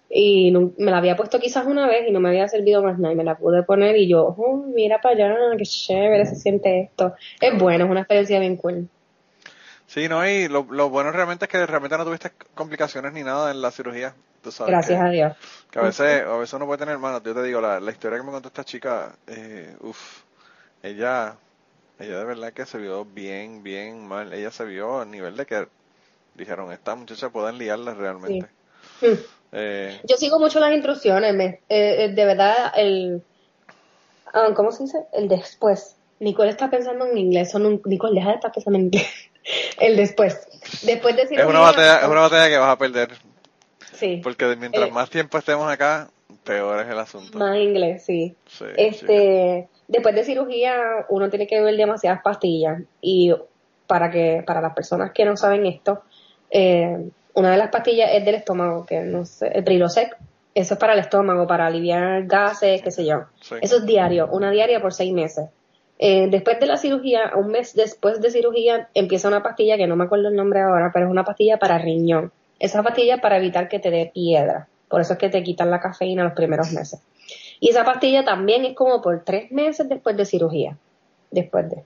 Y 0.10 0.52
me 0.52 0.92
la 0.92 0.98
había 0.98 1.16
puesto 1.16 1.40
quizás 1.40 1.66
una 1.66 1.88
vez 1.88 2.10
y 2.10 2.12
no 2.12 2.20
me 2.20 2.28
había 2.28 2.50
servido 2.50 2.84
más 2.84 3.00
nada. 3.00 3.14
Y 3.14 3.16
me 3.18 3.24
la 3.24 3.38
pude 3.38 3.64
poner 3.64 3.96
y 3.96 4.10
yo, 4.10 4.36
oh, 4.38 4.66
mira 4.76 5.00
para 5.00 5.16
allá, 5.16 5.36
qué 5.58 5.64
chévere 5.64 6.26
se 6.26 6.36
siente 6.36 6.82
esto. 6.82 7.14
Es 7.40 7.58
bueno, 7.58 7.86
es 7.86 7.90
una 7.92 8.02
experiencia 8.02 8.38
bien 8.42 8.58
cool. 8.58 8.90
Sí, 9.94 10.10
no, 10.10 10.28
y 10.28 10.48
lo, 10.48 10.66
lo 10.72 10.90
bueno 10.90 11.12
realmente 11.12 11.46
es 11.46 11.52
que 11.52 11.64
realmente 11.68 11.96
no 12.00 12.04
tuviste 12.04 12.32
complicaciones 12.56 13.14
ni 13.14 13.22
nada 13.22 13.52
en 13.52 13.62
la 13.62 13.70
cirugía. 13.70 14.16
Tú 14.42 14.52
sabes 14.52 14.72
Gracias 14.72 15.00
que, 15.00 15.06
a 15.06 15.10
Dios. 15.12 15.38
que 15.70 15.78
a 15.78 15.84
veces, 15.84 16.26
a 16.26 16.36
veces 16.36 16.54
uno 16.54 16.66
puede 16.66 16.80
tener 16.80 16.94
hermanos. 16.94 17.22
Yo 17.24 17.36
te 17.36 17.44
digo, 17.44 17.62
la, 17.62 17.80
la 17.80 17.92
historia 17.92 18.18
que 18.18 18.24
me 18.26 18.32
contó 18.32 18.48
esta 18.48 18.64
chica, 18.64 19.16
eh, 19.28 19.76
uff, 19.82 20.22
ella, 20.82 21.36
ella 22.00 22.18
de 22.18 22.26
verdad 22.26 22.54
que 22.54 22.66
se 22.66 22.80
vio 22.80 23.06
bien, 23.06 23.62
bien 23.62 24.08
mal. 24.08 24.34
Ella 24.34 24.50
se 24.50 24.66
vio 24.66 25.02
a 25.02 25.06
nivel 25.06 25.38
de 25.38 25.46
que 25.46 25.68
dijeron, 26.34 26.72
esta 26.72 26.96
muchacha 26.96 27.30
pueden 27.30 27.60
liarla 27.60 27.94
realmente. 27.94 28.48
Mm. 29.00 29.14
Eh, 29.52 30.02
Yo 30.06 30.18
sigo 30.18 30.40
mucho 30.40 30.60
las 30.60 30.74
instrucciones, 30.74 31.36
me, 31.36 31.62
eh, 31.70 32.12
de 32.12 32.26
verdad, 32.26 32.74
el, 32.76 33.22
ah, 34.34 34.50
¿cómo 34.56 34.72
se 34.72 34.86
dice? 34.86 35.06
El 35.14 35.28
después. 35.28 35.96
Nicole 36.20 36.50
está 36.50 36.70
pensando 36.70 37.06
en 37.06 37.18
inglés, 37.18 37.54
un- 37.54 37.82
Nicole, 37.86 38.16
deja 38.16 38.30
de 38.30 38.36
estar 38.36 38.52
pensando 38.52 38.80
en 38.80 38.86
inglés. 38.86 39.06
El 39.80 39.96
después. 39.96 40.48
Después 40.84 41.16
de 41.16 41.24
es 41.24 41.46
una 41.46 41.60
batalla, 41.60 41.98
es 41.98 42.08
una 42.08 42.22
batalla 42.22 42.50
que 42.50 42.58
vas 42.58 42.70
a 42.70 42.78
perder, 42.78 43.10
Sí, 43.94 44.22
porque 44.24 44.56
mientras 44.56 44.88
Eh, 44.88 44.92
más 44.92 45.10
tiempo 45.10 45.38
estemos 45.38 45.70
acá, 45.72 46.10
peor 46.44 46.82
es 46.82 46.90
el 46.90 46.98
asunto. 47.00 47.38
más 47.38 47.58
inglés, 47.58 48.04
sí. 48.06 48.36
Sí. 48.48 48.66
Este, 48.76 49.68
después 49.88 50.16
de 50.16 50.24
cirugía, 50.24 51.06
uno 51.10 51.30
tiene 51.30 51.48
que 51.48 51.60
beber 51.60 51.76
demasiadas 51.76 52.22
pastillas 52.24 52.82
y 53.02 53.34
para 53.88 54.10
que, 54.10 54.44
para 54.46 54.62
las 54.62 54.74
personas 54.74 55.12
que 55.12 55.26
no 55.26 55.36
saben 55.38 55.66
esto, 55.66 56.04
eh, 56.50 56.98
una 57.34 57.52
de 57.52 57.58
las 57.58 57.70
pastillas 57.70 58.10
es 58.14 58.26
del 58.26 58.36
estómago, 58.36 58.86
que 58.86 59.02
no 59.02 59.26
sé, 59.26 59.48
el 59.48 59.64
Prilosec, 59.64 60.18
eso 60.56 60.74
es 60.76 60.80
para 60.80 60.94
el 60.94 61.00
estómago, 61.00 61.48
para 61.48 61.66
aliviar 61.68 62.24
gases, 62.26 62.82
qué 62.82 62.92
sé 62.92 63.06
yo. 63.06 63.26
Sí. 63.42 63.56
Eso 63.62 63.78
es 63.78 63.86
diario, 63.86 64.28
una 64.32 64.52
diaria 64.52 64.82
por 64.82 64.94
seis 64.94 65.12
meses. 65.14 65.46
Eh, 66.06 66.28
después 66.30 66.60
de 66.60 66.66
la 66.66 66.76
cirugía, 66.76 67.32
un 67.34 67.48
mes 67.48 67.76
después 67.76 68.20
de 68.20 68.30
cirugía, 68.30 68.90
empieza 68.94 69.30
una 69.30 69.42
pastilla 69.42 69.78
que 69.78 69.88
no 69.88 69.96
me 69.96 70.04
acuerdo 70.04 70.28
el 70.28 70.36
nombre 70.36 70.60
ahora, 70.60 70.92
pero 70.94 71.06
es 71.06 71.12
una 71.12 71.24
pastilla 71.24 71.60
para 71.60 71.78
riñón. 71.78 72.34
Esa 72.60 72.84
pastilla 72.84 73.22
para 73.22 73.38
evitar 73.38 73.70
que 73.70 73.80
te 73.80 73.90
dé 73.90 74.12
piedra. 74.14 74.68
Por 74.90 75.00
eso 75.00 75.14
es 75.14 75.20
que 75.20 75.30
te 75.30 75.42
quitan 75.44 75.72
la 75.72 75.80
cafeína 75.80 76.26
los 76.26 76.34
primeros 76.34 76.74
meses. 76.74 77.02
Y 77.62 77.70
esa 77.70 77.86
pastilla 77.86 78.26
también 78.26 78.66
es 78.66 78.76
como 78.76 79.02
por 79.02 79.24
tres 79.24 79.50
meses 79.54 79.88
después 79.88 80.18
de 80.18 80.26
cirugía. 80.26 80.78
Después 81.32 81.70
de. 81.70 81.86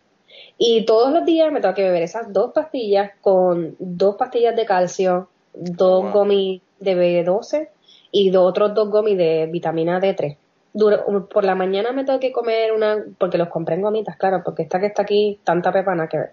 Y 0.57 0.83
todos 0.85 1.13
los 1.13 1.23
días 1.23 1.51
me 1.51 1.61
tengo 1.61 1.75
que 1.75 1.83
beber 1.83 2.01
esas 2.01 2.33
dos 2.33 2.53
pastillas 2.53 3.11
con 3.21 3.75
dos 3.77 4.15
pastillas 4.15 4.55
de 4.55 4.65
calcio, 4.65 5.29
dos 5.53 6.05
Wow. 6.05 6.11
gomis 6.11 6.61
de 6.79 7.23
B12 7.23 7.69
y 8.11 8.35
otros 8.35 8.73
dos 8.73 8.89
gomis 8.89 9.15
de 9.15 9.47
vitamina 9.51 10.01
D3. 10.01 10.37
Duro- 10.77 11.27
por 11.27 11.43
la 11.43 11.55
mañana 11.55 11.91
me 11.91 12.03
tengo 12.05 12.19
que 12.19 12.31
comer 12.31 12.71
una, 12.71 13.03
porque 13.17 13.37
los 13.37 13.49
compré 13.49 13.75
en 13.75 13.81
gomitas, 13.81 14.15
claro, 14.17 14.41
porque 14.45 14.61
esta 14.63 14.79
que 14.79 14.85
está 14.87 15.01
aquí, 15.01 15.39
tanta 15.43 15.71
pepana 15.71 16.07
que 16.07 16.17
ver. 16.17 16.31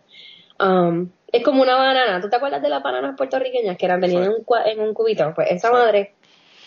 Um, 0.60 1.08
es 1.32 1.42
como 1.42 1.62
una 1.62 1.76
banana. 1.76 2.20
¿Tú 2.20 2.28
te 2.28 2.36
acuerdas 2.36 2.60
de 2.62 2.68
las 2.68 2.82
bananas 2.82 3.16
puertorriqueñas 3.16 3.76
que 3.78 3.86
eran 3.86 4.00
venían 4.00 4.22
Sí. 4.24 4.28
en, 4.28 4.34
un, 4.36 4.44
cua- 4.44 4.62
en 4.66 4.80
un 4.80 4.92
cubito? 4.94 5.32
Pues 5.34 5.50
esa 5.50 5.68
Sí. 5.68 5.72
madre 5.74 6.14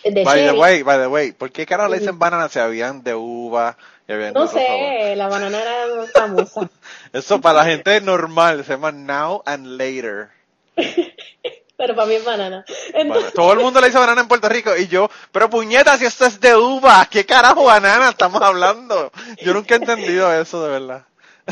de 0.04 0.24
By 0.24 0.44
the 0.46 0.54
way, 0.54 0.84
by 0.84 0.98
the 1.00 1.08
way, 1.08 1.32
¿por 1.34 1.52
qué 1.52 1.66
carajo 1.66 1.90
le 1.90 2.00
dicen 2.00 2.18
bananas 2.20 2.52
si 2.52 2.60
habían 2.60 3.04
de 3.04 3.14
uva 3.16 3.78
Y 4.08 4.14
No 4.34 4.48
sabor. 4.48 4.50
sé, 4.50 5.16
la 5.16 5.28
banana 5.28 5.58
era 5.62 6.04
famosa. 6.14 6.70
Eso 7.14 7.42
para 7.42 7.60
la 7.60 7.66
gente 7.66 8.00
normal 8.02 8.64
se 8.64 8.74
llama 8.74 8.92
now 8.92 9.42
and 9.46 9.66
later. 9.78 10.30
Pero 11.78 11.96
para 11.96 12.08
mí 12.08 12.16
es 12.16 12.26
banana. 12.26 12.66
Bueno, 12.92 13.08
Entonces, 13.14 13.34
todo 13.34 13.54
el 13.54 13.60
mundo 13.60 13.80
le 13.80 13.88
dice 13.88 14.00
banana 14.00 14.22
en 14.22 14.28
Puerto 14.28 14.50
Rico 14.50 14.76
y 14.76 14.88
yo, 14.88 15.10
pero 15.32 15.50
puñetas, 15.50 16.00
si 16.00 16.06
esto 16.06 16.26
es 16.26 16.40
de 16.40 16.56
uva, 16.56 17.08
¿qué 17.10 17.26
carajo 17.26 17.66
banana 17.66 18.10
estamos 18.10 18.42
hablando? 18.42 19.12
Yo 19.44 19.54
nunca 19.54 19.76
he 19.76 19.78
entendido 19.78 20.32
eso 20.34 20.64
de 20.66 20.72
verdad. 20.72 21.04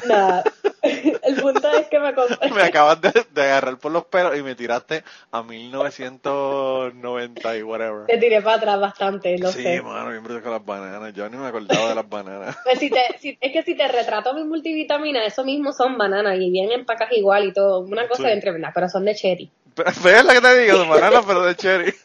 nada. 0.08 0.44
El 0.82 1.36
punto 1.42 1.72
es 1.72 1.88
que 1.88 2.00
me. 2.00 2.14
Me 2.54 2.62
acabas 2.64 3.00
de, 3.02 3.26
de 3.34 3.42
agarrar 3.44 3.78
por 3.78 3.92
los 3.92 4.06
pelos 4.06 4.38
y 4.38 4.44
me 4.44 4.56
tiraste 4.56 5.04
a 5.32 5.42
1990 5.42 7.58
y 7.58 7.64
whatever. 7.64 8.06
Te 8.08 8.18
tiré 8.18 8.42
para 8.42 8.58
atrás 8.58 8.80
bastante, 8.80 9.38
lo 9.38 9.52
sí, 9.52 9.64
sé. 9.64 9.82
mano, 9.82 10.10
bien 10.12 10.24
bruto 10.24 10.42
con 10.42 10.52
las 10.52 10.66
bananas. 10.66 11.14
Yo 11.14 11.30
ni 11.30 11.38
me 11.38 11.48
acordaba 11.48 11.90
de 11.90 11.96
las 11.96 12.10
bananas. 12.10 12.58
Pues 12.64 12.80
si 12.80 12.90
te, 12.90 13.00
si- 13.20 13.38
es 13.40 13.52
que 13.54 13.64
si 13.64 13.76
te 13.76 13.88
retrato 13.88 14.34
mis 14.34 14.46
multivitaminas, 14.46 15.28
eso 15.28 15.44
mismo 15.44 15.72
son 15.72 15.98
bananas 15.98 16.38
y 16.40 16.50
vienen 16.50 16.80
en 16.80 16.86
pacas 16.86 17.12
igual 17.12 17.46
y 17.46 17.54
todo. 17.54 17.80
Una 17.82 18.08
cosa 18.08 18.24
Sí. 18.24 18.30
entre 18.32 18.52
verdad, 18.52 18.72
pero 18.74 18.90
son 18.90 19.06
de 19.06 19.16
cherry. 19.16 19.52
Pero, 19.76 19.92
¿Ves 20.04 20.26
lo 20.26 20.32
que 20.32 20.42
te 20.42 20.60
digo? 20.60 20.78
De 20.80 21.24
pero 21.28 21.44
de 21.44 21.56
cherry. 21.56 21.94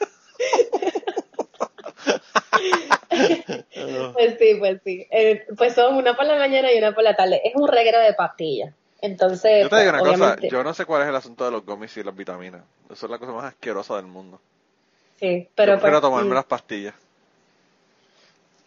Pues 4.12 4.36
sí, 4.38 4.56
pues 4.58 4.80
sí. 4.84 5.06
Eh, 5.10 5.44
pues 5.56 5.74
son 5.74 5.96
una 5.96 6.14
por 6.14 6.24
la 6.24 6.36
mañana 6.36 6.72
y 6.72 6.78
una 6.78 6.94
por 6.94 7.02
la 7.02 7.16
tarde. 7.16 7.40
Es 7.44 7.54
un 7.54 7.68
reguero 7.68 7.98
de 7.98 8.14
pastillas. 8.14 8.72
Entonces, 9.02 9.62
Yo 9.62 9.68
te 9.68 9.78
digo 9.78 9.90
una 9.90 9.98
pues, 9.98 10.12
cosa, 10.12 10.24
obviamente- 10.24 10.48
yo 10.50 10.62
no 10.62 10.74
sé 10.74 10.84
cuál 10.84 11.02
es 11.02 11.08
el 11.08 11.16
asunto 11.16 11.44
de 11.44 11.50
los 11.50 11.64
gummies 11.64 11.96
y 11.96 12.02
las 12.02 12.14
vitaminas. 12.14 12.62
Eso 12.90 13.06
es 13.06 13.10
la 13.10 13.18
cosa 13.18 13.32
más 13.32 13.44
asquerosa 13.44 13.96
del 13.96 14.06
mundo. 14.06 14.40
Sí, 15.18 15.48
pero 15.54 15.72
yo 15.72 15.78
prefiero 15.78 16.00
pues, 16.00 16.10
tomarme 16.10 16.30
mm, 16.30 16.34
las 16.34 16.44
pastillas. 16.44 16.94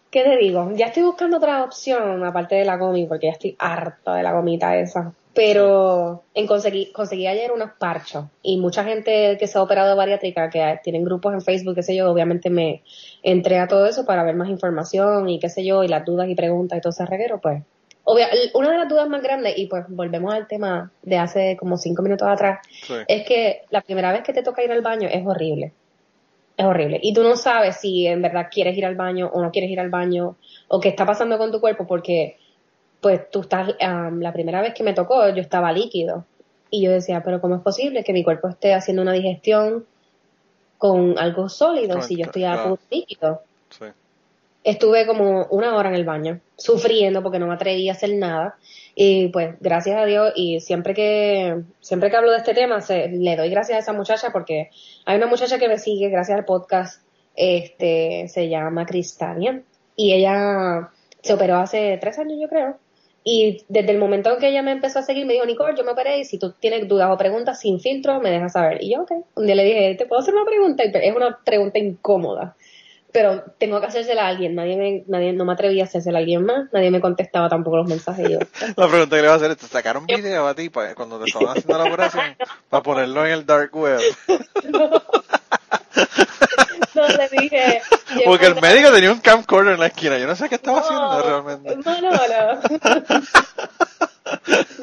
¿Qué 0.10 0.24
te 0.24 0.38
digo? 0.38 0.72
Ya 0.76 0.88
estoy 0.88 1.04
buscando 1.04 1.38
otra 1.38 1.64
opción 1.64 2.24
aparte 2.24 2.56
de 2.56 2.66
la 2.66 2.78
gomi, 2.78 3.06
porque 3.06 3.28
ya 3.28 3.34
estoy 3.34 3.56
harta 3.60 4.16
de 4.16 4.24
la 4.24 4.32
gomita 4.34 4.76
esa. 4.78 5.14
Pero 5.36 6.24
en 6.36 6.46
conseguí, 6.46 6.92
conseguí 6.92 7.26
ayer 7.26 7.52
unos 7.52 7.72
parchos 7.80 8.26
y 8.44 8.58
mucha 8.58 8.84
gente 8.84 9.36
que 9.40 9.48
se 9.48 9.58
ha 9.58 9.64
operado 9.64 9.90
de 9.90 9.96
bariátrica, 9.96 10.50
que 10.52 10.80
tienen 10.84 11.04
grupos 11.04 11.34
en 11.34 11.42
Facebook, 11.42 11.74
qué 11.76 11.82
sé 11.84 11.96
yo, 11.96 12.12
obviamente 12.12 12.52
me 12.52 12.84
entré 13.24 13.58
a 13.58 13.68
todo 13.68 13.88
eso 13.88 14.06
para 14.06 14.24
ver 14.24 14.36
más 14.36 14.50
información 14.50 15.28
y 15.30 15.40
qué 15.40 15.50
sé 15.50 15.66
yo, 15.66 15.84
y 15.84 15.88
las 15.88 16.06
dudas 16.06 16.30
y 16.30 16.36
preguntas 16.36 16.78
y 16.78 16.82
todo 16.82 16.92
ese 16.92 17.06
reguero, 17.08 17.40
pues. 17.42 17.64
Obvia, 18.04 18.28
una 18.54 18.72
de 18.72 18.78
las 18.78 18.90
dudas 18.90 19.08
más 19.08 19.24
grandes, 19.24 19.58
y 19.58 19.66
pues 19.68 19.86
volvemos 19.88 20.34
al 20.34 20.48
tema 20.48 20.92
de 21.02 21.18
hace 21.18 21.58
como 21.58 21.78
cinco 21.78 22.04
minutos 22.04 22.28
atrás, 22.28 22.60
Sí. 22.84 22.94
es 23.08 23.26
que 23.26 23.62
la 23.72 23.82
primera 23.82 24.12
vez 24.12 24.22
que 24.24 24.34
te 24.34 24.44
toca 24.44 24.64
ir 24.64 24.72
al 24.72 24.82
baño 24.82 25.08
es 25.12 25.26
horrible. 25.26 25.72
Es 26.56 26.66
horrible. 26.66 27.00
Y 27.02 27.14
tú 27.14 27.24
no 27.24 27.36
sabes 27.36 27.78
si 27.78 28.06
en 28.06 28.22
verdad 28.22 28.50
quieres 28.52 28.78
ir 28.78 28.86
al 28.86 28.96
baño 28.96 29.32
o 29.34 29.42
no 29.42 29.50
quieres 29.52 29.72
ir 29.72 29.80
al 29.80 29.90
baño 29.90 30.36
o 30.68 30.80
qué 30.80 30.90
está 30.90 31.06
pasando 31.06 31.40
con 31.40 31.52
tu 31.52 31.60
cuerpo 31.60 31.88
porque 31.88 32.38
pues 33.04 33.30
tú 33.30 33.42
estás, 33.42 33.76
la 33.80 34.32
primera 34.34 34.62
vez 34.62 34.74
que 34.74 34.82
me 34.82 34.94
tocó 34.94 35.28
yo 35.30 35.42
estaba 35.42 35.72
líquido 35.74 36.26
y 36.72 36.82
yo 36.82 36.92
decía, 36.92 37.22
pero 37.22 37.42
¿cómo 37.42 37.56
es 37.56 37.62
posible 37.62 38.04
que 38.04 38.14
mi 38.14 38.24
cuerpo 38.24 38.48
esté 38.48 38.74
haciendo 38.74 39.04
una 39.04 39.12
digestión 39.12 39.86
con 40.80 41.20
algo 41.20 41.50
sólido 41.50 42.02
si 42.02 42.16
yo 42.16 42.26
estoy 42.26 42.46
a 42.46 42.54
Claro. 42.54 42.70
puro 42.70 42.82
líquido? 42.90 43.42
Sí. 43.70 43.86
Estuve 44.64 45.06
como 45.06 45.46
una 45.52 45.76
hora 45.76 45.90
en 45.90 45.96
el 45.96 46.06
baño, 46.06 46.40
sufriendo 46.56 47.22
porque 47.22 47.38
no 47.38 47.48
me 47.48 47.54
atreví 47.54 47.90
a 47.90 47.92
hacer 47.92 48.16
nada. 48.16 48.56
Y 48.96 49.28
pues, 49.28 49.56
gracias 49.60 49.98
a 49.98 50.06
Dios, 50.06 50.32
y 50.36 50.62
siempre 50.62 50.94
que, 50.94 51.62
siempre 51.82 52.10
que 52.10 52.16
hablo 52.16 52.32
de 52.32 52.38
este 52.38 52.54
tema, 52.54 52.80
se, 52.80 53.10
le 53.10 53.36
doy 53.36 53.50
gracias 53.50 53.76
a 53.76 53.82
esa 53.82 53.94
muchacha 53.94 54.32
porque 54.32 54.70
hay 55.06 55.18
una 55.18 55.28
muchacha 55.28 55.60
que 55.60 55.68
me 55.68 55.78
sigue 55.78 56.10
gracias 56.10 56.38
al 56.38 56.46
podcast, 56.46 57.04
este, 57.36 58.30
se 58.30 58.48
llama 58.48 58.86
Cristania, 58.86 59.62
y 59.96 60.14
ella 60.14 60.90
se 61.22 61.34
operó 61.34 61.58
hace 61.58 61.98
tres 62.00 62.18
años, 62.20 62.38
yo 62.40 62.48
creo. 62.48 62.78
Y 63.24 63.64
desde 63.70 63.92
el 63.92 63.98
momento 63.98 64.32
en 64.32 64.40
que 64.40 64.50
ella 64.50 64.62
me 64.62 64.72
empezó 64.72 65.00
a 65.00 65.04
seguir, 65.04 65.26
me 65.26 65.34
dijo, 65.34 65.46
Nicole, 65.46 65.78
yo 65.78 65.84
me 65.84 65.92
operé 65.92 66.20
y 66.20 66.26
si 66.26 66.38
tú 66.38 66.54
tienes 66.60 66.88
dudas 66.88 67.10
o 67.12 67.18
preguntas 67.18 67.60
sin 67.60 67.80
filtro, 67.80 68.20
me 68.20 68.30
dejas 68.30 68.54
saber. 68.54 68.84
Y 68.84 68.94
yo, 68.94 69.04
ok. 69.04 69.12
Un 69.36 69.46
día 69.46 69.56
le 69.56 69.64
dije, 69.64 69.96
¿te 69.96 70.06
puedo 70.06 70.22
hacer 70.22 70.34
una 70.34 70.46
pregunta? 70.46 70.84
Y 70.84 70.92
Es 70.94 71.16
una 71.16 71.40
pregunta 71.44 71.80
incómoda 71.80 72.56
pero 73.14 73.44
tengo 73.58 73.80
que 73.80 73.86
hacérsela 73.88 74.24
a 74.26 74.28
alguien, 74.28 74.56
nadie 74.56 74.76
me, 74.76 75.04
nadie 75.08 75.32
no 75.32 75.46
me 75.46 75.54
atrevía 75.54 75.84
a 75.84 75.86
hacérsela 75.86 76.18
a 76.18 76.22
alguien 76.22 76.44
más, 76.44 76.66
nadie 76.74 76.92
me 76.92 77.00
contestaba 77.00 77.48
tampoco 77.48 77.78
los 77.78 77.88
mensajes 77.88 78.28
yo, 78.30 78.40
La 78.76 78.88
pregunta 78.90 79.16
que 79.16 79.22
le 79.22 79.28
voy 79.30 79.34
a 79.34 79.36
hacer 79.36 79.52
es, 79.52 79.58
¿te 79.58 79.68
sacaron 79.68 80.06
video 80.06 80.46
a 80.48 80.54
ti 80.56 80.70
pa- 80.70 80.94
cuando 80.96 81.20
te 81.20 81.26
estaban 81.28 81.50
haciendo 81.58 81.78
la 81.78 81.86
operación? 81.86 82.36
para 82.70 82.84
ponerlo 82.84 83.26
en 83.26 83.32
el 83.32 83.46
dark 83.46 83.74
web. 83.76 84.02
no 86.96 87.08
le 87.08 87.30
dije, 87.40 87.82
Porque 88.26 88.46
el 88.48 88.60
médico 88.62 88.92
tenía 88.92 89.12
un 89.12 89.20
camcorder 89.20 89.74
en 89.76 89.80
la 89.80 89.88
esquina. 89.88 90.18
Yo 90.18 90.28
no 90.28 90.36
sé 90.36 90.50
qué 90.50 90.56
estaba 90.56 90.80
No, 90.80 90.86
haciendo 90.86 91.44
realmente. 91.44 91.76
Manolo. 91.78 92.60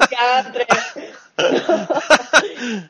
Diantre. 0.09 0.67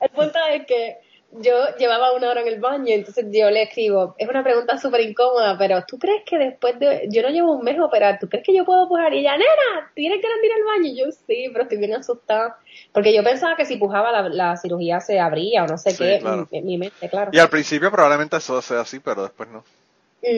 El 0.02 0.10
punto 0.10 0.40
es 0.52 0.66
que 0.66 0.98
yo 1.42 1.76
llevaba 1.78 2.14
una 2.14 2.30
hora 2.30 2.42
en 2.42 2.48
el 2.48 2.60
baño, 2.60 2.88
entonces 2.88 3.26
yo 3.32 3.50
le 3.50 3.64
escribo, 3.64 4.16
es 4.18 4.28
una 4.30 4.44
pregunta 4.44 4.78
súper 4.78 5.02
incómoda, 5.02 5.58
pero 5.58 5.84
¿tú 5.88 5.98
crees 5.98 6.24
que 6.26 6.38
después 6.38 6.78
de, 6.80 7.08
yo 7.10 7.22
no 7.22 7.30
llevo 7.30 7.54
un 7.54 7.64
mes 7.64 7.78
a 7.80 7.86
operar, 7.86 8.20
¿tú 8.20 8.28
crees 8.30 8.46
que 8.46 8.56
yo 8.56 8.66
puedo 8.66 8.88
pujar? 8.88 9.14
Y 9.14 9.20
ella, 9.20 9.34
nena, 9.34 9.92
¿tienes 9.96 10.22
de 10.22 10.28
ir 10.28 10.54
al 10.54 10.64
baño? 10.64 10.92
Y 10.92 10.98
yo, 10.98 11.06
sí, 11.12 11.50
pero 11.52 11.64
estoy 11.64 11.78
bien 11.78 11.94
asustada, 11.94 12.58
porque 12.94 13.14
yo 13.14 13.24
pensaba 13.24 13.56
que 13.56 13.66
si 13.66 13.78
pujaba 13.78 14.12
la, 14.12 14.30
la 14.30 14.58
cirugía 14.58 15.00
se 15.00 15.20
abría 15.20 15.64
o 15.64 15.68
no 15.68 15.78
sé 15.78 15.92
Sí, 15.92 15.98
qué, 15.98 16.20
claro. 16.20 16.48
en 16.52 16.66
mi 16.66 16.78
mente, 16.78 17.10
claro. 17.10 17.32
Y 17.34 17.40
al 17.40 17.50
principio 17.50 17.92
probablemente 17.92 18.38
eso 18.38 18.62
sea 18.62 18.82
así, 18.82 19.00
pero 19.00 19.24
después 19.24 19.50
no. 19.50 19.64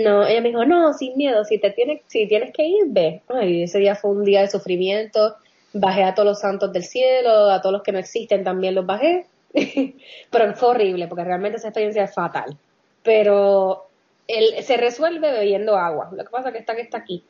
No, 0.03 0.25
ella 0.25 0.39
me 0.39 0.47
dijo, 0.49 0.65
no, 0.65 0.93
sin 0.93 1.17
miedo, 1.17 1.43
si 1.43 1.57
te 1.59 1.69
tienes, 1.71 2.01
si 2.07 2.25
tienes 2.27 2.53
que 2.53 2.63
ir, 2.63 2.85
ve. 2.87 3.21
Ay, 3.27 3.63
ese 3.63 3.79
día 3.79 3.95
fue 3.95 4.11
un 4.11 4.23
día 4.23 4.39
de 4.41 4.49
sufrimiento, 4.49 5.35
bajé 5.73 6.03
a 6.03 6.13
todos 6.15 6.25
los 6.29 6.39
santos 6.39 6.71
del 6.71 6.83
cielo, 6.83 7.49
a 7.49 7.59
todos 7.61 7.73
los 7.73 7.83
que 7.83 7.91
no 7.91 7.99
existen 7.99 8.43
también 8.45 8.75
los 8.75 8.85
bajé, 8.85 9.25
pero 10.31 10.53
fue 10.55 10.69
horrible, 10.69 11.07
porque 11.07 11.23
realmente 11.23 11.57
esa 11.57 11.69
experiencia 11.69 12.03
es 12.03 12.13
fatal. 12.13 12.57
Pero 13.03 13.85
el, 14.27 14.63
se 14.63 14.77
resuelve 14.77 15.31
bebiendo 15.31 15.77
agua, 15.77 16.09
lo 16.11 16.23
que 16.23 16.29
pasa 16.29 16.49
es 16.49 16.53
que 16.53 16.59
está 16.59 16.75
que 16.75 16.81
está 16.81 16.99
aquí, 16.99 17.23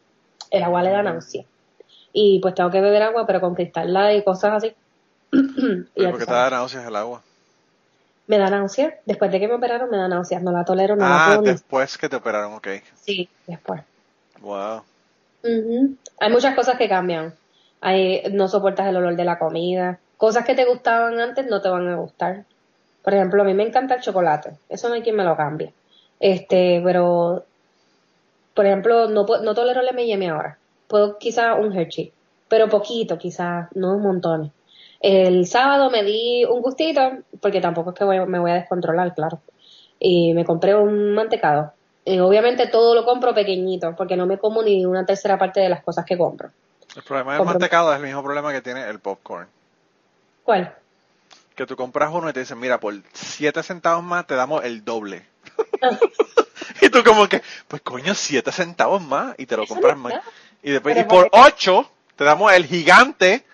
el 0.51 0.63
agua 0.63 0.83
le 0.83 0.91
da 0.91 1.03
náusea. 1.03 1.43
Y 2.13 2.39
pues 2.41 2.53
tengo 2.53 2.69
que 2.69 2.81
beber 2.81 3.01
agua, 3.01 3.25
pero 3.25 3.41
con 3.41 3.55
cristal 3.55 4.15
y 4.15 4.23
cosas 4.23 4.53
así. 4.53 4.73
Y 5.95 6.05
porque 6.05 6.25
tú 6.25 6.25
te 6.27 6.33
da 6.33 6.49
náuseas 6.49 6.85
el 6.87 6.95
agua. 6.95 7.21
Me 8.27 8.37
da 8.37 8.49
náusea, 8.49 8.99
después 9.05 9.31
de 9.31 9.39
que 9.39 9.47
me 9.47 9.55
operaron 9.55 9.89
me 9.89 9.97
da 9.97 10.07
náusea, 10.07 10.39
no 10.39 10.51
la 10.51 10.63
tolero, 10.63 10.95
no 10.95 11.07
la 11.07 11.15
Ah, 11.15 11.25
puedo 11.25 11.41
ni- 11.41 11.47
después 11.49 11.97
que 11.97 12.07
te 12.07 12.15
operaron, 12.15 12.53
ok. 12.53 12.67
Sí, 13.01 13.27
después. 13.47 13.81
Wow. 14.39 14.83
Ujú. 15.43 15.97
Hay 16.19 16.31
muchas 16.31 16.55
cosas 16.55 16.77
que 16.77 16.87
cambian. 16.87 17.33
Hay, 17.81 18.23
no 18.31 18.47
soportas 18.47 18.87
el 18.87 18.95
olor 18.95 19.15
de 19.15 19.25
la 19.25 19.37
comida. 19.37 19.99
Cosas 20.23 20.45
que 20.45 20.55
te 20.55 20.63
gustaban 20.63 21.19
antes 21.19 21.45
no 21.47 21.59
te 21.61 21.67
van 21.67 21.85
a 21.89 21.97
gustar. 21.97 22.45
Por 23.03 23.13
ejemplo, 23.13 23.41
a 23.41 23.45
mí 23.45 23.53
me 23.53 23.63
encanta 23.63 23.95
el 23.95 24.01
chocolate. 24.01 24.51
Eso 24.69 24.87
no 24.87 24.95
hay 24.95 25.01
quien 25.01 25.17
me 25.17 25.25
lo 25.25 25.35
cambie. 25.35 25.73
Este, 26.17 26.81
pero, 26.81 27.43
por 28.53 28.65
ejemplo, 28.65 29.09
no, 29.09 29.25
no 29.25 29.53
tolero 29.53 29.81
el 29.81 29.89
M&M 29.89 30.29
ahora. 30.29 30.57
Puedo 30.87 31.17
quizá 31.17 31.55
un 31.55 31.77
Hershey, 31.77 32.13
pero 32.47 32.69
poquito, 32.69 33.17
quizás, 33.17 33.67
no 33.75 33.97
un 33.97 34.01
montón. 34.01 34.53
El 35.01 35.45
sábado 35.45 35.89
me 35.89 36.03
di 36.03 36.45
un 36.45 36.61
gustito, 36.61 37.01
porque 37.41 37.59
tampoco 37.59 37.89
es 37.89 37.97
que 37.97 38.05
voy- 38.05 38.25
me 38.25 38.39
voy 38.39 38.51
a 38.51 38.53
descontrolar, 38.53 39.13
claro. 39.13 39.41
Y 39.99 40.33
me 40.33 40.45
compré 40.45 40.73
un 40.73 41.13
mantecado. 41.13 41.73
Y 42.05 42.19
obviamente 42.19 42.67
todo 42.67 42.95
lo 42.95 43.03
compro 43.03 43.33
pequeñito, 43.33 43.93
porque 43.97 44.15
no 44.15 44.25
me 44.25 44.37
como 44.37 44.63
ni 44.63 44.85
una 44.85 45.05
tercera 45.05 45.37
parte 45.37 45.59
de 45.59 45.67
las 45.67 45.83
cosas 45.83 46.05
que 46.05 46.17
compro. 46.17 46.49
El 46.95 47.03
problema 47.03 47.33
del 47.33 47.41
Compro- 47.41 47.45
mantecado 47.55 47.91
es 47.91 47.97
el 47.99 48.05
mismo 48.05 48.23
problema 48.23 48.53
que 48.53 48.61
tiene 48.61 48.87
el 48.89 48.99
popcorn. 49.01 49.49
¿Cuál? 50.43 50.75
Que 51.55 51.65
tú 51.65 51.75
compras 51.75 52.09
uno 52.11 52.29
y 52.29 52.33
te 52.33 52.39
dicen, 52.41 52.59
mira, 52.59 52.79
por 52.79 52.95
7 53.13 53.61
centavos 53.63 54.03
más 54.03 54.25
te 54.27 54.35
damos 54.35 54.63
el 54.63 54.83
doble. 54.83 55.25
y 56.81 56.89
tú 56.89 57.03
como 57.03 57.27
que, 57.29 57.41
pues 57.67 57.81
coño, 57.81 58.13
7 58.15 58.51
centavos 58.51 59.01
más 59.01 59.35
y 59.37 59.45
te 59.45 59.55
lo 59.57 59.63
Eso 59.63 59.73
compras 59.73 59.95
no 59.97 60.03
más. 60.03 60.13
está. 60.13 60.25
Y 60.63 60.71
después, 60.71 60.95
Pero 60.95 61.05
y 61.05 61.09
por 61.09 61.29
porque- 61.29 61.39
8 61.53 61.91
te 62.15 62.23
damos 62.23 62.51
el 62.53 62.65
gigante 62.65 63.45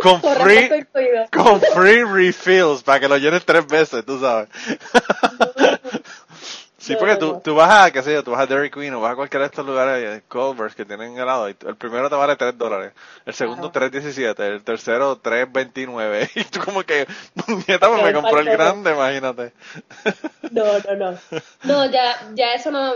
con 0.00 0.20
free, 0.20 0.86
con 1.32 1.60
free 1.60 2.04
refills 2.04 2.82
para 2.82 3.00
que 3.00 3.08
lo 3.08 3.16
llenes 3.16 3.44
tres 3.44 3.66
veces, 3.66 4.04
tú 4.04 4.20
sabes. 4.20 4.48
Sí, 6.82 6.96
porque 6.96 7.14
tú, 7.14 7.40
tú 7.44 7.54
vas 7.54 7.86
a, 7.86 7.90
qué 7.92 8.02
sé 8.02 8.12
yo, 8.12 8.24
tú 8.24 8.32
vas 8.32 8.40
a 8.40 8.46
Dairy 8.46 8.68
Queen 8.68 8.92
o 8.94 9.00
vas 9.00 9.12
a 9.12 9.14
cualquiera 9.14 9.44
de 9.44 9.50
estos 9.50 9.64
lugares, 9.64 10.18
eh, 10.18 10.22
Culver's 10.26 10.74
que 10.74 10.84
tienen 10.84 11.16
helado 11.16 11.48
y 11.48 11.54
el 11.64 11.76
primero 11.76 12.10
te 12.10 12.16
vale 12.16 12.34
3 12.34 12.58
dólares, 12.58 12.92
el 13.24 13.34
segundo 13.34 13.70
Claro. 13.70 13.86
3.17, 13.88 14.40
el 14.40 14.64
tercero 14.64 15.22
3.29 15.22 16.30
y 16.34 16.44
tú 16.44 16.58
como 16.58 16.82
que, 16.82 17.06
nieta, 17.68 17.88
pues 17.88 18.02
me 18.02 18.12
compró 18.12 18.40
el 18.40 18.50
grande, 18.50 18.90
imagínate. 18.90 19.52
No, 20.50 20.64
no, 20.64 20.96
no. 20.96 21.18
No, 21.62 21.86
ya, 21.86 22.16
ya 22.34 22.52
eso 22.54 22.72
no. 22.72 22.94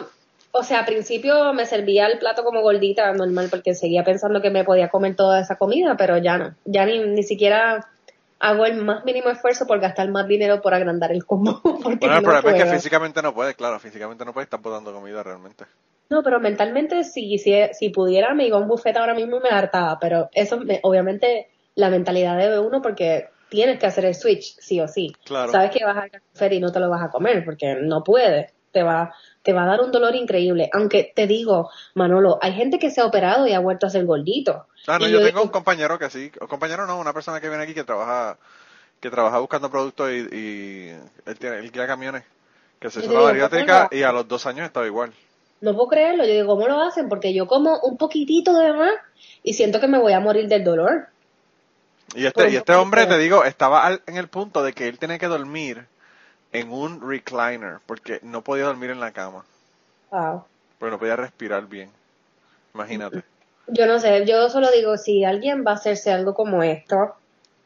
O 0.51 0.65
sea, 0.65 0.81
al 0.81 0.87
principio 0.87 1.53
me 1.53 1.65
servía 1.65 2.07
el 2.07 2.19
plato 2.19 2.43
como 2.43 2.63
gordita, 2.63 3.13
normal, 3.13 3.47
porque 3.51 3.75
seguía 3.77 4.03
pensando 4.03 4.43
que 4.43 4.51
me 4.51 4.65
podía 4.65 4.89
comer 4.89 5.15
toda 5.15 5.41
esa 5.41 5.55
comida, 5.57 5.97
pero 5.97 6.19
ya 6.19 6.39
no. 6.39 6.55
Ya 6.65 6.87
ni, 6.87 6.99
ni 6.99 7.23
siquiera 7.23 7.87
hago 8.39 8.67
el 8.67 8.83
más 8.85 9.05
mínimo 9.05 9.31
esfuerzo 9.31 9.67
por 9.67 9.81
gastar 9.81 10.09
más 10.11 10.27
dinero 10.29 10.61
por 10.61 10.75
agrandar 10.75 11.13
el 11.13 11.25
combo. 11.25 11.61
Porque 11.83 11.97
Bueno, 12.07 12.17
el 12.17 12.23
no 12.23 12.29
problema 12.29 12.51
es 12.51 12.55
que 12.57 12.63
puedo. 12.65 12.75
físicamente 12.77 13.23
no 13.23 13.35
puedes, 13.35 13.57
claro, 13.57 13.79
físicamente 13.79 14.25
no 14.25 14.33
puedes 14.33 14.47
estar 14.47 14.61
botando 14.61 14.93
comida 14.93 15.23
realmente. 15.23 15.65
No, 16.09 16.23
pero 16.23 16.39
mentalmente 16.39 17.03
si, 17.05 17.39
si, 17.39 17.53
si 17.73 17.89
pudiera 17.91 18.33
me 18.35 18.47
iba 18.47 18.57
a 18.57 18.61
un 18.61 18.69
buffet 18.69 18.97
ahora 18.97 19.15
mismo 19.15 19.39
y 19.39 19.41
me 19.41 19.49
hartaba, 19.49 19.99
pero 19.99 20.29
eso 20.33 20.59
me- 20.61 20.81
obviamente 20.83 21.49
la 21.75 21.91
mentalidad 21.91 22.39
de 22.39 22.59
uno 22.61 22.81
porque 22.81 23.29
tienes 23.49 23.79
que 23.79 23.87
hacer 23.87 24.05
el 24.05 24.15
switch 24.15 24.57
sí 24.61 24.81
o 24.81 24.87
sí. 24.89 25.13
Claro. 25.25 25.51
Sabes 25.53 25.71
que 25.71 25.85
vas 25.85 25.97
al 25.97 26.11
café 26.11 26.55
y 26.55 26.61
no 26.61 26.71
te 26.73 26.81
lo 26.81 26.89
vas 26.91 27.03
a 27.03 27.11
comer 27.11 27.45
porque 27.45 27.77
no 27.81 28.03
puedes, 28.05 28.53
te 28.73 28.83
va 28.83 29.13
te 29.47 29.53
va 29.53 29.63
a 29.63 29.67
dar 29.67 29.81
un 29.81 29.93
dolor 29.93 30.17
increíble. 30.17 30.69
Aunque 30.73 31.13
te 31.15 31.29
digo, 31.29 31.71
Manolo, 31.95 32.37
hay 32.43 32.53
gente 32.53 32.81
que 32.81 32.91
se 32.91 33.01
ha 33.01 33.07
operado 33.07 33.47
y 33.47 33.53
ha 33.53 33.61
vuelto 33.61 33.87
a 33.87 33.91
ser 33.91 34.05
gordito. 34.05 34.67
Ah, 34.89 34.99
no, 34.99 35.07
yo 35.07 35.21
yo 35.21 35.27
tengo 35.29 35.41
un 35.41 35.49
compañero 35.51 36.01
que 36.01 36.11
sí, 36.11 36.33
o 36.41 36.49
compañero 36.49 36.85
no, 36.85 36.99
una 36.99 37.13
persona 37.13 37.41
que 37.41 37.49
viene 37.49 37.63
aquí 37.63 37.73
que 37.73 37.85
trabaja, 37.85 38.37
que 39.01 39.09
trabaja 39.09 39.39
buscando 39.39 39.71
productos 39.71 40.11
y, 40.11 40.35
y 40.35 40.91
él 41.27 41.39
tiene, 41.39 41.59
él 41.59 41.71
guía 41.71 41.87
camiones, 41.87 42.25
que 42.81 42.91
se 42.91 42.99
hizo 42.99 43.11
¿cómo 43.11 43.23
bariátrica 43.23 43.89
y 43.93 44.03
a 44.03 44.11
los 44.11 44.27
dos 44.27 44.47
años 44.47 44.67
estaba 44.67 44.85
igual. 44.85 45.13
No 45.61 45.75
puedo 45.75 45.89
creerlo, 45.89 46.25
yo 46.25 46.33
digo, 46.33 46.49
¿cómo 46.49 46.67
lo 46.67 46.81
hacen? 46.81 47.09
Porque 47.09 47.33
yo 47.33 47.47
como 47.47 47.79
un 47.85 47.97
poquitito 47.97 48.53
de 48.59 48.73
más 48.73 48.95
y 49.45 49.55
siento 49.55 49.81
que 49.81 49.87
me 49.87 50.01
voy 50.01 50.13
a 50.13 50.19
morir 50.21 50.49
del 50.49 50.65
dolor. 50.65 51.07
Y 52.15 52.27
este, 52.27 52.45
y 52.45 52.47
un 52.49 52.57
este 52.57 52.75
hombre, 52.75 53.07
te 53.07 53.19
digo, 53.19 53.45
estaba 53.45 53.87
al- 53.87 54.03
en 54.07 54.17
el 54.17 54.29
punto 54.29 54.63
de 54.63 54.73
que 54.73 54.89
él 54.89 54.99
tenía 54.99 55.19
que 55.19 55.27
dormir 55.29 55.87
en 56.53 56.73
un 56.73 57.01
recliner, 57.07 57.79
porque 57.87 58.21
no 58.23 58.43
podía 58.43 58.65
dormir 58.65 58.91
en 58.91 59.01
la 59.01 59.13
cama, 59.13 59.45
Wow. 60.11 60.45
porque 60.79 60.93
no 60.93 60.99
podía 60.99 61.17
respirar 61.17 61.67
bien. 61.67 61.91
Imagínate. 62.75 63.23
Yo 63.69 63.87
no 63.87 63.99
sé, 63.99 64.25
yo 64.27 64.49
solo 64.49 64.71
digo, 64.71 64.97
si 64.97 65.25
alguien 65.25 65.65
va 65.67 65.73
a 65.73 65.75
hacerse 65.75 66.13
algo 66.13 66.35
como 66.35 66.63
esto, 66.63 67.15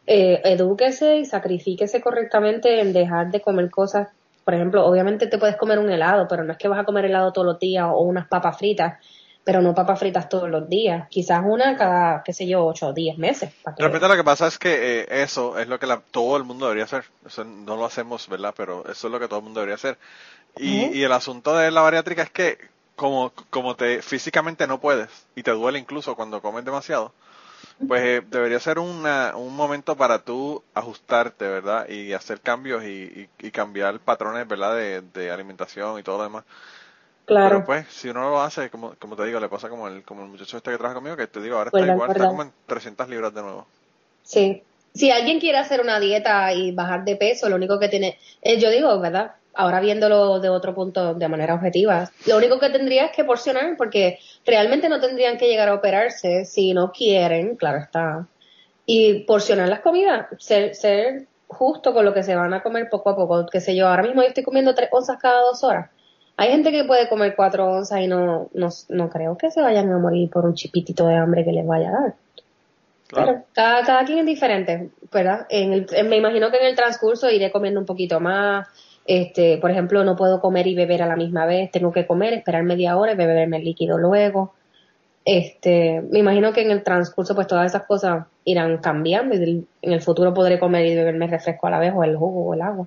eh, 0.06 0.40
edúquese 0.44 1.18
y 1.18 1.24
sacrifíquese 1.26 2.00
correctamente 2.00 2.80
en 2.80 2.92
dejar 2.92 3.30
de 3.30 3.40
comer 3.42 3.70
cosas. 3.70 4.08
Por 4.44 4.54
ejemplo, 4.54 4.86
obviamente 4.86 5.26
te 5.26 5.38
puedes 5.38 5.56
comer 5.56 5.78
un 5.78 5.90
helado, 5.90 6.26
pero 6.26 6.42
no 6.42 6.52
es 6.52 6.58
que 6.58 6.68
vas 6.68 6.80
a 6.80 6.84
comer 6.84 7.04
helado 7.04 7.32
todos 7.32 7.46
los 7.46 7.58
días 7.60 7.86
o 7.92 8.00
unas 8.00 8.26
papas 8.26 8.56
fritas, 8.56 8.98
pero 9.50 9.62
no 9.62 9.74
papas 9.74 9.98
fritas 9.98 10.28
todos 10.28 10.48
los 10.48 10.68
días. 10.68 11.08
Quizás 11.10 11.42
una 11.44 11.76
cada, 11.76 12.22
qué 12.22 12.32
sé 12.32 12.46
yo, 12.46 12.64
ocho 12.64 12.86
o 12.86 12.92
diez 12.92 13.18
meses. 13.18 13.52
para 13.64 13.74
que- 13.74 13.82
De 13.82 13.88
repente 13.88 14.06
lo 14.06 14.14
que 14.14 14.22
pasa 14.22 14.46
es 14.46 14.60
que 14.60 15.00
eh, 15.00 15.22
eso 15.24 15.58
es 15.58 15.66
lo 15.66 15.80
que 15.80 15.88
la- 15.88 15.98
todo 16.12 16.36
el 16.36 16.44
mundo 16.44 16.66
debería 16.66 16.84
hacer. 16.84 17.02
Eso 17.26 17.42
no 17.42 17.74
lo 17.74 17.84
hacemos, 17.84 18.28
¿verdad? 18.28 18.54
Pero 18.56 18.84
eso 18.88 19.08
es 19.08 19.12
lo 19.12 19.18
que 19.18 19.26
todo 19.26 19.40
el 19.40 19.44
mundo 19.46 19.58
debería 19.58 19.74
hacer. 19.74 19.98
Y, 20.56 20.84
y 21.00 21.02
el 21.02 21.10
asunto 21.10 21.56
de 21.56 21.72
la 21.72 21.80
bariátrica 21.80 22.22
es 22.22 22.30
que 22.30 22.58
como, 22.94 23.32
como 23.50 23.74
te 23.74 24.02
físicamente 24.02 24.68
no 24.68 24.80
puedes 24.80 25.08
y 25.34 25.42
te 25.42 25.50
duele 25.50 25.80
incluso 25.80 26.14
cuando 26.14 26.40
comes 26.40 26.64
demasiado, 26.64 27.12
pues 27.88 28.02
eh, 28.04 28.22
debería 28.30 28.60
ser 28.60 28.78
una, 28.78 29.34
un 29.36 29.56
momento 29.56 29.96
para 29.96 30.20
tú 30.20 30.62
ajustarte, 30.74 31.48
¿verdad? 31.48 31.88
Y 31.88 32.12
hacer 32.12 32.40
cambios 32.40 32.84
y, 32.84 33.28
y- 33.40 33.46
y 33.48 33.50
cambiar 33.50 33.98
patrones, 33.98 34.46
¿verdad? 34.46 34.76
De, 34.76 35.00
de 35.00 35.32
alimentación 35.32 35.98
y 35.98 36.04
todo 36.04 36.18
lo 36.18 36.24
demás. 36.24 36.44
Claro. 37.30 37.48
Pero 37.48 37.64
pues, 37.64 37.86
si 37.90 38.08
uno 38.08 38.28
lo 38.28 38.42
hace, 38.42 38.70
como, 38.70 38.92
como 38.98 39.14
te 39.14 39.24
digo, 39.24 39.38
le 39.38 39.48
pasa 39.48 39.68
como 39.68 39.86
el, 39.86 40.02
como 40.02 40.24
el 40.24 40.28
muchacho 40.30 40.56
este 40.56 40.72
que 40.72 40.76
trabaja 40.76 40.96
conmigo, 40.96 41.16
que 41.16 41.28
te 41.28 41.40
digo, 41.40 41.58
ahora 41.58 41.70
Pues 41.70 41.84
está 41.84 41.94
igual, 41.94 42.10
está 42.10 42.26
como 42.26 42.42
en 42.42 42.50
300 42.66 43.08
libras 43.08 43.32
de 43.32 43.42
nuevo. 43.42 43.66
Sí. 44.24 44.64
Si 44.94 45.12
alguien 45.12 45.38
quiere 45.38 45.58
hacer 45.58 45.80
una 45.80 46.00
dieta 46.00 46.52
y 46.52 46.72
bajar 46.72 47.04
de 47.04 47.14
peso, 47.14 47.48
lo 47.48 47.54
único 47.54 47.78
que 47.78 47.88
tiene, 47.88 48.18
eh, 48.42 48.58
yo 48.58 48.68
digo, 48.68 48.98
¿verdad? 48.98 49.30
Ahora 49.54 49.78
viéndolo 49.78 50.40
de 50.40 50.48
otro 50.48 50.74
punto, 50.74 51.14
de 51.14 51.28
manera 51.28 51.54
objetiva, 51.54 52.10
lo 52.26 52.36
único 52.36 52.58
que 52.58 52.70
tendría 52.70 53.04
es 53.04 53.12
que 53.12 53.22
porcionar, 53.22 53.76
porque 53.76 54.18
realmente 54.44 54.88
no 54.88 54.98
tendrían 54.98 55.38
que 55.38 55.46
llegar 55.46 55.68
a 55.68 55.74
operarse 55.74 56.44
si 56.44 56.74
no 56.74 56.90
quieren, 56.90 57.54
claro 57.54 57.78
está. 57.78 58.26
Y 58.86 59.20
porcionar 59.20 59.68
las 59.68 59.82
comidas, 59.82 60.26
ser, 60.40 60.74
ser 60.74 61.28
justo 61.46 61.94
con 61.94 62.04
lo 62.04 62.12
que 62.12 62.24
se 62.24 62.34
van 62.34 62.54
a 62.54 62.64
comer 62.64 62.90
poco 62.90 63.10
a 63.10 63.14
poco. 63.14 63.46
Qué 63.46 63.60
sé 63.60 63.76
yo, 63.76 63.86
ahora 63.86 64.02
mismo 64.02 64.20
yo 64.20 64.28
estoy 64.28 64.42
comiendo 64.42 64.74
tres 64.74 64.88
onzas 64.90 65.16
cada 65.20 65.42
dos 65.42 65.62
horas. 65.62 65.90
Hay 66.40 66.48
gente 66.52 66.72
que 66.72 66.84
puede 66.84 67.06
comer 67.06 67.34
cuatro 67.36 67.70
onzas 67.70 68.00
y 68.00 68.06
no, 68.06 68.48
no, 68.54 68.70
no 68.88 69.10
creo 69.10 69.36
que 69.36 69.50
se 69.50 69.60
vayan 69.60 69.92
a 69.92 69.98
morir 69.98 70.30
por 70.30 70.46
un 70.46 70.54
chipitito 70.54 71.06
de 71.06 71.14
hambre 71.14 71.44
que 71.44 71.52
les 71.52 71.66
vaya 71.66 71.90
a 71.90 71.92
dar. 71.92 72.14
Claro. 73.08 73.42
Cada, 73.52 73.84
cada 73.84 74.04
quien 74.06 74.20
es 74.20 74.24
diferente, 74.24 74.88
¿verdad? 75.12 75.46
En 75.50 75.74
el, 75.74 75.86
me 76.08 76.16
imagino 76.16 76.50
que 76.50 76.56
en 76.56 76.64
el 76.64 76.74
transcurso 76.74 77.28
iré 77.28 77.50
comiendo 77.52 77.78
un 77.78 77.84
poquito 77.84 78.20
más. 78.20 78.66
Este, 79.04 79.58
por 79.58 79.70
ejemplo, 79.70 80.02
no 80.02 80.16
puedo 80.16 80.40
comer 80.40 80.66
y 80.66 80.74
beber 80.74 81.02
a 81.02 81.06
la 81.06 81.16
misma 81.16 81.44
vez. 81.44 81.70
Tengo 81.72 81.92
que 81.92 82.06
comer, 82.06 82.32
esperar 82.32 82.62
media 82.62 82.96
hora 82.96 83.12
y 83.12 83.16
beberme 83.16 83.58
el 83.58 83.64
líquido 83.64 83.98
luego. 83.98 84.54
Este, 85.26 86.00
me 86.10 86.20
imagino 86.20 86.54
que 86.54 86.62
en 86.62 86.70
el 86.70 86.82
transcurso, 86.82 87.34
pues 87.34 87.48
todas 87.48 87.66
esas 87.66 87.84
cosas 87.84 88.24
irán 88.46 88.78
cambiando 88.78 89.34
y 89.34 89.66
en 89.82 89.92
el 89.92 90.00
futuro 90.00 90.32
podré 90.32 90.58
comer 90.58 90.86
y 90.86 90.94
beberme 90.94 91.26
refresco 91.26 91.66
a 91.66 91.70
la 91.70 91.78
vez 91.80 91.92
o 91.94 92.02
el 92.02 92.16
jugo 92.16 92.46
o 92.46 92.54
el 92.54 92.62
agua. 92.62 92.86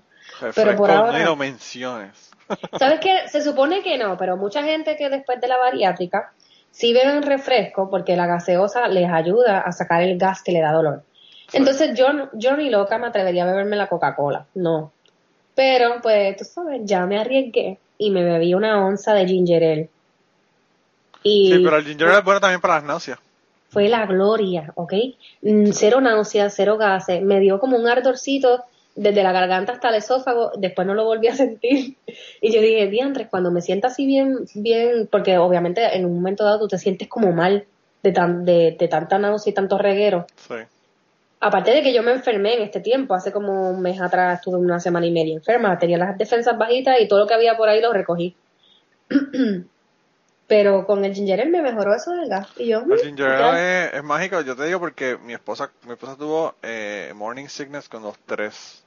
Pero 0.56 0.76
por 0.76 0.90
ahora- 0.90 1.20
ni 1.20 1.24
lo 1.24 1.36
menciones. 1.36 2.33
¿Sabes 2.78 3.00
qué? 3.00 3.28
Se 3.28 3.42
supone 3.42 3.82
que 3.82 3.98
no, 3.98 4.18
pero 4.18 4.38
mucha 4.38 4.64
gente 4.64 4.96
que 4.96 5.10
después 5.10 5.40
de 5.42 5.48
la 5.48 5.58
bariátrica 5.58 6.32
sí 6.72 6.94
beben 6.94 7.24
refresco 7.24 7.90
porque 7.90 8.16
la 8.16 8.28
gaseosa 8.28 8.88
les 8.88 9.10
ayuda 9.10 9.62
a 9.62 9.72
sacar 9.72 10.02
el 10.02 10.18
gas 10.18 10.42
que 10.44 10.52
le 10.52 10.62
da 10.62 10.72
dolor. 10.72 11.04
Entonces 11.52 11.98
yo, 11.98 12.08
yo 12.34 12.58
ni 12.58 12.70
loca 12.70 12.98
me 12.98 13.08
atrevería 13.08 13.44
a 13.44 13.48
beberme 13.48 13.76
la 13.76 13.88
Coca-Cola, 13.88 14.46
no. 14.56 14.92
Pero 15.56 16.02
pues 16.02 16.36
tú 16.38 16.46
sabes, 16.46 16.82
ya 16.84 17.06
me 17.06 17.20
arriesgué 17.20 17.78
y 17.98 18.10
me 18.10 18.24
bebí 18.24 18.54
una 18.56 18.84
onza 18.86 19.14
de 19.14 19.28
ginger 19.28 19.64
ale. 19.64 19.90
Y 21.22 21.54
Sí, 21.54 21.62
pero 21.64 21.78
el 21.78 21.86
ginger 21.86 22.08
ale 22.08 22.18
es 22.20 22.24
bueno 22.24 22.40
también 22.42 22.60
para 22.62 22.76
las 22.76 22.84
náuseas. 22.84 23.20
fue 23.70 23.88
la 23.88 24.06
gloria, 24.06 24.72
¿ok? 24.76 24.94
Mm, 25.44 25.72
Cero 25.72 26.02
náuseas, 26.02 26.54
cero 26.56 26.78
gases. 26.78 27.22
Me 27.22 27.40
dio 27.40 27.60
como 27.60 27.78
un 27.78 27.88
ardorcito 27.88 28.64
desde 28.96 29.24
la 29.24 29.32
garganta 29.32 29.74
hasta 29.74 29.90
el 29.90 29.96
esófago. 29.96 30.52
Después 30.58 30.88
no 30.88 30.94
lo 30.94 31.06
volví 31.06 31.28
a 31.28 31.36
sentir. 31.36 31.98
Y 32.42 32.54
yo 32.54 32.62
dije, 32.62 32.88
diantres, 32.88 33.28
cuando 33.30 33.52
me 33.52 33.62
sienta 33.62 33.88
así 33.88 34.06
bien, 34.06 34.46
bien, 34.56 35.08
porque 35.12 35.38
obviamente 35.38 35.96
en 35.96 36.06
un 36.06 36.16
momento 36.16 36.44
dado 36.44 36.60
tú 36.60 36.68
te 36.68 36.78
sientes 36.78 37.08
como 37.08 37.32
mal 37.32 37.66
de, 38.02 38.12
tan, 38.12 38.46
de, 38.46 38.76
de 38.78 38.88
tanta 38.88 39.18
náusea 39.18 39.52
y 39.52 39.54
tanto 39.54 39.78
reguero. 39.78 40.28
Sí. 40.36 40.56
Aparte 41.40 41.72
de 41.72 41.82
que 41.82 41.94
yo 41.94 42.04
me 42.04 42.12
enfermé 42.12 42.56
en 42.56 42.62
este 42.62 42.80
tiempo, 42.80 43.16
hace 43.16 43.34
como 43.34 43.70
un 43.70 43.82
mes 43.82 44.00
atrás 44.00 44.40
estuve 44.40 44.58
una 44.58 44.80
semana 44.80 45.06
y 45.06 45.12
media 45.12 45.34
enferma, 45.34 45.78
tenía 45.78 45.98
las 45.98 46.18
defensas 46.18 46.58
bajitas 46.58 47.02
y 47.02 47.08
todo 47.08 47.20
lo 47.20 47.28
que 47.28 47.34
había 47.34 47.58
por 47.58 47.68
ahí 47.68 47.82
lo 47.82 47.92
recogí. 47.92 48.36
Pero 50.48 50.86
con 50.86 51.04
el 51.06 51.14
ginger 51.14 51.42
ale 51.42 51.50
me 51.50 51.62
mejoró 51.62 51.96
eso 51.96 52.12
del 52.12 52.30
gas. 52.30 52.48
Y 52.58 52.68
yo, 52.68 52.80
El 52.80 52.86
"Mm, 52.88 52.98
ginger 52.98 53.38
ya". 53.40 53.50
ale 53.50 53.86
es, 53.88 53.94
es 53.96 54.04
mágico, 54.04 54.42
yo 54.42 54.56
te 54.56 54.66
digo 54.66 54.80
porque 54.80 55.18
mi 55.18 55.34
esposa, 55.34 55.72
mi 55.86 55.94
esposa 55.94 56.16
tuvo 56.16 56.56
eh, 56.62 57.12
morning 57.16 57.48
sickness 57.48 57.88
con 57.90 58.04
los 58.04 58.18
tres. 58.26 58.84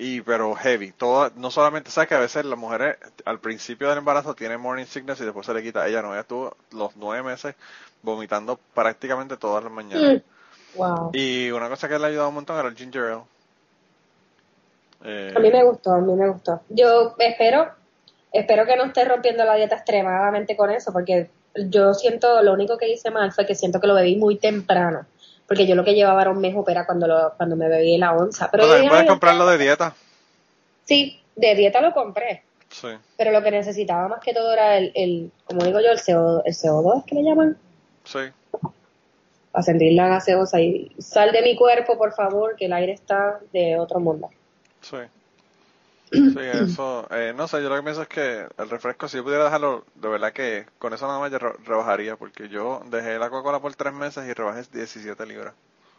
Y 0.00 0.20
pero 0.20 0.54
heavy, 0.54 0.92
todo, 0.92 1.30
no 1.36 1.50
solamente, 1.50 1.90
sabes 1.90 2.08
que 2.08 2.14
a 2.14 2.20
veces 2.20 2.44
las 2.44 2.58
mujeres 2.58 2.96
al 3.24 3.40
principio 3.40 3.88
del 3.88 3.98
embarazo 3.98 4.34
tienen 4.34 4.60
morning 4.60 4.84
sickness 4.84 5.20
y 5.20 5.24
después 5.24 5.44
se 5.44 5.54
le 5.54 5.62
quita. 5.62 5.86
Ella 5.88 6.02
no, 6.02 6.12
ella 6.12 6.20
estuvo 6.20 6.56
los 6.72 6.94
nueve 6.96 7.22
meses 7.24 7.56
vomitando 8.02 8.60
prácticamente 8.74 9.36
todas 9.36 9.64
las 9.64 9.72
mañanas. 9.72 10.22
Mm. 10.22 10.76
Wow. 10.78 11.10
Y 11.12 11.50
una 11.50 11.68
cosa 11.68 11.88
que 11.88 11.98
le 11.98 12.04
ha 12.04 12.08
ayudado 12.08 12.28
un 12.28 12.36
montón 12.36 12.58
era 12.58 12.68
el 12.68 12.76
ginger 12.76 13.02
ale. 13.04 13.22
Eh, 15.04 15.32
A 15.36 15.40
mí 15.40 15.50
me 15.50 15.64
gustó, 15.64 15.92
a 15.92 15.98
mí 16.00 16.12
me 16.14 16.28
gustó. 16.28 16.60
Yo 16.68 17.14
espero, 17.18 17.68
espero 18.32 18.66
que 18.66 18.76
no 18.76 18.84
esté 18.84 19.04
rompiendo 19.04 19.44
la 19.44 19.54
dieta 19.54 19.76
extremadamente 19.76 20.56
con 20.56 20.70
eso, 20.70 20.92
porque 20.92 21.28
yo 21.54 21.94
siento, 21.94 22.42
lo 22.42 22.52
único 22.52 22.76
que 22.78 22.88
hice 22.88 23.10
mal 23.10 23.32
fue 23.32 23.46
que 23.46 23.54
siento 23.54 23.80
que 23.80 23.86
lo 23.86 23.94
bebí 23.94 24.16
muy 24.16 24.36
temprano, 24.36 25.06
porque 25.46 25.66
yo 25.66 25.74
lo 25.74 25.84
que 25.84 25.94
llevaba 25.94 26.22
era 26.22 26.30
un 26.30 26.40
mes 26.40 26.54
opera 26.56 26.86
cuando 26.86 27.06
lo, 27.06 27.32
cuando 27.36 27.56
me 27.56 27.68
bebí 27.68 27.96
la 27.98 28.12
onza. 28.12 28.50
Pero 28.50 28.66
también 28.68 28.88
puedes 28.88 29.02
"Ay, 29.02 29.08
comprarlo 29.08 29.46
de 29.46 29.58
dieta. 29.58 29.94
Sí, 30.84 31.20
de 31.36 31.54
dieta 31.54 31.80
lo 31.80 31.92
compré, 31.92 32.42
Sí. 32.70 32.88
pero 33.16 33.30
lo 33.32 33.42
que 33.42 33.50
necesitaba 33.50 34.08
más 34.08 34.20
que 34.20 34.34
todo 34.34 34.52
era 34.52 34.76
el, 34.76 34.92
el 34.94 35.30
como 35.44 35.64
digo 35.64 35.80
yo, 35.80 35.90
el, 35.90 36.00
CO, 36.00 36.42
el 36.44 36.54
CO2, 36.54 37.04
que 37.04 37.14
le 37.14 37.22
llaman, 37.22 37.56
Sí. 38.04 38.20
para 39.52 39.62
sentir 39.62 39.92
la 39.94 40.08
gaseosa 40.08 40.60
y 40.60 40.92
sal 40.98 41.32
de 41.32 41.42
mi 41.42 41.56
cuerpo, 41.56 41.96
por 41.98 42.12
favor, 42.12 42.54
que 42.56 42.66
el 42.66 42.72
aire 42.74 42.92
está 42.92 43.40
de 43.52 43.78
otro 43.78 43.98
mundo. 44.00 44.28
Sí. 44.82 44.98
Sí, 46.10 46.38
eso, 46.38 47.06
eh, 47.10 47.32
no 47.36 47.46
sé, 47.48 47.62
yo 47.62 47.68
lo 47.68 47.76
que 47.76 47.82
pienso 47.82 48.02
es 48.02 48.08
que 48.08 48.46
el 48.58 48.70
refresco, 48.70 49.08
si 49.08 49.18
yo 49.18 49.24
pudiera 49.24 49.44
dejarlo, 49.44 49.84
de 49.94 50.08
verdad 50.08 50.32
que 50.32 50.66
con 50.78 50.92
eso 50.94 51.06
nada 51.06 51.18
más 51.18 51.30
yo 51.30 51.38
re- 51.38 51.52
rebajaría, 51.64 52.16
porque 52.16 52.48
yo 52.48 52.82
dejé 52.86 53.18
la 53.18 53.28
Coca-Cola 53.30 53.60
por 53.60 53.74
tres 53.74 53.92
meses 53.92 54.26
y 54.26 54.32
rebajé 54.32 54.62
17 54.72 55.26
libras. 55.26 55.54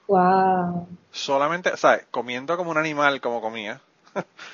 Wow. 0.07 0.87
Solamente, 1.11 1.75
¿sabes? 1.77 2.05
Comiendo 2.11 2.57
como 2.57 2.71
un 2.71 2.77
animal 2.77 3.21
como 3.21 3.41
comía, 3.41 3.79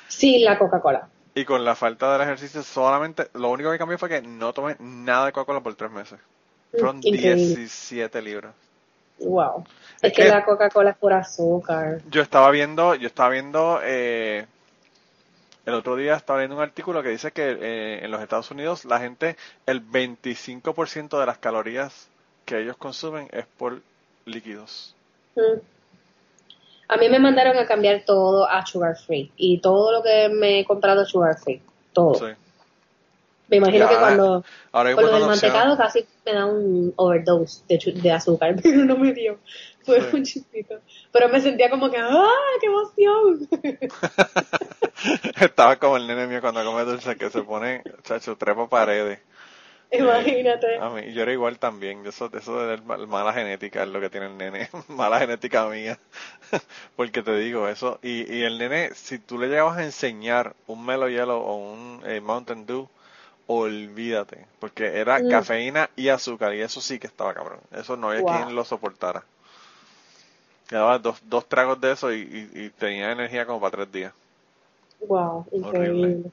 Sí, 0.08 0.40
la 0.40 0.58
Coca-Cola. 0.58 1.08
y 1.34 1.44
con 1.46 1.64
la 1.64 1.74
falta 1.74 2.12
del 2.12 2.20
ejercicio, 2.22 2.62
solamente, 2.62 3.28
lo 3.34 3.48
único 3.50 3.70
que 3.72 3.78
cambió 3.78 3.98
fue 3.98 4.08
que 4.10 4.20
no 4.22 4.52
tomé 4.52 4.76
nada 4.80 5.26
de 5.26 5.32
Coca-Cola 5.32 5.60
por 5.60 5.74
tres 5.74 5.90
meses. 5.90 6.18
Fueron 6.72 6.98
Increíble. 6.98 7.34
17 7.36 8.20
libras. 8.20 8.52
Wow. 9.20 9.64
Es 10.02 10.10
Es 10.10 10.12
que 10.12 10.22
que- 10.24 10.28
la 10.28 10.44
Coca-Cola 10.44 10.90
es 10.90 10.96
pura 10.98 11.18
azúcar. 11.20 12.02
Yo 12.10 12.20
estaba 12.20 12.50
viendo, 12.50 12.94
yo 12.94 13.06
estaba 13.06 13.30
viendo, 13.30 13.80
eh, 13.82 14.46
el 15.66 15.74
otro 15.74 15.96
día 15.96 16.14
estaba 16.14 16.38
viendo 16.38 16.56
un 16.56 16.62
artículo 16.62 17.02
que 17.02 17.10
dice 17.10 17.32
que 17.32 17.58
eh, 17.60 18.04
en 18.04 18.10
los 18.10 18.22
Estados 18.22 18.50
Unidos 18.52 18.84
la 18.84 19.00
gente, 19.00 19.36
el 19.66 19.84
25% 19.84 21.18
de 21.18 21.26
las 21.26 21.38
calorías 21.38 22.08
que 22.44 22.60
ellos 22.60 22.76
consumen 22.76 23.28
es 23.32 23.46
por 23.58 23.82
líquidos. 24.24 24.94
Mm. 25.34 25.58
A 26.88 26.96
mí 26.96 27.08
me 27.08 27.18
mandaron 27.18 27.58
a 27.58 27.66
cambiar 27.66 28.04
todo 28.06 28.48
a 28.48 28.64
sugar 28.64 28.96
free. 28.96 29.32
Y 29.36 29.58
todo 29.58 29.90
lo 29.90 30.02
que 30.04 30.28
me 30.28 30.60
he 30.60 30.64
comprado 30.64 31.02
es 31.02 31.08
sugar 31.08 31.36
free. 31.36 31.60
Todo. 31.92 32.14
Sí. 32.14 32.34
Me 33.48 33.56
imagino 33.56 33.84
Ya, 33.84 33.88
que 33.88 33.96
cuando 33.96 34.44
ahora 34.72 34.90
hay 34.90 34.94
con 34.94 35.04
lo 35.04 35.12
del 35.12 35.26
mantecado 35.26 35.76
casi 35.76 36.04
me 36.24 36.32
da 36.32 36.46
un 36.46 36.92
overdose 36.96 37.62
de, 37.68 37.92
de 37.92 38.12
azúcar, 38.12 38.56
pero 38.62 38.84
no 38.84 38.96
me 38.96 39.12
dio. 39.12 39.38
Fue 39.86 40.00
Sí. 40.02 40.16
un 40.16 40.24
chispito. 40.24 40.74
Pero 41.12 41.28
me 41.28 41.40
sentía 41.40 41.70
como 41.70 41.90
que, 41.90 41.98
¡ah, 41.98 42.28
qué 42.60 42.66
emoción! 42.66 43.48
Estaba 45.40 45.76
como 45.78 45.96
el 45.96 46.06
nene 46.06 46.26
mío 46.26 46.40
cuando 46.40 46.64
come 46.64 46.84
dulce 46.84 47.16
que 47.16 47.30
se 47.30 47.42
pone, 47.42 47.82
chacho, 48.02 48.36
trepa 48.36 48.68
paredes. 48.68 49.20
Imagínate. 49.92 50.76
A 50.78 50.90
mí, 50.90 51.12
yo 51.12 51.22
era 51.22 51.32
igual 51.32 51.58
también. 51.58 52.04
Eso, 52.06 52.30
eso 52.36 52.66
de 52.66 52.78
la 52.78 52.82
mala 53.06 53.32
genética 53.32 53.82
es 53.84 53.88
lo 53.88 54.00
que 54.00 54.10
tiene 54.10 54.26
el 54.26 54.36
nene. 54.36 54.68
mala 54.88 55.18
genética 55.20 55.66
mía. 55.68 55.98
Porque 56.96 57.22
te 57.22 57.36
digo 57.38 57.68
eso. 57.68 57.98
Y, 58.02 58.30
y 58.32 58.42
el 58.42 58.58
nene, 58.58 58.90
si 58.94 59.18
tú 59.18 59.38
le 59.38 59.48
llegabas 59.48 59.78
a 59.78 59.84
enseñar 59.84 60.54
un 60.66 60.84
Melo 60.84 61.08
Yellow 61.08 61.40
o 61.40 61.56
un 61.56 62.02
eh, 62.04 62.20
Mountain 62.20 62.66
Dew, 62.66 62.88
olvídate. 63.46 64.46
Porque 64.60 64.98
era 65.00 65.20
Mm. 65.20 65.28
cafeína 65.28 65.90
y 65.96 66.08
azúcar. 66.08 66.54
Y 66.54 66.62
eso 66.62 66.80
sí 66.80 66.98
que 66.98 67.06
estaba 67.06 67.34
cabrón. 67.34 67.60
Eso 67.72 67.96
no 67.96 68.10
había 68.10 68.22
Wow. 68.22 68.30
quien 68.44 68.54
lo 68.54 68.64
soportara. 68.64 69.24
Le 70.70 70.78
daba 70.78 70.98
dos, 70.98 71.18
dos 71.24 71.46
tragos 71.48 71.80
de 71.80 71.92
eso 71.92 72.12
y, 72.12 72.20
y- 72.54 72.60
y 72.64 72.70
tenía 72.70 73.12
energía 73.12 73.46
como 73.46 73.60
para 73.60 73.72
tres 73.72 73.92
días. 73.92 74.12
Wow, 75.00 75.46
increíble. 75.52 76.06
Horrible. 76.06 76.30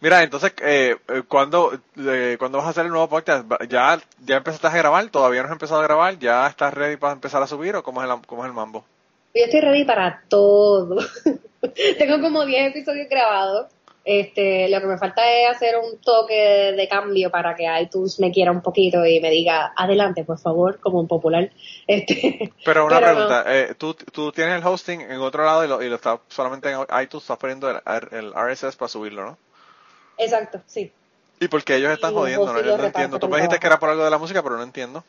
Mira, 0.00 0.22
entonces, 0.22 0.52
eh, 0.60 0.96
eh, 1.08 1.22
¿cuándo, 1.26 1.72
eh, 1.96 2.36
¿cuándo 2.38 2.58
vas 2.58 2.66
a 2.66 2.70
hacer 2.70 2.84
el 2.84 2.90
nuevo 2.90 3.08
podcast? 3.08 3.46
¿Ya, 3.70 3.98
¿Ya 4.26 4.36
empezaste 4.36 4.66
a 4.66 4.70
grabar? 4.76 5.06
¿Todavía 5.08 5.40
no 5.40 5.46
has 5.46 5.52
empezado 5.52 5.80
a 5.80 5.84
grabar? 5.84 6.18
¿Ya 6.18 6.46
estás 6.46 6.74
ready 6.74 6.96
para 6.96 7.14
empezar 7.14 7.42
a 7.42 7.46
subir 7.46 7.74
o 7.76 7.82
cómo 7.82 8.02
es 8.02 8.10
el, 8.10 8.20
cómo 8.26 8.44
es 8.44 8.48
el 8.48 8.54
mambo? 8.54 8.84
Yo 9.34 9.44
estoy 9.44 9.60
ready 9.62 9.84
para 9.84 10.22
todo. 10.28 10.98
Tengo 11.98 12.20
como 12.20 12.44
10 12.44 12.70
episodios 12.70 13.08
grabados. 13.08 13.68
Este, 14.04 14.68
lo 14.68 14.80
que 14.80 14.86
me 14.86 14.98
falta 14.98 15.22
es 15.32 15.48
hacer 15.48 15.76
un 15.78 15.98
toque 15.98 16.34
de 16.76 16.88
cambio 16.88 17.30
para 17.30 17.54
que 17.54 17.66
iTunes 17.80 18.20
me 18.20 18.30
quiera 18.30 18.50
un 18.52 18.60
poquito 18.60 19.06
y 19.06 19.18
me 19.18 19.30
diga, 19.30 19.72
adelante, 19.74 20.24
por 20.24 20.38
favor, 20.38 20.78
como 20.80 21.00
un 21.00 21.08
popular. 21.08 21.50
Este, 21.86 22.52
Pero 22.64 22.86
una 22.86 22.98
Pero 23.00 23.08
no. 23.08 23.14
pregunta, 23.14 23.44
eh, 23.46 23.74
¿tú, 23.76 23.94
tú 23.94 24.30
tienes 24.32 24.56
el 24.56 24.66
hosting 24.66 25.00
en 25.02 25.20
otro 25.20 25.44
lado 25.44 25.64
y 25.64 25.68
lo, 25.68 25.82
y 25.82 25.88
lo 25.88 25.96
estás 25.96 26.20
solamente 26.28 26.70
en 26.70 26.80
iTunes, 27.02 27.24
estás 27.24 27.38
poniendo 27.38 27.70
el, 27.70 27.78
el 28.12 28.32
RSS 28.34 28.76
para 28.76 28.88
subirlo, 28.88 29.24
¿no? 29.24 29.38
exacto, 30.18 30.60
sí. 30.66 30.92
¿Y 31.40 31.48
por 31.48 31.64
qué 31.64 31.76
ellos 31.76 31.92
están 31.92 32.12
Y 32.12 32.14
jodiendo? 32.14 32.52
¿no? 32.52 32.60
Yo 32.62 32.76
no 32.78 32.84
entiendo. 32.84 33.18
Tú 33.18 33.28
me 33.28 33.36
dijiste 33.38 33.58
que 33.58 33.66
era 33.66 33.78
por 33.78 33.88
algo 33.90 34.04
de 34.04 34.10
la 34.10 34.18
música, 34.18 34.42
pero 34.42 34.56
no 34.56 34.62
entiendo. 34.62 35.02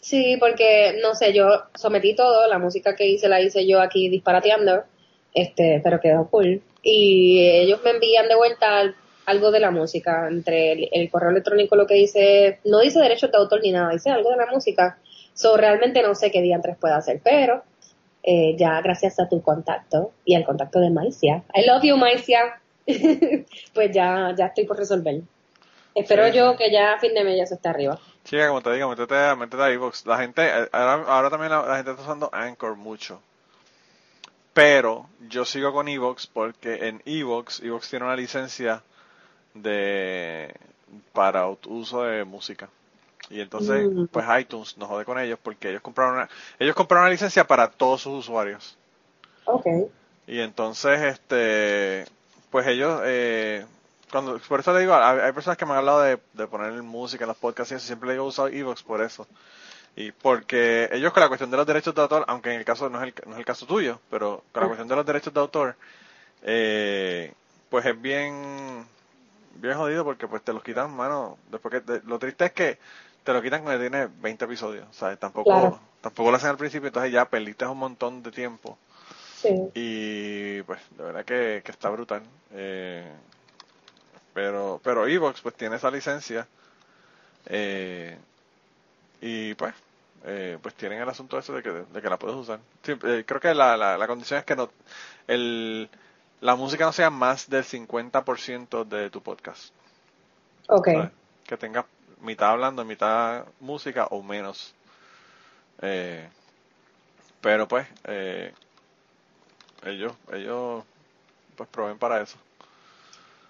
Sí, 0.00 0.36
porque, 0.38 0.98
no 1.02 1.14
sé, 1.14 1.32
yo 1.32 1.46
sometí 1.74 2.14
todo, 2.14 2.46
la 2.46 2.58
música 2.58 2.94
que 2.94 3.06
hice 3.06 3.28
la 3.28 3.40
hice 3.40 3.66
yo 3.66 3.80
aquí 3.80 4.08
disparateando, 4.10 4.84
este, 5.32 5.80
pero 5.82 6.00
quedó 6.00 6.28
cool. 6.28 6.62
Y 6.84 7.40
ellos 7.48 7.80
me 7.82 7.90
envían 7.90 8.28
de 8.28 8.34
vuelta 8.36 8.78
al- 8.80 8.94
algo 9.26 9.50
de 9.50 9.58
la 9.60 9.70
música, 9.70 10.28
entre 10.28 10.72
el, 10.72 10.88
el 10.92 11.10
correo 11.10 11.30
electrónico 11.30 11.76
lo 11.76 11.86
que 11.86 11.94
dice, 11.94 12.60
no 12.64 12.80
dice 12.80 13.00
derechos 13.00 13.32
de 13.32 13.38
autor 13.38 13.60
ni 13.62 13.72
nada, 13.72 13.90
dice 13.90 14.10
algo 14.10 14.30
de 14.30 14.36
la 14.36 14.46
música. 14.46 14.98
So, 15.32 15.56
realmente 15.56 16.02
no 16.02 16.14
sé 16.14 16.30
qué 16.30 16.42
diantres 16.42 16.76
puedo 16.76 16.94
hacer, 16.94 17.20
pero 17.24 17.62
eh, 18.22 18.54
ya 18.58 18.80
gracias 18.82 19.18
a 19.18 19.28
tu 19.28 19.40
contacto 19.42 20.12
y 20.26 20.34
al 20.34 20.44
contacto 20.44 20.78
de 20.78 20.90
Maicia, 20.90 21.42
I 21.54 21.66
love 21.66 21.82
you 21.82 21.96
Maicia, 21.96 22.60
pues 23.74 23.90
ya, 23.92 24.34
ya 24.36 24.46
estoy 24.46 24.64
por 24.64 24.76
resolver. 24.76 25.22
Espero 25.94 26.26
Sí, 26.26 26.32
yo 26.32 26.56
que 26.56 26.70
ya 26.70 26.94
a 26.94 26.98
fin 26.98 27.14
de 27.14 27.24
mes 27.24 27.38
ya 27.38 27.46
se 27.46 27.54
esté 27.54 27.68
arriba. 27.68 27.98
Chica, 28.24 28.48
como 28.48 28.60
te 28.62 28.72
digo, 28.74 28.88
métete, 28.90 29.14
a- 29.14 29.36
métete 29.36 29.62
a 29.62 29.70
iVoox. 29.72 30.06
La 30.06 30.18
gente, 30.18 30.42
eh, 30.44 30.68
ahora, 30.72 31.04
ahora 31.06 31.30
también 31.30 31.50
la, 31.52 31.64
la 31.66 31.76
gente 31.76 31.92
está 31.92 32.02
usando 32.02 32.28
Anchor 32.32 32.76
mucho. 32.76 33.20
Pero 34.54 35.08
yo 35.28 35.44
sigo 35.44 35.72
con 35.72 35.88
Evox 35.88 36.28
porque 36.28 36.88
en 36.88 37.02
Evox, 37.06 37.60
Evox 37.60 37.90
tiene 37.90 38.06
una 38.06 38.16
licencia 38.16 38.82
de 39.54 40.54
para 41.12 41.48
uso 41.48 42.04
de 42.04 42.24
música. 42.24 42.70
Y 43.30 43.40
entonces, 43.40 43.90
Mm. 43.90 44.06
pues 44.12 44.26
iTunes 44.40 44.76
nos 44.78 44.88
jode 44.88 45.04
con 45.06 45.18
ellos 45.20 45.38
porque 45.42 45.70
ellos 45.70 45.82
compraron 45.82 46.16
una, 46.16 46.30
ellos 46.58 46.76
compraron 46.76 47.04
una 47.06 47.12
licencia 47.12 47.46
para 47.46 47.70
todos 47.70 48.02
sus 48.02 48.20
usuarios. 48.20 48.78
Ok. 49.46 49.66
Y 50.26 50.40
entonces, 50.40 51.00
este, 51.02 52.06
pues 52.50 52.66
ellos, 52.66 53.00
eh, 53.04 53.66
cuando, 54.10 54.38
por 54.48 54.60
eso 54.60 54.72
le 54.72 54.80
digo, 54.80 54.94
hay, 54.94 55.20
hay 55.20 55.32
personas 55.32 55.58
que 55.58 55.66
me 55.66 55.72
han 55.72 55.78
hablado 55.78 56.00
de, 56.02 56.18
de 56.32 56.46
poner 56.46 56.72
música 56.82 57.24
en 57.24 57.28
los 57.28 57.36
podcasts 57.36 57.72
y 57.72 57.74
eso, 57.76 57.86
siempre 57.86 58.08
le 58.08 58.14
digo 58.14 58.24
usar 58.26 58.52
Evox 58.54 58.82
por 58.82 59.02
eso. 59.02 59.26
Y 59.96 60.10
porque 60.12 60.88
ellos 60.92 61.12
con 61.12 61.20
la 61.22 61.28
cuestión 61.28 61.50
de 61.50 61.56
los 61.56 61.66
derechos 61.66 61.94
de 61.94 62.02
autor, 62.02 62.24
aunque 62.26 62.52
en 62.52 62.58
el 62.58 62.64
caso 62.64 62.88
no 62.90 62.98
es 63.02 63.04
el, 63.08 63.14
no 63.26 63.32
es 63.34 63.38
el 63.38 63.44
caso 63.44 63.64
tuyo, 63.66 64.00
pero 64.10 64.42
con 64.52 64.60
la 64.60 64.66
Ah. 64.66 64.68
cuestión 64.68 64.88
de 64.88 64.96
los 64.96 65.06
derechos 65.06 65.32
de 65.32 65.40
autor, 65.40 65.76
eh, 66.42 67.32
pues 67.70 67.86
es 67.86 68.00
bien, 68.00 68.86
bien 69.56 69.74
jodido 69.76 70.04
porque 70.04 70.26
pues 70.26 70.42
te 70.42 70.52
los 70.52 70.62
quitan, 70.64 70.90
mano, 70.94 71.38
después 71.50 71.72
que, 71.74 71.80
te- 71.80 72.02
lo 72.06 72.18
triste 72.18 72.46
es 72.46 72.52
que 72.52 72.78
te 73.22 73.32
lo 73.32 73.40
quitan 73.40 73.62
cuando 73.62 73.80
tienes 73.80 74.08
20 74.20 74.44
episodios, 74.44 74.86
¿sabes? 74.94 75.18
Tampoco, 75.18 75.50
Claro. 75.50 75.80
tampoco 76.00 76.30
lo 76.30 76.36
hacen 76.36 76.50
al 76.50 76.56
principio, 76.56 76.88
entonces 76.88 77.12
ya 77.12 77.24
perdiste 77.26 77.64
un 77.66 77.78
montón 77.78 78.22
de 78.22 78.30
tiempo. 78.32 78.76
Sí. 79.40 79.70
Y 79.74 80.62
pues 80.62 80.80
de 80.90 81.04
verdad 81.04 81.24
que, 81.24 81.62
que 81.64 81.70
está 81.70 81.88
brutal. 81.90 82.22
Eh, 82.52 83.10
pero 84.32 84.80
pero 84.82 85.06
Evox 85.06 85.40
pues 85.40 85.54
tiene 85.54 85.76
esa 85.76 85.90
licencia. 85.90 86.46
eh, 87.46 88.18
y 89.26 89.54
pues 89.54 89.74
eh, 90.26 90.58
pues 90.60 90.74
tienen 90.74 91.00
el 91.00 91.08
asunto 91.08 91.38
ese 91.38 91.50
de 91.54 91.62
que, 91.62 91.70
de 91.70 92.02
que 92.02 92.10
la 92.10 92.18
puedes 92.18 92.36
usar. 92.36 92.60
Sí, 92.82 92.92
eh, 92.92 93.24
creo 93.26 93.40
que 93.40 93.54
la, 93.54 93.74
la, 93.74 93.96
la 93.96 94.06
condición 94.06 94.38
es 94.38 94.44
que 94.44 94.54
no 94.54 94.68
el, 95.26 95.88
la 96.42 96.56
música 96.56 96.84
no 96.84 96.92
sea 96.92 97.08
más 97.08 97.48
del 97.48 97.64
50% 97.64 98.84
de 98.84 99.08
tu 99.08 99.22
podcast. 99.22 99.72
Ok. 100.68 100.88
Que 101.46 101.56
tengas 101.56 101.86
mitad 102.20 102.50
hablando, 102.50 102.84
mitad 102.84 103.46
música 103.60 104.08
o 104.10 104.22
menos. 104.22 104.74
Eh, 105.80 106.28
pero 107.40 107.66
pues, 107.66 107.86
eh, 108.04 108.52
ellos, 109.86 110.12
ellos 110.34 110.84
pues 111.56 111.68
proveen 111.70 111.98
para 111.98 112.20
eso. 112.20 112.36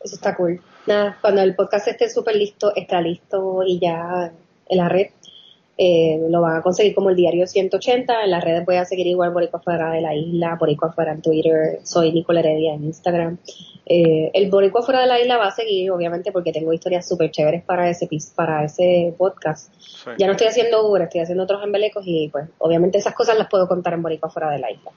Eso 0.05 0.14
está 0.14 0.37
cool. 0.37 0.62
Nada, 0.87 1.18
cuando 1.20 1.43
el 1.43 1.57
podcast 1.57 1.89
esté 1.89 2.09
súper 2.09 2.37
listo, 2.37 2.72
está 2.77 3.01
listo 3.01 3.64
y 3.66 3.81
ya 3.81 4.33
en 4.68 4.79
la 4.79 4.89
red 4.89 5.09
eh, 5.77 6.20
lo 6.31 6.41
van 6.41 6.57
a 6.57 6.62
conseguir 6.62 6.95
como 6.95 7.11
el 7.11 7.16
diario 7.16 7.47
180. 7.47 8.25
En 8.25 8.31
las 8.31 8.45
redes 8.45 8.64
voy 8.64 8.77
a 8.77 8.85
seguir 8.85 9.07
igual 9.07 9.33
Boricua 9.33 9.61
Fuera 9.61 9.91
de 9.91 10.01
la 10.01 10.14
Isla, 10.14 10.57
Boricua 10.59 10.93
Fuera 10.93 11.12
en 11.12 11.22
Twitter, 11.22 11.81
soy 11.83 12.12
Nicola 12.12 12.41
Heredia 12.41 12.75
en 12.75 12.85
Instagram. 12.85 13.39
Eh, 13.87 14.31
el 14.33 14.51
Boricua 14.51 14.83
Fuera 14.83 15.01
de 15.01 15.07
la 15.07 15.20
Isla 15.20 15.37
va 15.37 15.49
a 15.49 15.51
seguir, 15.51 15.91
obviamente, 15.91 16.33
porque 16.33 16.53
tengo 16.53 16.72
historias 16.72 17.07
súper 17.09 17.31
chéveres 17.31 17.62
para 17.64 17.91
ese, 17.91 18.07
pis- 18.07 18.33
para 18.35 18.64
ese 18.64 19.14
podcast. 19.18 19.72
Sí. 19.79 20.11
Ya 20.18 20.27
no 20.27 20.33
estoy 20.33 20.47
haciendo 20.47 20.89
Uber, 20.89 21.03
estoy 21.03 21.20
haciendo 21.22 21.45
otros 21.45 21.62
embelecos 21.64 22.05
y 22.07 22.29
pues 22.29 22.47
obviamente 22.59 22.99
esas 22.99 23.14
cosas 23.14 23.37
las 23.37 23.49
puedo 23.49 23.66
contar 23.68 23.95
en 23.95 24.03
Boricua 24.03 24.31
Fuera 24.31 24.51
de 24.51 24.59
la 24.59 24.70
Isla. 24.70 24.91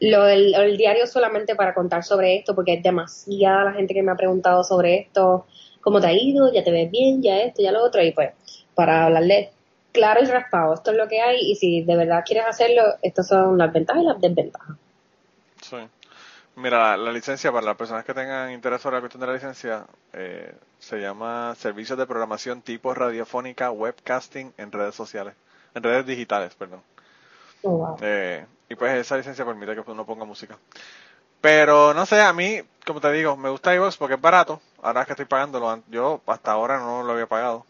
Lo 0.00 0.24
del 0.24 0.54
el 0.54 0.76
diario 0.76 1.06
solamente 1.06 1.56
para 1.56 1.74
contar 1.74 2.04
sobre 2.04 2.36
esto, 2.36 2.54
porque 2.54 2.74
es 2.74 2.82
demasiada 2.82 3.64
la 3.64 3.72
gente 3.72 3.94
que 3.94 4.02
me 4.02 4.12
ha 4.12 4.16
preguntado 4.16 4.62
sobre 4.62 4.96
esto, 4.96 5.46
cómo 5.80 6.00
te 6.00 6.06
ha 6.06 6.12
ido, 6.12 6.52
ya 6.52 6.62
te 6.62 6.70
ves 6.70 6.90
bien, 6.90 7.22
ya 7.22 7.40
esto, 7.40 7.62
ya 7.62 7.72
lo 7.72 7.82
otro, 7.82 8.02
y 8.04 8.12
pues 8.12 8.30
para 8.74 9.06
hablarle 9.06 9.50
claro 9.94 10.20
y 10.22 10.26
raspado, 10.26 10.74
esto 10.74 10.90
es 10.90 10.96
lo 10.98 11.08
que 11.08 11.22
hay, 11.22 11.38
y 11.40 11.54
si 11.54 11.82
de 11.82 11.96
verdad 11.96 12.24
quieres 12.26 12.46
hacerlo, 12.46 12.82
estas 13.00 13.28
son 13.28 13.56
las 13.56 13.72
ventajas 13.72 14.02
y 14.02 14.06
las 14.06 14.20
desventajas. 14.20 14.76
Sí. 15.62 15.76
Mira, 16.56 16.96
la, 16.96 17.12
licencia, 17.12 17.50
para 17.50 17.64
las 17.64 17.76
personas 17.76 18.04
que 18.04 18.12
tengan 18.12 18.52
interés 18.52 18.82
sobre 18.82 18.96
la 18.96 19.00
cuestión 19.00 19.20
de 19.20 19.26
la 19.28 19.32
licencia, 19.32 19.86
eh, 20.12 20.54
se 20.78 21.00
llama 21.00 21.54
Servicios 21.56 21.98
de 21.98 22.06
Programación 22.06 22.62
Tipo 22.62 22.92
Radiofónica 22.92 23.70
Webcasting 23.70 24.52
en 24.58 24.70
redes 24.70 24.94
sociales, 24.94 25.34
en 25.74 25.82
redes 25.82 26.06
digitales, 26.06 26.54
perdón. 26.54 26.82
Oh, 27.62 27.70
wow. 27.70 27.96
Eh, 28.02 28.44
y 28.68 28.74
pues 28.74 28.92
esa 28.94 29.16
licencia 29.16 29.44
permite 29.44 29.74
que 29.74 29.90
uno 29.90 30.04
ponga 30.04 30.24
música. 30.24 30.58
Pero 31.40 31.94
no 31.94 32.06
sé, 32.06 32.20
a 32.20 32.32
mí, 32.32 32.60
como 32.86 33.00
te 33.00 33.12
digo, 33.12 33.36
me 33.36 33.50
gusta 33.50 33.74
iVoox 33.74 33.96
porque 33.96 34.14
es 34.14 34.20
barato. 34.20 34.60
Ahora 34.82 35.02
es 35.02 35.06
que 35.06 35.12
estoy 35.12 35.26
pagándolo, 35.26 35.82
yo 35.88 36.20
hasta 36.26 36.52
ahora 36.52 36.78
no 36.78 37.02
lo 37.02 37.12
había 37.12 37.26
pagado. 37.26 37.66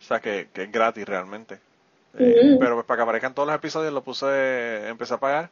O 0.00 0.02
sea 0.02 0.20
que, 0.20 0.48
que 0.52 0.64
es 0.64 0.72
gratis 0.72 1.06
realmente. 1.06 1.60
Eh. 2.18 2.56
Pero 2.58 2.74
pues 2.74 2.86
para 2.86 2.98
que 2.98 3.02
aparezcan 3.02 3.34
todos 3.34 3.46
los 3.46 3.56
episodios 3.56 3.92
lo 3.92 4.02
puse, 4.02 4.88
empecé 4.88 5.14
a 5.14 5.20
pagar. 5.20 5.50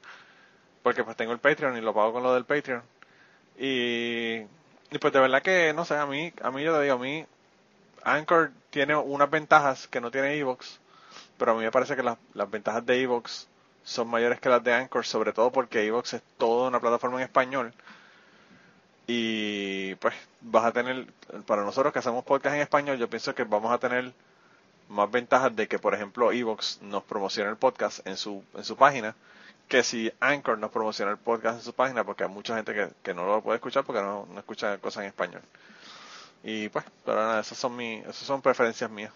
Porque 0.83 1.05
pues 1.05 1.17
tengo 1.17 1.33
el 1.33 1.39
Patreon 1.39 1.77
y 1.77 1.81
lo 1.81 1.95
pago 1.95 2.15
con 2.15 2.23
lo 2.23 2.35
del 2.35 2.45
Patreon. 2.45 2.83
Y, 3.59 4.39
y 4.91 4.99
pues 5.01 5.13
de 5.13 5.21
verdad 5.21 5.43
que, 5.43 5.73
no 5.75 5.85
sé, 5.85 5.97
a 5.97 6.07
mí, 6.07 6.33
a 6.43 6.51
mí 6.51 6.63
yo 6.63 6.75
te 6.75 6.83
digo, 6.83 6.95
a 6.95 6.99
mí 6.99 7.27
Anchor 8.05 8.53
tiene 8.71 8.97
unas 8.97 9.31
ventajas 9.31 9.89
que 9.89 10.01
no 10.01 10.11
tiene 10.11 10.37
Evox, 10.37 10.81
pero 11.37 11.53
a 11.53 11.55
mí 11.55 11.63
me 11.63 11.71
parece 11.71 11.97
que 11.97 12.03
las, 12.03 12.19
las 12.35 12.51
ventajas 12.51 12.87
de 12.87 13.03
Evox 13.03 13.49
son 13.85 14.09
mayores 14.09 14.41
que 14.41 14.49
las 14.49 14.63
de 14.63 14.73
Anchor, 14.73 15.05
sobre 15.05 15.33
todo 15.33 15.51
porque 15.51 15.85
Evox 15.85 16.15
es 16.15 16.23
toda 16.39 16.69
una 16.69 16.81
plataforma 16.81 17.19
en 17.19 17.25
español. 17.25 17.73
Y 19.07 19.95
pues 19.97 20.15
vas 20.43 20.67
a 20.67 20.73
tener, 20.73 21.07
para 21.47 21.65
nosotros 21.65 21.93
que 21.93 21.99
hacemos 21.99 22.25
podcast 22.25 22.55
en 22.55 22.63
español, 22.63 22.99
yo 22.99 23.09
pienso 23.09 23.35
que 23.35 23.45
vamos 23.45 23.73
a 23.73 23.79
tener 23.79 24.13
más 24.89 25.11
ventajas 25.11 25.55
de 25.55 25.69
que, 25.69 25.79
por 25.79 25.95
ejemplo, 25.95 26.33
Evox 26.33 26.81
nos 26.83 27.03
promocione 27.05 27.51
el 27.51 27.57
podcast 27.57 28.07
en 28.07 28.17
su, 28.17 28.43
en 28.55 28.65
su 28.65 28.77
página, 28.77 29.15
que 29.69 29.83
si 29.83 30.11
Anchor 30.21 30.59
nos 30.59 30.71
promociona 30.71 31.11
el 31.11 31.19
podcast 31.19 31.59
en 31.59 31.65
su 31.65 31.73
página, 31.75 32.05
porque 32.05 32.25
hay 32.25 32.31
mucha 32.31 32.57
gente 32.57 32.73
que, 32.75 32.89
que 33.03 33.13
no 33.15 33.27
lo 33.27 33.43
puede 33.43 33.57
escuchar 33.57 33.85
porque 33.85 34.01
no, 34.01 34.27
no 34.33 34.39
escucha 34.39 34.79
cosas 34.79 35.03
en 35.03 35.09
español. 35.09 35.43
Y 36.43 36.69
pues, 36.69 36.85
pero 37.05 37.19
nada, 37.19 37.41
esas 37.41 37.59
son, 37.59 37.77
mi, 37.77 37.97
esas 37.97 38.17
son 38.17 38.41
preferencias 38.41 38.91
mías. 38.91 39.13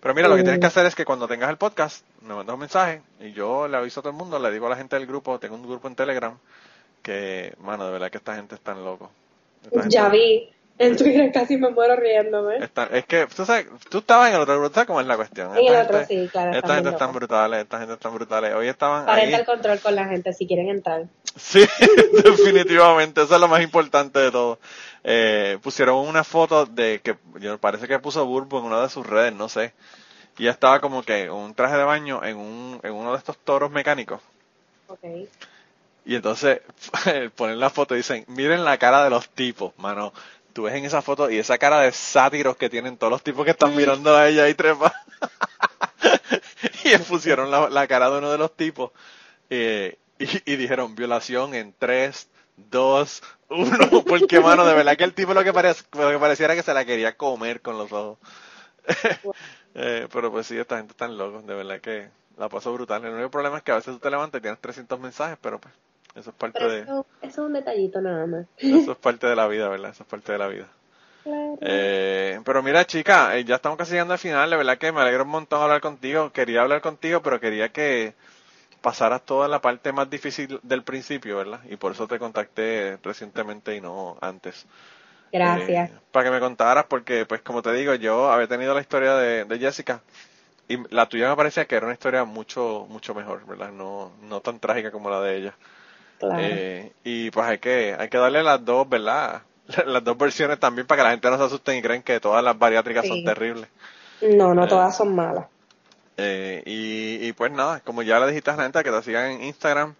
Pero 0.00 0.14
mira, 0.14 0.28
lo 0.28 0.36
que 0.36 0.42
tienes 0.42 0.60
que 0.60 0.66
hacer 0.66 0.84
es 0.84 0.94
que 0.94 1.04
cuando 1.04 1.26
tengas 1.28 1.48
el 1.48 1.56
podcast, 1.56 2.04
me 2.20 2.34
mandas 2.34 2.52
un 2.54 2.60
mensaje 2.60 3.00
y 3.20 3.32
yo 3.32 3.68
le 3.68 3.76
aviso 3.76 4.00
a 4.00 4.02
todo 4.02 4.10
el 4.10 4.18
mundo, 4.18 4.38
le 4.38 4.50
digo 4.50 4.66
a 4.66 4.70
la 4.70 4.76
gente 4.76 4.96
del 4.96 5.06
grupo, 5.06 5.38
tengo 5.38 5.54
un 5.54 5.62
grupo 5.62 5.88
en 5.88 5.94
Telegram, 5.94 6.36
que, 7.02 7.54
mano, 7.60 7.86
de 7.86 7.92
verdad 7.92 8.10
que 8.10 8.18
esta 8.18 8.34
gente 8.34 8.54
es 8.56 8.60
tan 8.60 8.84
loco. 8.84 9.10
Esta 9.64 9.80
gente- 9.80 9.94
Ya 9.94 10.08
vi. 10.08 10.52
En 10.82 10.96
Twitter 10.96 11.30
casi 11.32 11.56
me 11.56 11.70
muero 11.70 11.96
riéndome. 11.96 12.58
es 12.92 13.04
que, 13.06 13.26
tú 13.26 13.44
sabes, 13.44 13.66
tú 13.88 13.98
estabas 13.98 14.28
en 14.30 14.34
el 14.36 14.40
otro 14.42 14.58
grupo, 14.58 14.74
¿sabes 14.74 14.86
cómo 14.86 15.00
es 15.00 15.06
la 15.06 15.16
cuestión? 15.16 15.56
En 15.56 15.66
el 15.66 15.76
otro, 15.76 15.98
gente- 15.98 16.22
sí, 16.24 16.28
claro. 16.30 16.52
Esta 16.52 16.74
gente 16.74 16.90
están 16.90 17.12
brutales, 17.12 17.60
esta 17.62 17.78
gente 17.78 17.94
están 17.94 18.14
brutales. 18.14 18.54
Hoy 18.54 18.68
estaban 18.68 19.06
Parenta 19.06 19.36
ahí. 19.36 19.40
el 19.40 19.46
control 19.46 19.80
con 19.80 19.94
la 19.94 20.06
gente 20.06 20.32
si 20.32 20.46
quieren 20.46 20.68
entrar. 20.68 21.04
Sí, 21.36 21.64
definitivamente, 22.24 23.22
eso 23.22 23.34
es 23.34 23.40
lo 23.40 23.48
más 23.48 23.62
importante 23.62 24.18
de 24.18 24.30
todo. 24.30 24.58
Eh, 25.04 25.58
pusieron 25.62 25.96
una 26.06 26.24
foto 26.24 26.66
de 26.66 27.00
que 27.02 27.16
yo 27.40 27.58
parece 27.58 27.88
que 27.88 27.98
puso 27.98 28.24
Burbo 28.26 28.58
en 28.58 28.64
una 28.66 28.82
de 28.82 28.88
sus 28.88 29.06
redes, 29.06 29.32
no 29.34 29.48
sé. 29.48 29.72
Y 30.38 30.42
ella 30.42 30.52
estaba 30.52 30.80
como 30.80 31.02
que 31.02 31.30
un 31.30 31.54
traje 31.54 31.76
de 31.76 31.84
baño 31.84 32.24
en, 32.24 32.36
un, 32.36 32.80
en 32.82 32.92
uno 32.92 33.12
de 33.12 33.18
estos 33.18 33.36
toros 33.38 33.70
mecánicos. 33.70 34.20
Ok. 34.88 35.04
Y 36.04 36.16
entonces 36.16 36.60
ponen 37.36 37.60
la 37.60 37.70
foto 37.70 37.94
y 37.94 37.98
dicen, 37.98 38.24
miren 38.28 38.64
la 38.64 38.78
cara 38.78 39.04
de 39.04 39.10
los 39.10 39.28
tipos, 39.28 39.72
mano. 39.78 40.12
Tú 40.52 40.64
ves 40.64 40.74
en 40.74 40.84
esa 40.84 41.02
foto 41.02 41.30
y 41.30 41.38
esa 41.38 41.58
cara 41.58 41.80
de 41.80 41.92
sátiros 41.92 42.56
que 42.56 42.70
tienen 42.70 42.96
todos 42.96 43.10
los 43.10 43.22
tipos 43.22 43.44
que 43.44 43.52
están 43.52 43.74
mirando 43.74 44.16
a 44.16 44.28
ella 44.28 44.48
y 44.50 44.54
trepa. 44.54 44.92
y 46.84 46.96
pusieron 46.98 47.50
la, 47.50 47.86
cara 47.86 48.10
de 48.10 48.18
uno 48.18 48.30
de 48.30 48.38
los 48.38 48.54
tipos 48.56 48.90
eh, 49.50 49.98
y, 50.18 50.56
dijeron 50.56 50.94
violación 50.94 51.54
en 51.54 51.74
3, 51.78 52.28
2, 52.56 53.22
1. 53.48 54.04
Porque, 54.04 54.40
mano, 54.40 54.64
de 54.64 54.74
verdad 54.74 54.96
que 54.96 55.04
el 55.04 55.14
tipo 55.14 55.34
lo 55.34 55.44
que, 55.44 55.52
parec- 55.52 55.84
lo 55.92 56.10
que 56.10 56.18
parecía 56.18 56.46
era 56.46 56.54
que 56.54 56.62
se 56.62 56.74
la 56.74 56.84
quería 56.84 57.16
comer 57.16 57.60
con 57.60 57.78
los 57.78 57.92
ojos. 57.92 58.18
Eh, 59.74 60.06
pero 60.12 60.30
pues 60.30 60.46
sí, 60.46 60.58
esta 60.58 60.76
gente 60.76 60.92
tan 60.92 61.16
locos, 61.16 61.46
de 61.46 61.54
verdad 61.54 61.80
que 61.80 62.10
la 62.36 62.50
paso 62.50 62.74
brutal. 62.74 63.02
El 63.06 63.14
único 63.14 63.30
problema 63.30 63.56
es 63.56 63.62
que 63.62 63.72
a 63.72 63.76
veces 63.76 63.94
tú 63.94 63.98
te 64.00 64.10
levantas 64.10 64.38
y 64.38 64.42
tienes 64.42 64.60
300 64.60 65.00
mensajes, 65.00 65.38
pero 65.40 65.58
pues 65.58 65.72
eso 66.14 66.30
es 66.30 66.36
parte 66.36 66.58
Pero 66.58 66.70
de 66.70 66.80
eso, 66.80 67.06
es 67.22 67.38
un 67.38 67.52
detallito 67.52 68.00
nada 68.00 68.26
más. 68.26 68.46
eso 68.58 68.92
es 68.92 68.98
parte 68.98 69.26
de 69.26 69.36
la 69.36 69.46
vida, 69.48 69.68
¿verdad? 69.68 69.90
Eso 69.90 70.02
es 70.02 70.08
parte 70.08 70.32
de 70.32 70.38
la 70.38 70.48
vida. 70.48 70.68
Claro. 71.22 71.56
Eh, 71.60 72.40
pero 72.44 72.62
mira, 72.62 72.84
chica, 72.84 73.36
eh, 73.36 73.44
ya 73.44 73.56
estamos 73.56 73.78
casi 73.78 73.92
llegando 73.92 74.14
al 74.14 74.18
final. 74.18 74.50
De 74.50 74.56
verdad 74.56 74.78
que 74.78 74.90
me 74.92 75.00
alegro 75.00 75.22
un 75.24 75.30
montón 75.30 75.62
hablar 75.62 75.80
contigo. 75.80 76.32
Quería 76.32 76.62
hablar 76.62 76.80
contigo, 76.80 77.22
pero 77.22 77.38
quería 77.38 77.68
que 77.70 78.14
pasaras 78.80 79.22
toda 79.24 79.46
la 79.46 79.60
parte 79.60 79.92
más 79.92 80.10
difícil 80.10 80.58
del 80.62 80.82
principio, 80.82 81.36
¿verdad? 81.36 81.60
Y 81.70 81.76
por 81.76 81.92
eso 81.92 82.08
te 82.08 82.18
contacté 82.18 82.98
recientemente 83.02 83.76
y 83.76 83.80
no 83.80 84.18
antes. 84.20 84.66
Gracias. 85.32 85.90
Eh, 85.90 85.94
para 86.10 86.24
que 86.26 86.30
me 86.32 86.40
contaras, 86.40 86.86
porque, 86.86 87.24
pues, 87.24 87.40
como 87.42 87.62
te 87.62 87.72
digo, 87.72 87.94
yo 87.94 88.30
había 88.30 88.48
tenido 88.48 88.74
la 88.74 88.80
historia 88.80 89.14
de, 89.14 89.44
de 89.44 89.58
Jessica 89.58 90.02
y 90.68 90.78
la 90.94 91.08
tuya 91.08 91.28
me 91.28 91.36
parecía 91.36 91.66
que 91.66 91.76
era 91.76 91.86
una 91.86 91.94
historia 91.94 92.24
mucho, 92.24 92.86
mucho 92.88 93.14
mejor, 93.14 93.46
¿verdad? 93.46 93.70
No, 93.72 94.12
no 94.22 94.40
tan 94.40 94.58
trágica 94.58 94.90
como 94.90 95.10
la 95.10 95.20
de 95.20 95.36
ella. 95.36 95.54
Claro. 96.22 96.42
Eh, 96.44 96.92
y 97.04 97.30
pues 97.30 97.46
hay 97.46 97.58
que, 97.58 97.96
hay 97.98 98.08
que 98.08 98.18
darle 98.18 98.42
las 98.42 98.64
dos, 98.64 98.88
¿verdad? 98.88 99.42
Las 99.86 100.02
dos 100.04 100.18
versiones 100.18 100.58
también 100.58 100.86
para 100.86 101.00
que 101.00 101.04
la 101.04 101.10
gente 101.12 101.30
no 101.30 101.38
se 101.38 101.44
asusten 101.44 101.78
y 101.78 101.82
creen 101.82 102.02
que 102.02 102.20
todas 102.20 102.42
las 102.42 102.58
bariátricas 102.58 103.06
son 103.06 103.24
terribles. 103.24 103.68
no, 104.20 104.54
no 104.54 104.64
eh, 104.64 104.68
todas 104.68 104.96
son 104.96 105.14
malas. 105.14 105.46
Eh, 106.16 106.62
y, 106.66 107.26
y 107.26 107.32
pues 107.32 107.52
nada, 107.52 107.80
como 107.80 108.02
ya 108.02 108.18
le 108.20 108.26
dijiste 108.26 108.50
a 108.50 108.56
la 108.56 108.64
gente 108.64 108.82
que 108.82 108.90
te 108.90 109.02
sigan 109.02 109.30
en 109.30 109.44
Instagram. 109.44 109.94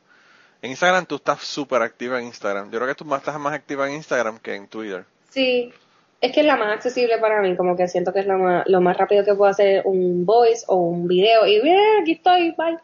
En 0.60 0.70
Instagram 0.70 1.06
tú 1.06 1.16
estás 1.16 1.40
súper 1.40 1.82
activa 1.82 2.18
en 2.18 2.26
Instagram. 2.26 2.70
Yo 2.70 2.78
creo 2.78 2.88
que 2.88 2.94
tú 2.94 3.04
más 3.04 3.20
estás 3.20 3.38
más 3.38 3.54
activa 3.54 3.88
en 3.88 3.94
Instagram 3.94 4.38
que 4.38 4.54
en 4.54 4.66
Twitter. 4.68 5.04
Sí, 5.30 5.72
es 6.20 6.32
que 6.32 6.40
es 6.40 6.46
la 6.46 6.56
más 6.56 6.74
accesible 6.74 7.18
para 7.18 7.40
mí, 7.40 7.56
como 7.56 7.76
que 7.76 7.88
siento 7.88 8.12
que 8.12 8.20
es 8.20 8.26
lo 8.26 8.38
más, 8.38 8.64
lo 8.66 8.80
más 8.80 8.96
rápido 8.96 9.24
que 9.24 9.34
puedo 9.34 9.50
hacer 9.50 9.82
un 9.84 10.26
voice 10.26 10.64
o 10.68 10.76
un 10.76 11.08
video 11.08 11.46
y 11.46 11.60
bien, 11.60 12.02
aquí 12.02 12.12
estoy, 12.12 12.52
bye. 12.52 12.78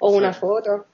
O 0.00 0.10
una 0.10 0.32
foto. 0.32 0.86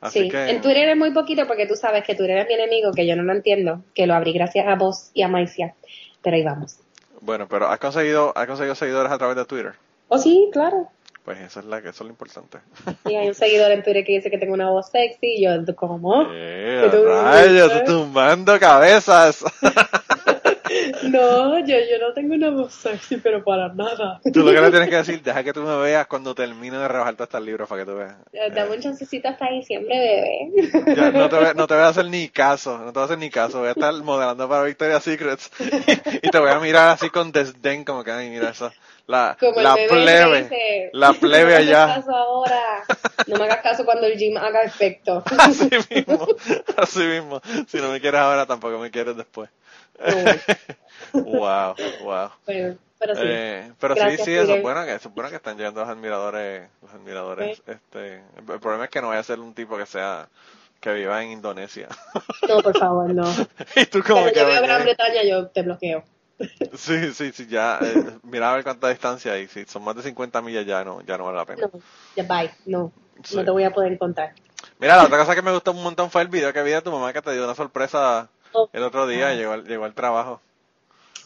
Así 0.00 0.22
sí, 0.22 0.28
que, 0.28 0.50
en 0.50 0.60
Twitter 0.62 0.88
es 0.88 0.96
muy 0.96 1.10
poquito 1.12 1.46
porque 1.46 1.66
tú 1.66 1.76
sabes 1.76 2.04
que 2.04 2.14
Twitter 2.14 2.38
es 2.38 2.46
mi 2.46 2.54
enemigo, 2.54 2.92
que 2.92 3.06
yo 3.06 3.16
no 3.16 3.22
lo 3.22 3.32
entiendo, 3.32 3.84
que 3.94 4.06
lo 4.06 4.14
abrí 4.14 4.32
gracias 4.32 4.66
a 4.66 4.74
vos 4.74 5.10
y 5.12 5.22
a 5.22 5.28
Maicia. 5.28 5.74
Pero 6.22 6.36
ahí 6.36 6.44
vamos. 6.44 6.78
bueno, 7.20 7.46
pero 7.48 7.68
has 7.68 7.78
conseguido, 7.78 8.32
has 8.36 8.46
conseguido 8.46 8.74
seguidores 8.74 9.12
a 9.12 9.18
través 9.18 9.36
de 9.36 9.44
Twitter. 9.44 9.74
Oh, 10.08 10.18
sí, 10.18 10.48
claro. 10.52 10.88
Pues 11.24 11.38
eso 11.38 11.60
es 11.60 11.66
la 11.66 11.82
que, 11.82 11.90
eso 11.90 12.02
es 12.02 12.06
lo 12.06 12.10
importante. 12.10 12.58
Y 13.04 13.14
hay 13.14 13.28
un 13.28 13.34
seguidor 13.34 13.70
en 13.72 13.82
Twitter 13.82 14.04
que 14.04 14.12
dice 14.12 14.30
que 14.30 14.38
tengo 14.38 14.54
una 14.54 14.70
voz 14.70 14.90
sexy 14.90 15.34
y 15.36 15.44
yo, 15.44 15.50
¿cómo? 15.76 16.26
Eh, 16.32 16.82
¿Qué 16.84 16.96
tú 16.96 17.04
rayos, 17.04 17.84
tumbando 17.84 18.58
cabezas. 18.58 19.44
No, 21.02 21.58
yo, 21.60 21.76
yo 21.76 21.98
no 22.00 22.12
tengo 22.14 22.34
una 22.34 22.50
voz 22.50 22.72
sexy, 22.74 23.16
pero 23.18 23.42
para 23.44 23.68
nada. 23.74 24.20
Tú 24.32 24.40
lo 24.40 24.52
que 24.52 24.60
le 24.60 24.70
tienes 24.70 24.88
que 24.88 24.96
decir, 24.96 25.22
deja 25.22 25.42
que 25.42 25.52
tú 25.52 25.62
me 25.62 25.76
veas 25.78 26.06
cuando 26.06 26.34
termine 26.34 26.76
de 26.78 26.88
rebajarte 26.88 27.22
hasta 27.24 27.38
el 27.38 27.46
libro 27.46 27.66
para 27.66 27.84
que 27.84 27.90
tú 27.90 27.96
veas. 27.96 28.14
Eh, 28.32 28.50
Dame 28.54 28.76
un 28.76 28.80
chancecito 28.80 29.28
hasta 29.28 29.48
diciembre, 29.50 29.98
bebé. 29.98 30.94
Ya, 30.94 31.10
no, 31.10 31.28
te 31.28 31.36
voy, 31.36 31.46
no 31.54 31.66
te 31.66 31.74
voy 31.74 31.82
a 31.82 31.88
hacer 31.88 32.06
ni 32.06 32.28
caso, 32.28 32.78
no 32.78 32.86
te 32.86 32.98
voy 32.98 33.02
a 33.02 33.04
hacer 33.06 33.18
ni 33.18 33.30
caso. 33.30 33.58
Voy 33.60 33.68
a 33.68 33.72
estar 33.72 33.92
modelando 34.02 34.48
para 34.48 34.62
Victoria's 34.64 35.02
Secrets 35.04 35.50
y, 35.58 35.64
y 36.26 36.30
te 36.30 36.38
voy 36.38 36.50
a 36.50 36.58
mirar 36.60 36.88
así 36.90 37.10
con 37.10 37.32
desdén, 37.32 37.84
como 37.84 38.04
que, 38.04 38.10
ay, 38.12 38.30
mira 38.30 38.50
esa, 38.50 38.72
la, 39.06 39.36
Como 39.40 39.58
el 39.58 39.64
la 39.64 39.74
bebé 39.74 39.88
plebe, 39.88 40.42
dice, 40.44 40.90
la 40.92 41.12
plebe 41.12 41.42
no 41.42 41.48
me 41.48 41.54
allá. 41.56 41.84
hagas 41.84 41.96
caso 42.04 42.14
ahora. 42.16 42.60
No 43.26 43.36
me 43.36 43.44
hagas 43.44 43.60
caso 43.60 43.84
cuando 43.84 44.06
el 44.06 44.16
gym 44.16 44.36
haga 44.36 44.62
efecto. 44.62 45.22
Así 45.38 45.68
mismo, 45.90 46.26
así 46.76 47.00
mismo. 47.00 47.40
Si 47.66 47.78
no 47.78 47.90
me 47.90 48.00
quieres 48.00 48.20
ahora, 48.20 48.46
tampoco 48.46 48.78
me 48.78 48.90
quieres 48.90 49.16
después. 49.16 49.50
Wow, 51.12 51.74
wow. 52.02 52.30
Pero 52.46 53.14
sí. 53.14 53.22
Eh, 53.24 53.72
pero 53.80 53.94
Gracias, 53.94 54.20
sí, 54.20 54.24
sí, 54.26 54.32
eso 54.32 54.40
es 54.42 54.46
Twitter. 54.46 54.62
bueno 54.62 54.84
que, 54.84 54.94
eso 54.94 55.08
es 55.08 55.14
bueno 55.14 55.30
que 55.30 55.36
están 55.36 55.56
llegando 55.56 55.80
los 55.80 55.88
admiradores, 55.88 56.68
los 56.82 56.92
admiradores. 56.92 57.62
Este, 57.66 58.22
el 58.36 58.60
problema 58.60 58.84
es 58.84 58.90
que 58.90 59.00
no 59.00 59.08
vaya 59.08 59.20
a 59.20 59.24
ser 59.24 59.40
un 59.40 59.54
tipo 59.54 59.78
que 59.78 59.86
sea, 59.86 60.28
que 60.80 60.92
viva 60.92 61.22
en 61.22 61.30
Indonesia. 61.30 61.88
No, 62.46 62.60
por 62.60 62.78
favor, 62.78 63.12
no. 63.14 63.24
y 63.76 63.86
tú 63.86 64.02
como 64.02 64.16
Cuando 64.20 64.32
que 64.32 64.40
yo 64.40 64.46
veo 64.46 64.62
Gran 64.62 64.82
Bretaña, 64.82 65.22
yo 65.24 65.46
te 65.48 65.62
bloqueo. 65.62 66.04
Sí, 66.74 67.12
sí, 67.12 67.32
sí, 67.32 67.46
ya, 67.48 67.78
eh, 67.82 68.02
mira 68.22 68.50
a 68.50 68.54
ver 68.54 68.64
cuánta 68.64 68.88
distancia 68.88 69.32
hay, 69.32 69.46
si 69.46 69.66
son 69.66 69.84
más 69.84 69.94
de 69.94 70.02
50 70.02 70.40
millas 70.40 70.64
ya 70.64 70.82
no, 70.84 71.02
ya 71.02 71.18
no 71.18 71.24
vale 71.24 71.36
la 71.36 71.44
pena. 71.44 71.68
No, 71.70 71.80
ya 72.16 72.22
bye. 72.22 72.50
No, 72.64 72.92
Sí. 73.22 73.36
no 73.36 73.44
te 73.44 73.50
voy 73.50 73.64
a 73.64 73.70
poder 73.70 73.98
contar. 73.98 74.32
Mira, 74.78 74.96
la 74.96 75.04
otra 75.04 75.18
cosa 75.18 75.34
que 75.34 75.42
me 75.42 75.52
gustó 75.52 75.72
un 75.72 75.82
montón 75.82 76.10
fue 76.10 76.22
el 76.22 76.28
video 76.28 76.50
que 76.54 76.62
vi 76.62 76.70
de 76.70 76.80
tu 76.80 76.90
mamá 76.90 77.12
que 77.12 77.20
te 77.20 77.32
dio 77.34 77.44
una 77.44 77.54
sorpresa. 77.54 78.30
El 78.72 78.82
otro 78.82 79.06
día, 79.06 79.28
Ah. 79.28 79.34
llegó, 79.34 79.52
al- 79.52 79.64
llegó 79.66 79.84
al 79.84 79.94
trabajo. 79.94 80.40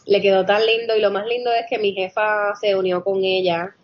Le 0.06 0.20
quedó 0.20 0.44
tan 0.44 0.64
lindo 0.66 0.94
y 0.96 1.00
lo 1.00 1.10
más 1.10 1.26
lindo 1.26 1.50
es 1.52 1.64
que 1.68 1.78
mi 1.78 1.92
jefa 1.92 2.54
se 2.60 2.74
unió 2.76 3.02
con 3.02 3.24
ella. 3.24 3.74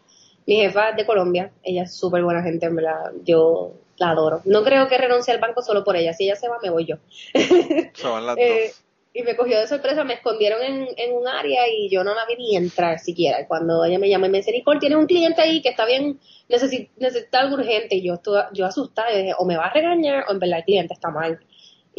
Mi 0.47 0.57
jefa 0.57 0.91
es 0.91 0.97
de 0.97 1.07
Colombia, 1.07 1.51
ella 1.63 1.85
es 1.85 1.95
súper 1.97 2.23
buena 2.23 2.43
gente, 2.43 2.67
en 2.67 2.77
verdad. 2.77 3.13
Yo 3.25 3.73
la 3.97 4.11
adoro. 4.11 4.41
No 4.45 4.63
creo 4.65 4.89
que 4.89 4.99
renuncie 4.99 5.33
al 5.33 5.41
banco 5.41 5.63
solo 5.63 5.85
por 5.85 5.97
ella. 5.97 6.13
Si 6.13 6.25
ella 6.25 6.37
se 6.37 6.49
va, 6.49 6.59
me 6.63 6.71
voy 6.71 6.87
yo. 6.87 6.97
Se 7.95 8.07
van 8.09 8.27
las 8.27 8.37
Eh, 8.39 8.67
dos. 8.69 8.83
y 9.15 9.23
me 9.23 9.37
cogió 9.37 9.59
de 9.61 9.67
sorpresa, 9.67 10.05
me 10.05 10.15
escondieron 10.15 10.63
en, 10.63 10.89
en 10.97 11.15
un 11.17 11.27
área 11.29 11.69
y 11.69 11.89
yo 11.91 12.05
no 12.05 12.15
la 12.15 12.25
vi 12.27 12.37
ni 12.37 12.57
entrar 12.57 12.99
siquiera. 12.99 13.41
Y 13.41 13.47
cuando 13.47 13.85
ella 13.85 13.99
me 13.99 14.09
llama 14.09 14.27
y 14.27 14.31
me 14.31 14.39
dice, 14.39 14.53
Nicole, 14.53 14.81
tienes 14.81 14.99
un 14.99 15.07
cliente 15.07 15.41
ahí 15.43 15.61
que 15.63 15.69
está 15.71 15.85
bien, 15.87 16.19
necesita, 16.49 16.91
necesita 16.99 17.41
algo 17.41 17.57
urgente. 17.57 17.97
Y 17.97 18.03
yo, 18.03 18.15
estuve, 18.15 18.43
yo 18.53 18.67
asustada, 18.67 19.13
y 19.13 19.19
dije, 19.23 19.35
o 19.39 19.45
me 19.45 19.57
va 19.57 19.67
a 19.67 19.73
regañar 19.73 20.25
o 20.29 20.33
en 20.33 20.39
verdad 20.39 20.59
el 20.59 20.65
cliente 20.65 20.95
está 20.95 21.11
mal. 21.11 21.41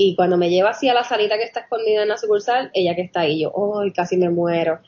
Y 0.04 0.16
cuando 0.16 0.36
me 0.36 0.50
lleva 0.50 0.72
así 0.72 0.90
a 0.90 0.96
la 0.96 1.04
salita 1.04 1.38
que 1.38 1.44
está 1.44 1.60
escondida 1.60 2.02
en 2.02 2.08
la 2.10 2.18
sucursal, 2.18 2.72
ella 2.74 2.96
que 2.96 3.02
está 3.04 3.20
ahí, 3.22 3.42
yo, 3.42 3.54
¡ay, 3.80 3.92
casi 3.92 4.18
me 4.18 4.30
muero! 4.32 4.80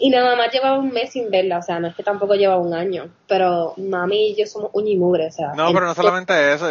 Y 0.00 0.10
nada 0.10 0.34
más 0.34 0.52
llevaba 0.52 0.78
un 0.78 0.90
mes 0.90 1.12
sin 1.12 1.30
verla, 1.30 1.58
o 1.58 1.62
sea, 1.62 1.78
no 1.78 1.86
es 1.88 1.94
que 1.94 2.02
tampoco 2.02 2.34
lleva 2.34 2.58
un 2.58 2.74
año, 2.74 3.08
pero 3.28 3.74
mami 3.76 4.30
y 4.30 4.34
yo 4.34 4.44
somos 4.46 4.70
uña 4.74 4.90
y 4.90 4.96
mugre, 4.96 5.28
o 5.28 5.30
sea. 5.30 5.52
No, 5.54 5.72
pero 5.72 5.82
no 5.86 5.90
en- 5.92 5.94
solamente 5.94 6.52
eso, 6.52 6.66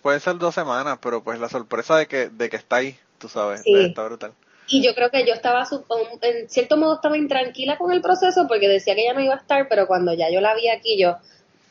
puede 0.00 0.18
ser 0.20 0.38
dos 0.38 0.54
semanas, 0.54 0.98
pero 1.02 1.22
pues 1.22 1.38
la 1.38 1.48
sorpresa 1.50 1.98
de 1.98 2.06
que, 2.06 2.30
de 2.30 2.48
que 2.48 2.56
está 2.56 2.76
ahí, 2.76 2.96
tú 3.18 3.28
sabes, 3.28 3.60
Sí. 3.62 3.74
está 3.74 4.04
brutal. 4.04 4.32
Y 4.66 4.82
yo 4.82 4.94
creo 4.94 5.10
que 5.10 5.26
yo 5.26 5.34
estaba, 5.34 5.64
en 6.22 6.48
cierto 6.48 6.76
modo, 6.78 6.94
estaba 6.94 7.16
intranquila 7.18 7.76
con 7.76 7.92
el 7.92 8.00
proceso 8.00 8.46
porque 8.48 8.68
decía 8.68 8.94
que 8.94 9.02
ella 9.02 9.12
no 9.14 9.20
iba 9.20 9.34
a 9.34 9.38
estar, 9.38 9.68
pero 9.68 9.86
cuando 9.86 10.14
ya 10.14 10.30
yo 10.30 10.40
la 10.40 10.54
vi 10.54 10.68
aquí, 10.68 10.98
yo, 10.98 11.16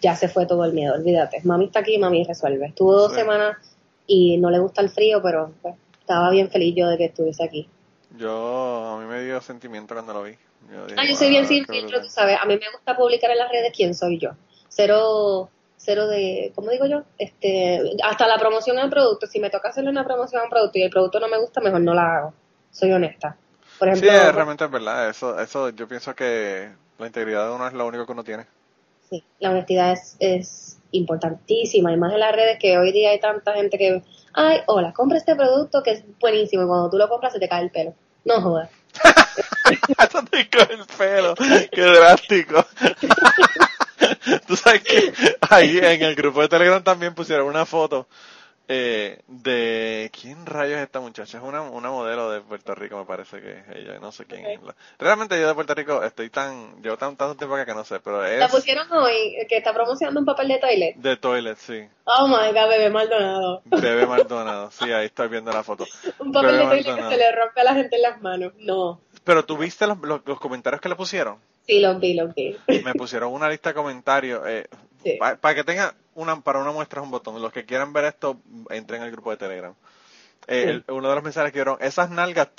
ya 0.01 0.15
se 0.15 0.29
fue 0.29 0.45
todo 0.45 0.63
el 0.65 0.73
miedo, 0.73 0.93
olvídate. 0.93 1.41
Mami 1.43 1.65
está 1.65 1.79
aquí, 1.79 1.97
mami 1.97 2.23
resuelve. 2.23 2.67
Estuvo 2.67 2.93
dos 2.93 3.11
Sí. 3.11 3.17
semanas 3.19 3.57
y 4.07 4.37
no 4.37 4.49
le 4.49 4.59
gusta 4.59 4.81
el 4.81 4.89
frío, 4.89 5.21
pero 5.21 5.51
pues, 5.61 5.75
estaba 5.99 6.29
bien 6.31 6.49
feliz 6.49 6.73
yo 6.75 6.87
de 6.87 6.97
que 6.97 7.05
estuviese 7.05 7.43
aquí. 7.43 7.69
Yo, 8.17 8.85
a 8.95 8.99
mí 8.99 9.05
me 9.05 9.21
dio 9.23 9.41
sentimiento 9.41 9.93
cuando 9.93 10.13
lo 10.13 10.23
vi. 10.23 10.37
Yo 10.71 10.85
dije, 10.87 10.95
Ah, 10.97 11.05
yo 11.07 11.15
soy 11.15 11.29
bien 11.29 11.43
"Wow, 11.43 11.49
sin 11.49 11.65
filtro, 11.67 11.99
brutal". 11.99 12.01
tú 12.01 12.09
sabes. 12.09 12.37
A 12.41 12.45
mí 12.45 12.55
me 12.55 12.71
gusta 12.71 12.95
publicar 12.97 13.31
en 13.31 13.37
las 13.37 13.51
redes 13.51 13.73
quién 13.75 13.93
soy 13.93 14.17
yo. 14.19 14.31
Cero, 14.69 15.49
cero 15.77 16.07
de, 16.07 16.51
¿cómo 16.55 16.71
digo 16.71 16.85
yo? 16.85 17.03
Este, 17.17 17.81
hasta 18.03 18.27
la 18.27 18.37
promoción 18.39 18.79
al 18.79 18.89
producto. 18.89 19.27
Si 19.27 19.39
me 19.39 19.49
toca 19.49 19.69
hacerle 19.69 19.89
una 19.89 20.05
promoción 20.05 20.41
a 20.41 20.45
un 20.45 20.49
producto 20.49 20.79
y 20.79 20.83
el 20.83 20.89
producto 20.89 21.19
no 21.19 21.27
me 21.27 21.37
gusta, 21.39 21.61
mejor 21.61 21.81
no 21.81 21.93
la 21.93 22.17
hago. 22.17 22.33
Soy 22.71 22.91
honesta. 22.91 23.37
Por 23.77 23.89
Sí, 23.93 24.07
ejemplo, 24.07 24.29
es- 24.29 24.35
realmente 24.35 24.65
es 24.65 24.71
verdad, 24.71 25.09
eso, 25.09 25.39
eso 25.39 25.69
yo 25.69 25.87
pienso 25.87 26.15
que 26.15 26.69
la 26.97 27.07
integridad 27.07 27.47
de 27.49 27.55
uno 27.55 27.67
es 27.67 27.73
lo 27.73 27.85
único 27.87 28.05
que 28.05 28.11
uno 28.11 28.23
tiene. 28.23 28.45
Sí, 29.09 29.23
la 29.39 29.51
honestidad 29.51 29.93
es, 29.93 30.15
es 30.19 30.76
importantísima, 30.91 31.91
y 31.91 31.97
más 31.97 32.13
en 32.13 32.19
las 32.19 32.35
redes 32.35 32.57
que 32.59 32.77
hoy 32.77 32.91
día 32.91 33.11
hay 33.11 33.19
tanta 33.19 33.53
gente 33.53 33.77
que, 33.77 34.03
ay, 34.33 34.59
hola, 34.67 34.93
compra 34.93 35.17
este 35.17 35.35
producto 35.35 35.83
que 35.83 35.91
es 35.91 36.03
buenísimo, 36.19 36.63
y 36.63 36.67
cuando 36.67 36.89
tú 36.89 36.97
lo 36.97 37.09
compras 37.09 37.33
se 37.33 37.39
te 37.39 37.49
cae 37.49 37.63
el 37.63 37.71
pelo. 37.71 37.93
No 38.25 38.41
jodas. 38.41 38.69
Eso 39.99 40.23
te 40.29 40.49
con 40.49 40.79
el 40.79 40.85
pelo. 40.97 41.35
Qué 41.71 41.81
drástico. 41.81 42.65
Tú 44.47 44.55
sabes 44.55 44.83
que 44.83 45.13
ahí 45.49 45.77
en 45.77 46.01
el 46.03 46.15
grupo 46.15 46.41
de 46.41 46.49
Telegram 46.49 46.83
también 46.83 47.13
pusieron 47.13 47.47
una 47.47 47.65
foto 47.65 48.07
eh, 48.69 49.21
de 49.27 50.11
quién 50.19 50.45
rayos 50.45 50.77
es 50.77 50.83
esta 50.83 50.99
muchacha. 50.99 51.37
Es 51.37 51.43
una, 51.43 51.61
una 51.61 51.89
modelo 51.89 52.29
de 52.29 52.41
Puerto 52.41 52.75
Rico 52.75 52.97
me 52.97 53.05
parece 53.05 53.41
que 53.41 53.51
es 53.51 53.63
ella 53.75 53.99
no 53.99 54.11
sé 54.11 54.25
quién 54.25 54.45
es 54.45 54.59
realmente 54.99 55.39
yo 55.39 55.47
de 55.47 55.53
Puerto 55.53 55.73
Rico 55.73 56.03
estoy 56.03 56.29
tan 56.29 56.81
llevo 56.81 56.97
tan, 56.97 57.15
tanto 57.15 57.35
tiempo 57.35 57.55
acá 57.55 57.65
que 57.65 57.73
no 57.73 57.85
sé 57.85 57.99
pero 58.01 58.25
es 58.25 58.39
la 58.39 58.49
pusieron 58.49 58.91
hoy 58.91 59.37
que 59.47 59.57
está 59.57 59.73
promocionando 59.73 60.19
un 60.19 60.25
papel 60.25 60.49
de 60.49 60.59
toilet. 60.59 60.95
De 60.95 61.17
toilet 61.17 61.57
sí. 61.57 61.87
Oh 62.03 62.27
my 62.27 62.51
god 62.53 62.69
bebé 62.69 62.89
Maldonado. 62.89 63.61
Bebé 63.65 64.05
Maldonado 64.07 64.71
sí 64.71 64.91
ahí 64.91 65.05
estoy 65.05 65.29
viendo 65.29 65.51
la 65.51 65.63
foto. 65.63 65.85
Un 66.19 66.31
papel 66.31 66.57
de 66.57 66.65
toilet 66.65 66.95
que 66.95 67.09
se 67.09 67.17
le 67.17 67.31
rompe 67.31 67.61
a 67.61 67.63
la 67.63 67.73
gente 67.73 67.95
en 67.95 68.01
las 68.01 68.21
manos. 68.21 68.53
No. 68.57 68.99
Pero 69.23 69.45
tú 69.45 69.57
viste 69.57 69.87
los, 69.87 69.97
los, 69.99 70.21
los 70.25 70.39
comentarios 70.39 70.81
que 70.81 70.89
le 70.89 70.95
pusieron. 70.95 71.37
Sí 71.65 71.79
los 71.79 71.99
vi 71.99 72.13
los 72.13 72.33
vi. 72.33 72.55
Me 72.83 72.93
pusieron 72.93 73.33
una 73.33 73.49
lista 73.49 73.69
de 73.69 73.75
comentarios 73.75 74.41
eh, 74.47 74.67
para 75.19 75.55
que 75.55 75.63
tenga 75.63 75.95
una, 76.15 76.41
para 76.41 76.59
una 76.59 76.71
muestra 76.71 77.01
es 77.01 77.05
un 77.05 77.11
botón. 77.11 77.41
Los 77.41 77.53
que 77.53 77.65
quieran 77.65 77.93
ver 77.93 78.05
esto, 78.05 78.39
entren 78.69 79.01
al 79.01 79.11
grupo 79.11 79.31
de 79.31 79.37
Telegram. 79.37 79.73
Eh, 80.47 80.81
uno 80.87 81.09
de 81.09 81.15
los 81.15 81.23
mensajes 81.23 81.51
que 81.51 81.59
vieron, 81.59 81.77
esas 81.81 82.09
nalgas 82.09 82.49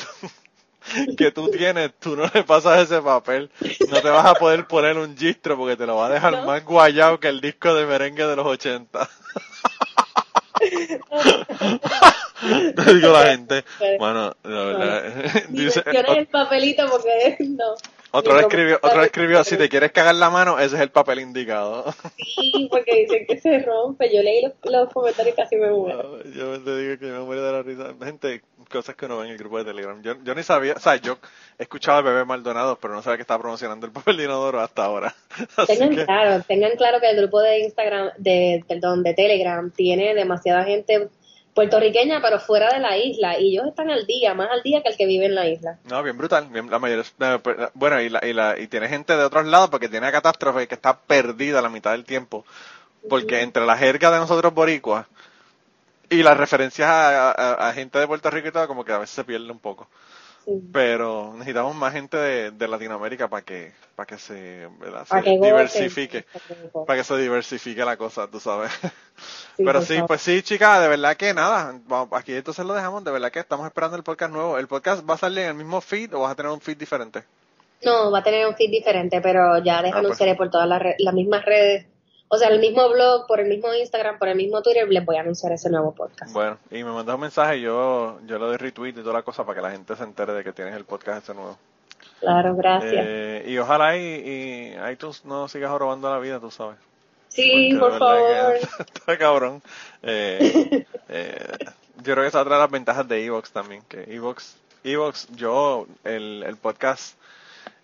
que 1.16 1.30
tú 1.30 1.50
tienes, 1.50 1.92
tú 1.98 2.16
no 2.16 2.30
le 2.32 2.44
pasas 2.44 2.80
ese 2.80 3.00
papel. 3.00 3.50
No 3.90 4.00
te 4.00 4.08
vas 4.10 4.26
a 4.26 4.34
poder 4.34 4.66
poner 4.66 4.96
un 4.96 5.16
gistro 5.16 5.56
porque 5.56 5.76
te 5.76 5.86
lo 5.86 5.96
va 5.96 6.06
a 6.06 6.10
dejar 6.10 6.44
más 6.44 6.64
guayado 6.64 7.18
que 7.18 7.28
el 7.28 7.40
disco 7.40 7.74
de 7.74 7.86
merengue 7.86 8.26
de 8.26 8.36
los 8.36 8.46
80. 8.46 9.08
Te 12.38 12.94
digo 12.94 13.12
la 13.12 13.26
gente, 13.30 13.64
bueno, 13.98 14.34
la 14.44 14.64
verdad, 14.64 15.02
dice, 15.48 15.82
el 15.86 16.26
papelito 16.26 16.88
porque 16.88 17.36
no. 17.40 17.74
Otro 18.10 18.34
le 18.34 18.40
escribió, 18.42 18.78
otro 18.82 19.02
escribió, 19.02 19.44
si 19.44 19.56
te 19.56 19.68
quieres 19.68 19.92
cagar 19.92 20.14
la 20.14 20.30
mano, 20.30 20.58
ese 20.58 20.76
es 20.76 20.82
el 20.82 20.90
papel 20.90 21.20
indicado. 21.20 21.92
Sí, 22.16 22.68
porque 22.70 23.02
dicen 23.02 23.26
que 23.26 23.38
se 23.38 23.58
rompe. 23.58 24.14
Yo 24.14 24.22
leí 24.22 24.42
los, 24.42 24.92
comentarios 24.92 25.34
y 25.34 25.36
casi 25.36 25.56
me 25.56 25.70
muero. 25.70 26.22
yo 26.24 26.62
te 26.62 26.76
digo 26.78 26.98
que 26.98 27.06
me 27.06 27.20
muero 27.20 27.44
de 27.44 27.52
la 27.52 27.62
risa. 27.62 27.94
Gente, 28.02 28.42
cosas 28.70 28.96
que 28.96 29.08
no 29.08 29.18
ven 29.18 29.26
en 29.26 29.32
el 29.32 29.38
grupo 29.38 29.58
de 29.58 29.64
Telegram. 29.64 30.00
Yo, 30.02 30.14
yo 30.22 30.34
ni 30.34 30.42
sabía, 30.42 30.74
o 30.74 30.80
sea, 30.80 30.96
yo 30.96 31.18
escuchaba 31.58 31.98
al 31.98 32.04
bebé 32.04 32.24
Maldonado, 32.24 32.78
pero 32.80 32.94
no 32.94 33.02
sabía 33.02 33.16
que 33.16 33.22
estaba 33.22 33.42
promocionando 33.42 33.86
el 33.86 33.92
papel 33.92 34.16
de 34.16 34.24
inodoro 34.24 34.60
hasta 34.60 34.84
ahora. 34.84 35.14
tengan 35.66 35.94
claro, 35.94 36.42
tengan 36.46 36.76
claro 36.76 37.00
que 37.00 37.10
el 37.10 37.16
grupo 37.16 37.40
de 37.40 37.60
Instagram, 37.60 38.10
de, 38.16 38.64
perdón, 38.66 39.02
de 39.02 39.14
Telegram 39.14 39.70
tiene 39.70 40.14
demasiada 40.14 40.64
gente 40.64 41.08
puertorriqueña, 41.58 42.20
pero 42.22 42.38
fuera 42.38 42.68
de 42.72 42.78
la 42.78 42.96
isla, 42.96 43.36
y 43.36 43.50
ellos 43.50 43.66
están 43.66 43.90
al 43.90 44.06
día, 44.06 44.32
más 44.32 44.48
al 44.48 44.62
día 44.62 44.80
que 44.80 44.90
el 44.90 44.96
que 44.96 45.06
vive 45.06 45.26
en 45.26 45.34
la 45.34 45.48
isla. 45.48 45.76
No, 45.90 46.04
bien 46.04 46.16
brutal, 46.16 46.46
bien, 46.50 46.70
la 46.70 46.78
mayoría, 46.78 47.02
eh, 47.02 47.38
pues, 47.42 47.56
bueno, 47.74 48.00
y, 48.00 48.08
la, 48.08 48.24
y, 48.24 48.32
la, 48.32 48.56
y 48.56 48.68
tiene 48.68 48.88
gente 48.88 49.16
de 49.16 49.24
otros 49.24 49.44
lados, 49.44 49.68
porque 49.68 49.88
tiene 49.88 50.12
catástrofe 50.12 50.68
que 50.68 50.76
está 50.76 51.00
perdida 51.00 51.60
la 51.60 51.68
mitad 51.68 51.90
del 51.90 52.04
tiempo, 52.04 52.46
porque 53.08 53.42
entre 53.42 53.66
la 53.66 53.76
jerga 53.76 54.12
de 54.12 54.18
nosotros 54.18 54.54
boricuas 54.54 55.06
y 56.08 56.22
las 56.22 56.36
referencias 56.36 56.88
a, 56.88 57.72
gente 57.74 57.98
de 57.98 58.06
Puerto 58.06 58.30
Rico 58.30 58.46
y 58.46 58.52
todo, 58.52 58.68
como 58.68 58.84
que 58.84 58.92
a 58.92 58.98
veces 58.98 59.16
se 59.16 59.24
pierde 59.24 59.50
un 59.50 59.58
poco. 59.58 59.88
Pero 60.72 61.32
necesitamos 61.34 61.74
más 61.74 61.92
gente 61.92 62.16
de, 62.16 62.68
Latinoamérica 62.68 63.28
para 63.28 63.42
que, 63.42 63.72
para 63.94 64.06
que 64.06 64.18
se, 64.18 64.66
diversifique, 65.24 66.24
para 66.86 66.98
que 66.98 67.04
se 67.04 67.16
diversifique 67.18 67.84
la 67.84 67.96
cosa, 67.96 68.28
tú 68.28 68.40
sabes. 68.40 68.70
Pero 69.56 69.82
sí, 69.82 69.98
pues 70.06 70.22
sí, 70.22 70.42
chicas, 70.42 70.80
de 70.80 70.88
verdad 70.88 71.16
que 71.16 71.34
nada, 71.34 71.78
aquí 72.12 72.34
entonces 72.34 72.64
lo 72.64 72.74
dejamos, 72.74 73.04
de 73.04 73.10
verdad 73.10 73.30
que 73.30 73.40
estamos 73.40 73.66
esperando 73.66 73.96
el 73.96 74.02
podcast 74.02 74.32
nuevo. 74.32 74.58
¿El 74.58 74.68
podcast 74.68 75.08
va 75.08 75.14
a 75.14 75.18
salir 75.18 75.40
en 75.40 75.48
el 75.48 75.54
mismo 75.54 75.80
feed 75.80 76.14
o 76.14 76.20
vas 76.20 76.32
a 76.32 76.34
tener 76.34 76.50
un 76.50 76.60
feed 76.60 76.78
diferente? 76.78 77.24
No, 77.82 78.10
va 78.10 78.20
a 78.20 78.22
tener 78.22 78.46
un 78.46 78.54
feed 78.54 78.70
diferente, 78.70 79.20
pero 79.20 79.58
ya 79.58 79.82
les 79.82 79.92
ah, 79.92 79.98
anunciaré 79.98 80.34
pues. 80.34 80.46
por 80.46 80.50
todas 80.50 80.68
las, 80.68 80.82
las 80.98 81.14
mismas 81.14 81.44
redes 81.44 81.86
o 82.28 82.36
sea, 82.36 82.48
el 82.48 82.60
mismo 82.60 82.88
blog, 82.90 83.26
por 83.26 83.40
el 83.40 83.48
mismo 83.48 83.72
Instagram, 83.74 84.18
por 84.18 84.28
el 84.28 84.36
mismo 84.36 84.62
Twitter, 84.62 84.88
les 84.88 85.04
voy 85.04 85.16
a 85.16 85.20
anunciar 85.20 85.52
ese 85.52 85.70
nuevo 85.70 85.94
podcast. 85.94 86.32
Bueno, 86.32 86.58
y 86.70 86.84
me 86.84 86.92
mandas 86.92 87.14
un 87.14 87.22
mensaje 87.22 87.58
y 87.58 87.62
yo, 87.62 88.18
yo 88.26 88.38
le 88.38 88.44
doy 88.44 88.56
retweet 88.56 88.90
y 88.90 89.02
toda 89.02 89.14
la 89.14 89.22
cosa 89.22 89.44
para 89.44 89.56
que 89.56 89.62
la 89.62 89.70
gente 89.70 89.96
se 89.96 90.04
entere 90.04 90.32
de 90.34 90.44
que 90.44 90.52
tienes 90.52 90.74
el 90.74 90.84
podcast 90.84 91.24
ese 91.24 91.34
nuevo. 91.34 91.58
Claro, 92.20 92.54
gracias. 92.56 93.04
Eh, 93.06 93.44
y 93.46 93.58
ojalá 93.58 93.96
y, 93.96 94.76
y 94.90 94.96
tú 94.96 95.14
no 95.24 95.48
sigas 95.48 95.70
robando 95.78 96.10
la 96.10 96.18
vida, 96.18 96.38
tú 96.38 96.50
sabes. 96.50 96.76
Sí, 97.28 97.76
por 97.78 97.98
favor. 97.98 98.54
Está 98.78 99.16
cabrón. 99.16 99.62
Eh, 100.02 100.84
eh, 101.08 101.56
yo 101.98 102.14
creo 102.14 102.16
que 102.16 102.28
esa 102.28 102.38
es 102.38 102.42
otra 102.42 102.56
de 102.56 102.62
las 102.62 102.70
ventajas 102.70 103.08
de 103.08 103.24
Evox 103.24 103.50
también, 103.50 103.82
que 103.88 104.04
Evox, 104.12 104.56
Evox, 104.84 105.28
yo, 105.34 105.86
el, 106.04 106.42
el 106.46 106.56
podcast 106.56 107.16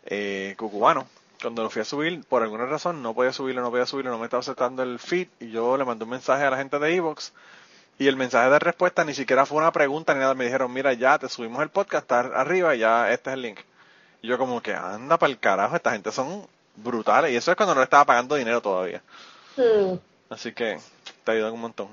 eh, 0.07 0.55
cucubano, 0.59 1.07
cuando 1.45 1.63
lo 1.63 1.69
fui 1.69 1.83
a 1.83 1.85
subir, 1.85 2.25
por 2.25 2.43
alguna 2.43 2.65
razón 2.65 3.03
no 3.03 3.13
podía 3.13 3.31
subirlo, 3.31 3.61
no 3.61 3.71
podía 3.71 3.85
subirlo, 3.85 4.11
no 4.11 4.19
me 4.19 4.25
estaba 4.25 4.41
aceptando 4.41 4.83
el 4.83 4.99
feed 4.99 5.29
y 5.41 5.51
yo 5.51 5.77
le 5.77 5.85
mandé 5.85 6.05
un 6.05 6.11
mensaje 6.11 6.43
a 6.43 6.49
la 6.49 6.57
gente 6.57 6.79
de 6.79 6.95
Evox 6.95 7.35
y 7.99 8.07
el 8.07 8.17
mensaje 8.17 8.49
de 8.49 8.59
respuesta 8.59 9.05
ni 9.05 9.13
siquiera 9.13 9.45
fue 9.45 9.59
una 9.59 9.71
pregunta 9.71 10.15
ni 10.15 10.21
nada, 10.21 10.33
me 10.33 10.47
dijeron, 10.47 10.73
mira, 10.73 10.95
ya 10.95 11.19
te 11.19 11.29
subimos 11.29 11.61
el 11.61 11.69
podcast, 11.69 12.05
está 12.05 12.21
arriba 12.21 12.75
y 12.75 12.79
ya 12.79 13.13
este 13.13 13.29
es 13.29 13.35
el 13.35 13.43
link. 13.43 13.61
Y 14.23 14.29
yo 14.29 14.39
como 14.39 14.63
que 14.63 14.73
anda 14.73 15.19
para 15.19 15.31
el 15.31 15.39
carajo, 15.39 15.77
esta 15.77 15.91
gente 15.91 16.11
son 16.13 16.47
brutales 16.77 17.31
y 17.31 17.37
eso 17.37 17.51
es 17.51 17.59
cuando 17.59 17.75
no 17.75 17.83
le 17.83 17.85
estaba 17.85 18.07
pagando 18.07 18.37
dinero 18.37 18.63
todavía. 18.63 19.03
Hmm. 19.59 19.99
Así 20.31 20.53
que 20.53 20.79
te 21.25 21.33
ayudan 21.33 21.53
un 21.53 21.61
montón. 21.61 21.89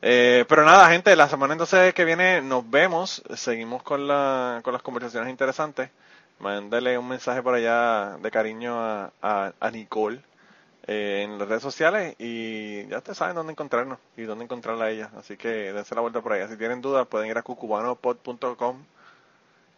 Eh, 0.00 0.44
pero 0.48 0.64
nada, 0.64 0.88
gente, 0.90 1.16
la 1.16 1.28
semana 1.28 1.54
entonces 1.54 1.92
que 1.92 2.04
viene 2.04 2.40
nos 2.40 2.70
vemos, 2.70 3.20
seguimos 3.34 3.82
con, 3.82 4.06
la, 4.06 4.60
con 4.62 4.72
las 4.72 4.82
conversaciones 4.82 5.28
interesantes. 5.28 5.90
Mándale 6.38 6.98
un 6.98 7.08
mensaje 7.08 7.42
por 7.42 7.54
allá 7.54 8.16
de 8.20 8.30
cariño 8.30 8.74
a, 8.78 9.12
a, 9.22 9.70
Nicole 9.70 10.20
eh, 10.86 11.22
en 11.24 11.38
las 11.38 11.48
redes 11.48 11.62
sociales 11.62 12.14
y 12.18 12.86
ya 12.88 12.98
ustedes 12.98 13.18
saben 13.18 13.36
dónde 13.36 13.52
encontrarnos 13.52 13.98
y 14.16 14.22
dónde 14.22 14.44
encontrarla 14.44 14.86
a 14.86 14.90
ella. 14.90 15.10
Así 15.16 15.36
que 15.36 15.72
dense 15.72 15.94
la 15.94 16.00
vuelta 16.00 16.20
por 16.20 16.32
allá. 16.32 16.48
Si 16.48 16.56
tienen 16.56 16.82
dudas 16.82 17.06
pueden 17.06 17.30
ir 17.30 17.38
a 17.38 17.42
cucubanopod.com 17.42 18.84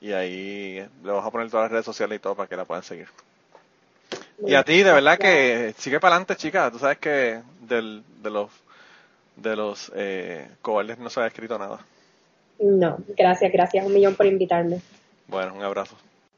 y 0.00 0.12
ahí 0.12 0.74
le 1.02 1.10
vamos 1.10 1.26
a 1.26 1.30
poner 1.30 1.50
todas 1.50 1.64
las 1.64 1.72
redes 1.72 1.84
sociales 1.84 2.16
y 2.16 2.20
todo 2.20 2.34
para 2.34 2.48
que 2.48 2.56
la 2.56 2.64
puedan 2.64 2.82
seguir. 2.82 3.08
Y 4.44 4.54
a 4.54 4.62
ti, 4.62 4.82
de 4.82 4.92
verdad 4.92 5.18
que 5.18 5.74
sigue 5.78 6.00
para 6.00 6.16
adelante, 6.16 6.36
chica. 6.36 6.70
Tú 6.70 6.78
sabes 6.78 6.98
que 6.98 7.40
del, 7.62 8.02
de 8.22 8.30
los 8.30 8.50
de 9.36 9.54
los 9.54 9.92
eh, 9.94 10.48
cobardes 10.62 10.98
no 10.98 11.10
se 11.10 11.20
ha 11.20 11.26
escrito 11.26 11.58
nada. 11.58 11.80
No, 12.58 12.98
gracias, 13.16 13.52
gracias 13.52 13.84
un 13.84 13.92
millón 13.92 14.14
por 14.14 14.26
invitarme. 14.26 14.80
Bueno, 15.28 15.54
un 15.54 15.62
abrazo. 15.62 15.96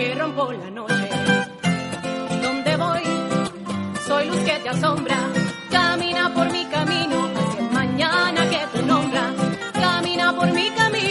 que 0.00 0.14
rompo 0.14 0.50
la 0.52 0.70
noche. 0.70 1.08
Donde 2.42 2.76
voy, 2.76 3.02
soy 4.06 4.28
luz 4.28 4.42
que 4.48 4.56
te 4.62 4.68
asombra. 4.70 5.18
Camina 5.70 6.32
por 6.32 6.50
mi 6.50 6.64
camino 6.76 7.16
hacia 7.36 7.62
mañana 7.80 8.40
que 8.48 8.62
te 8.72 8.82
nombra. 8.82 9.24
Camina 9.74 10.34
por 10.34 10.50
mi 10.52 10.70
camino. 10.70 11.09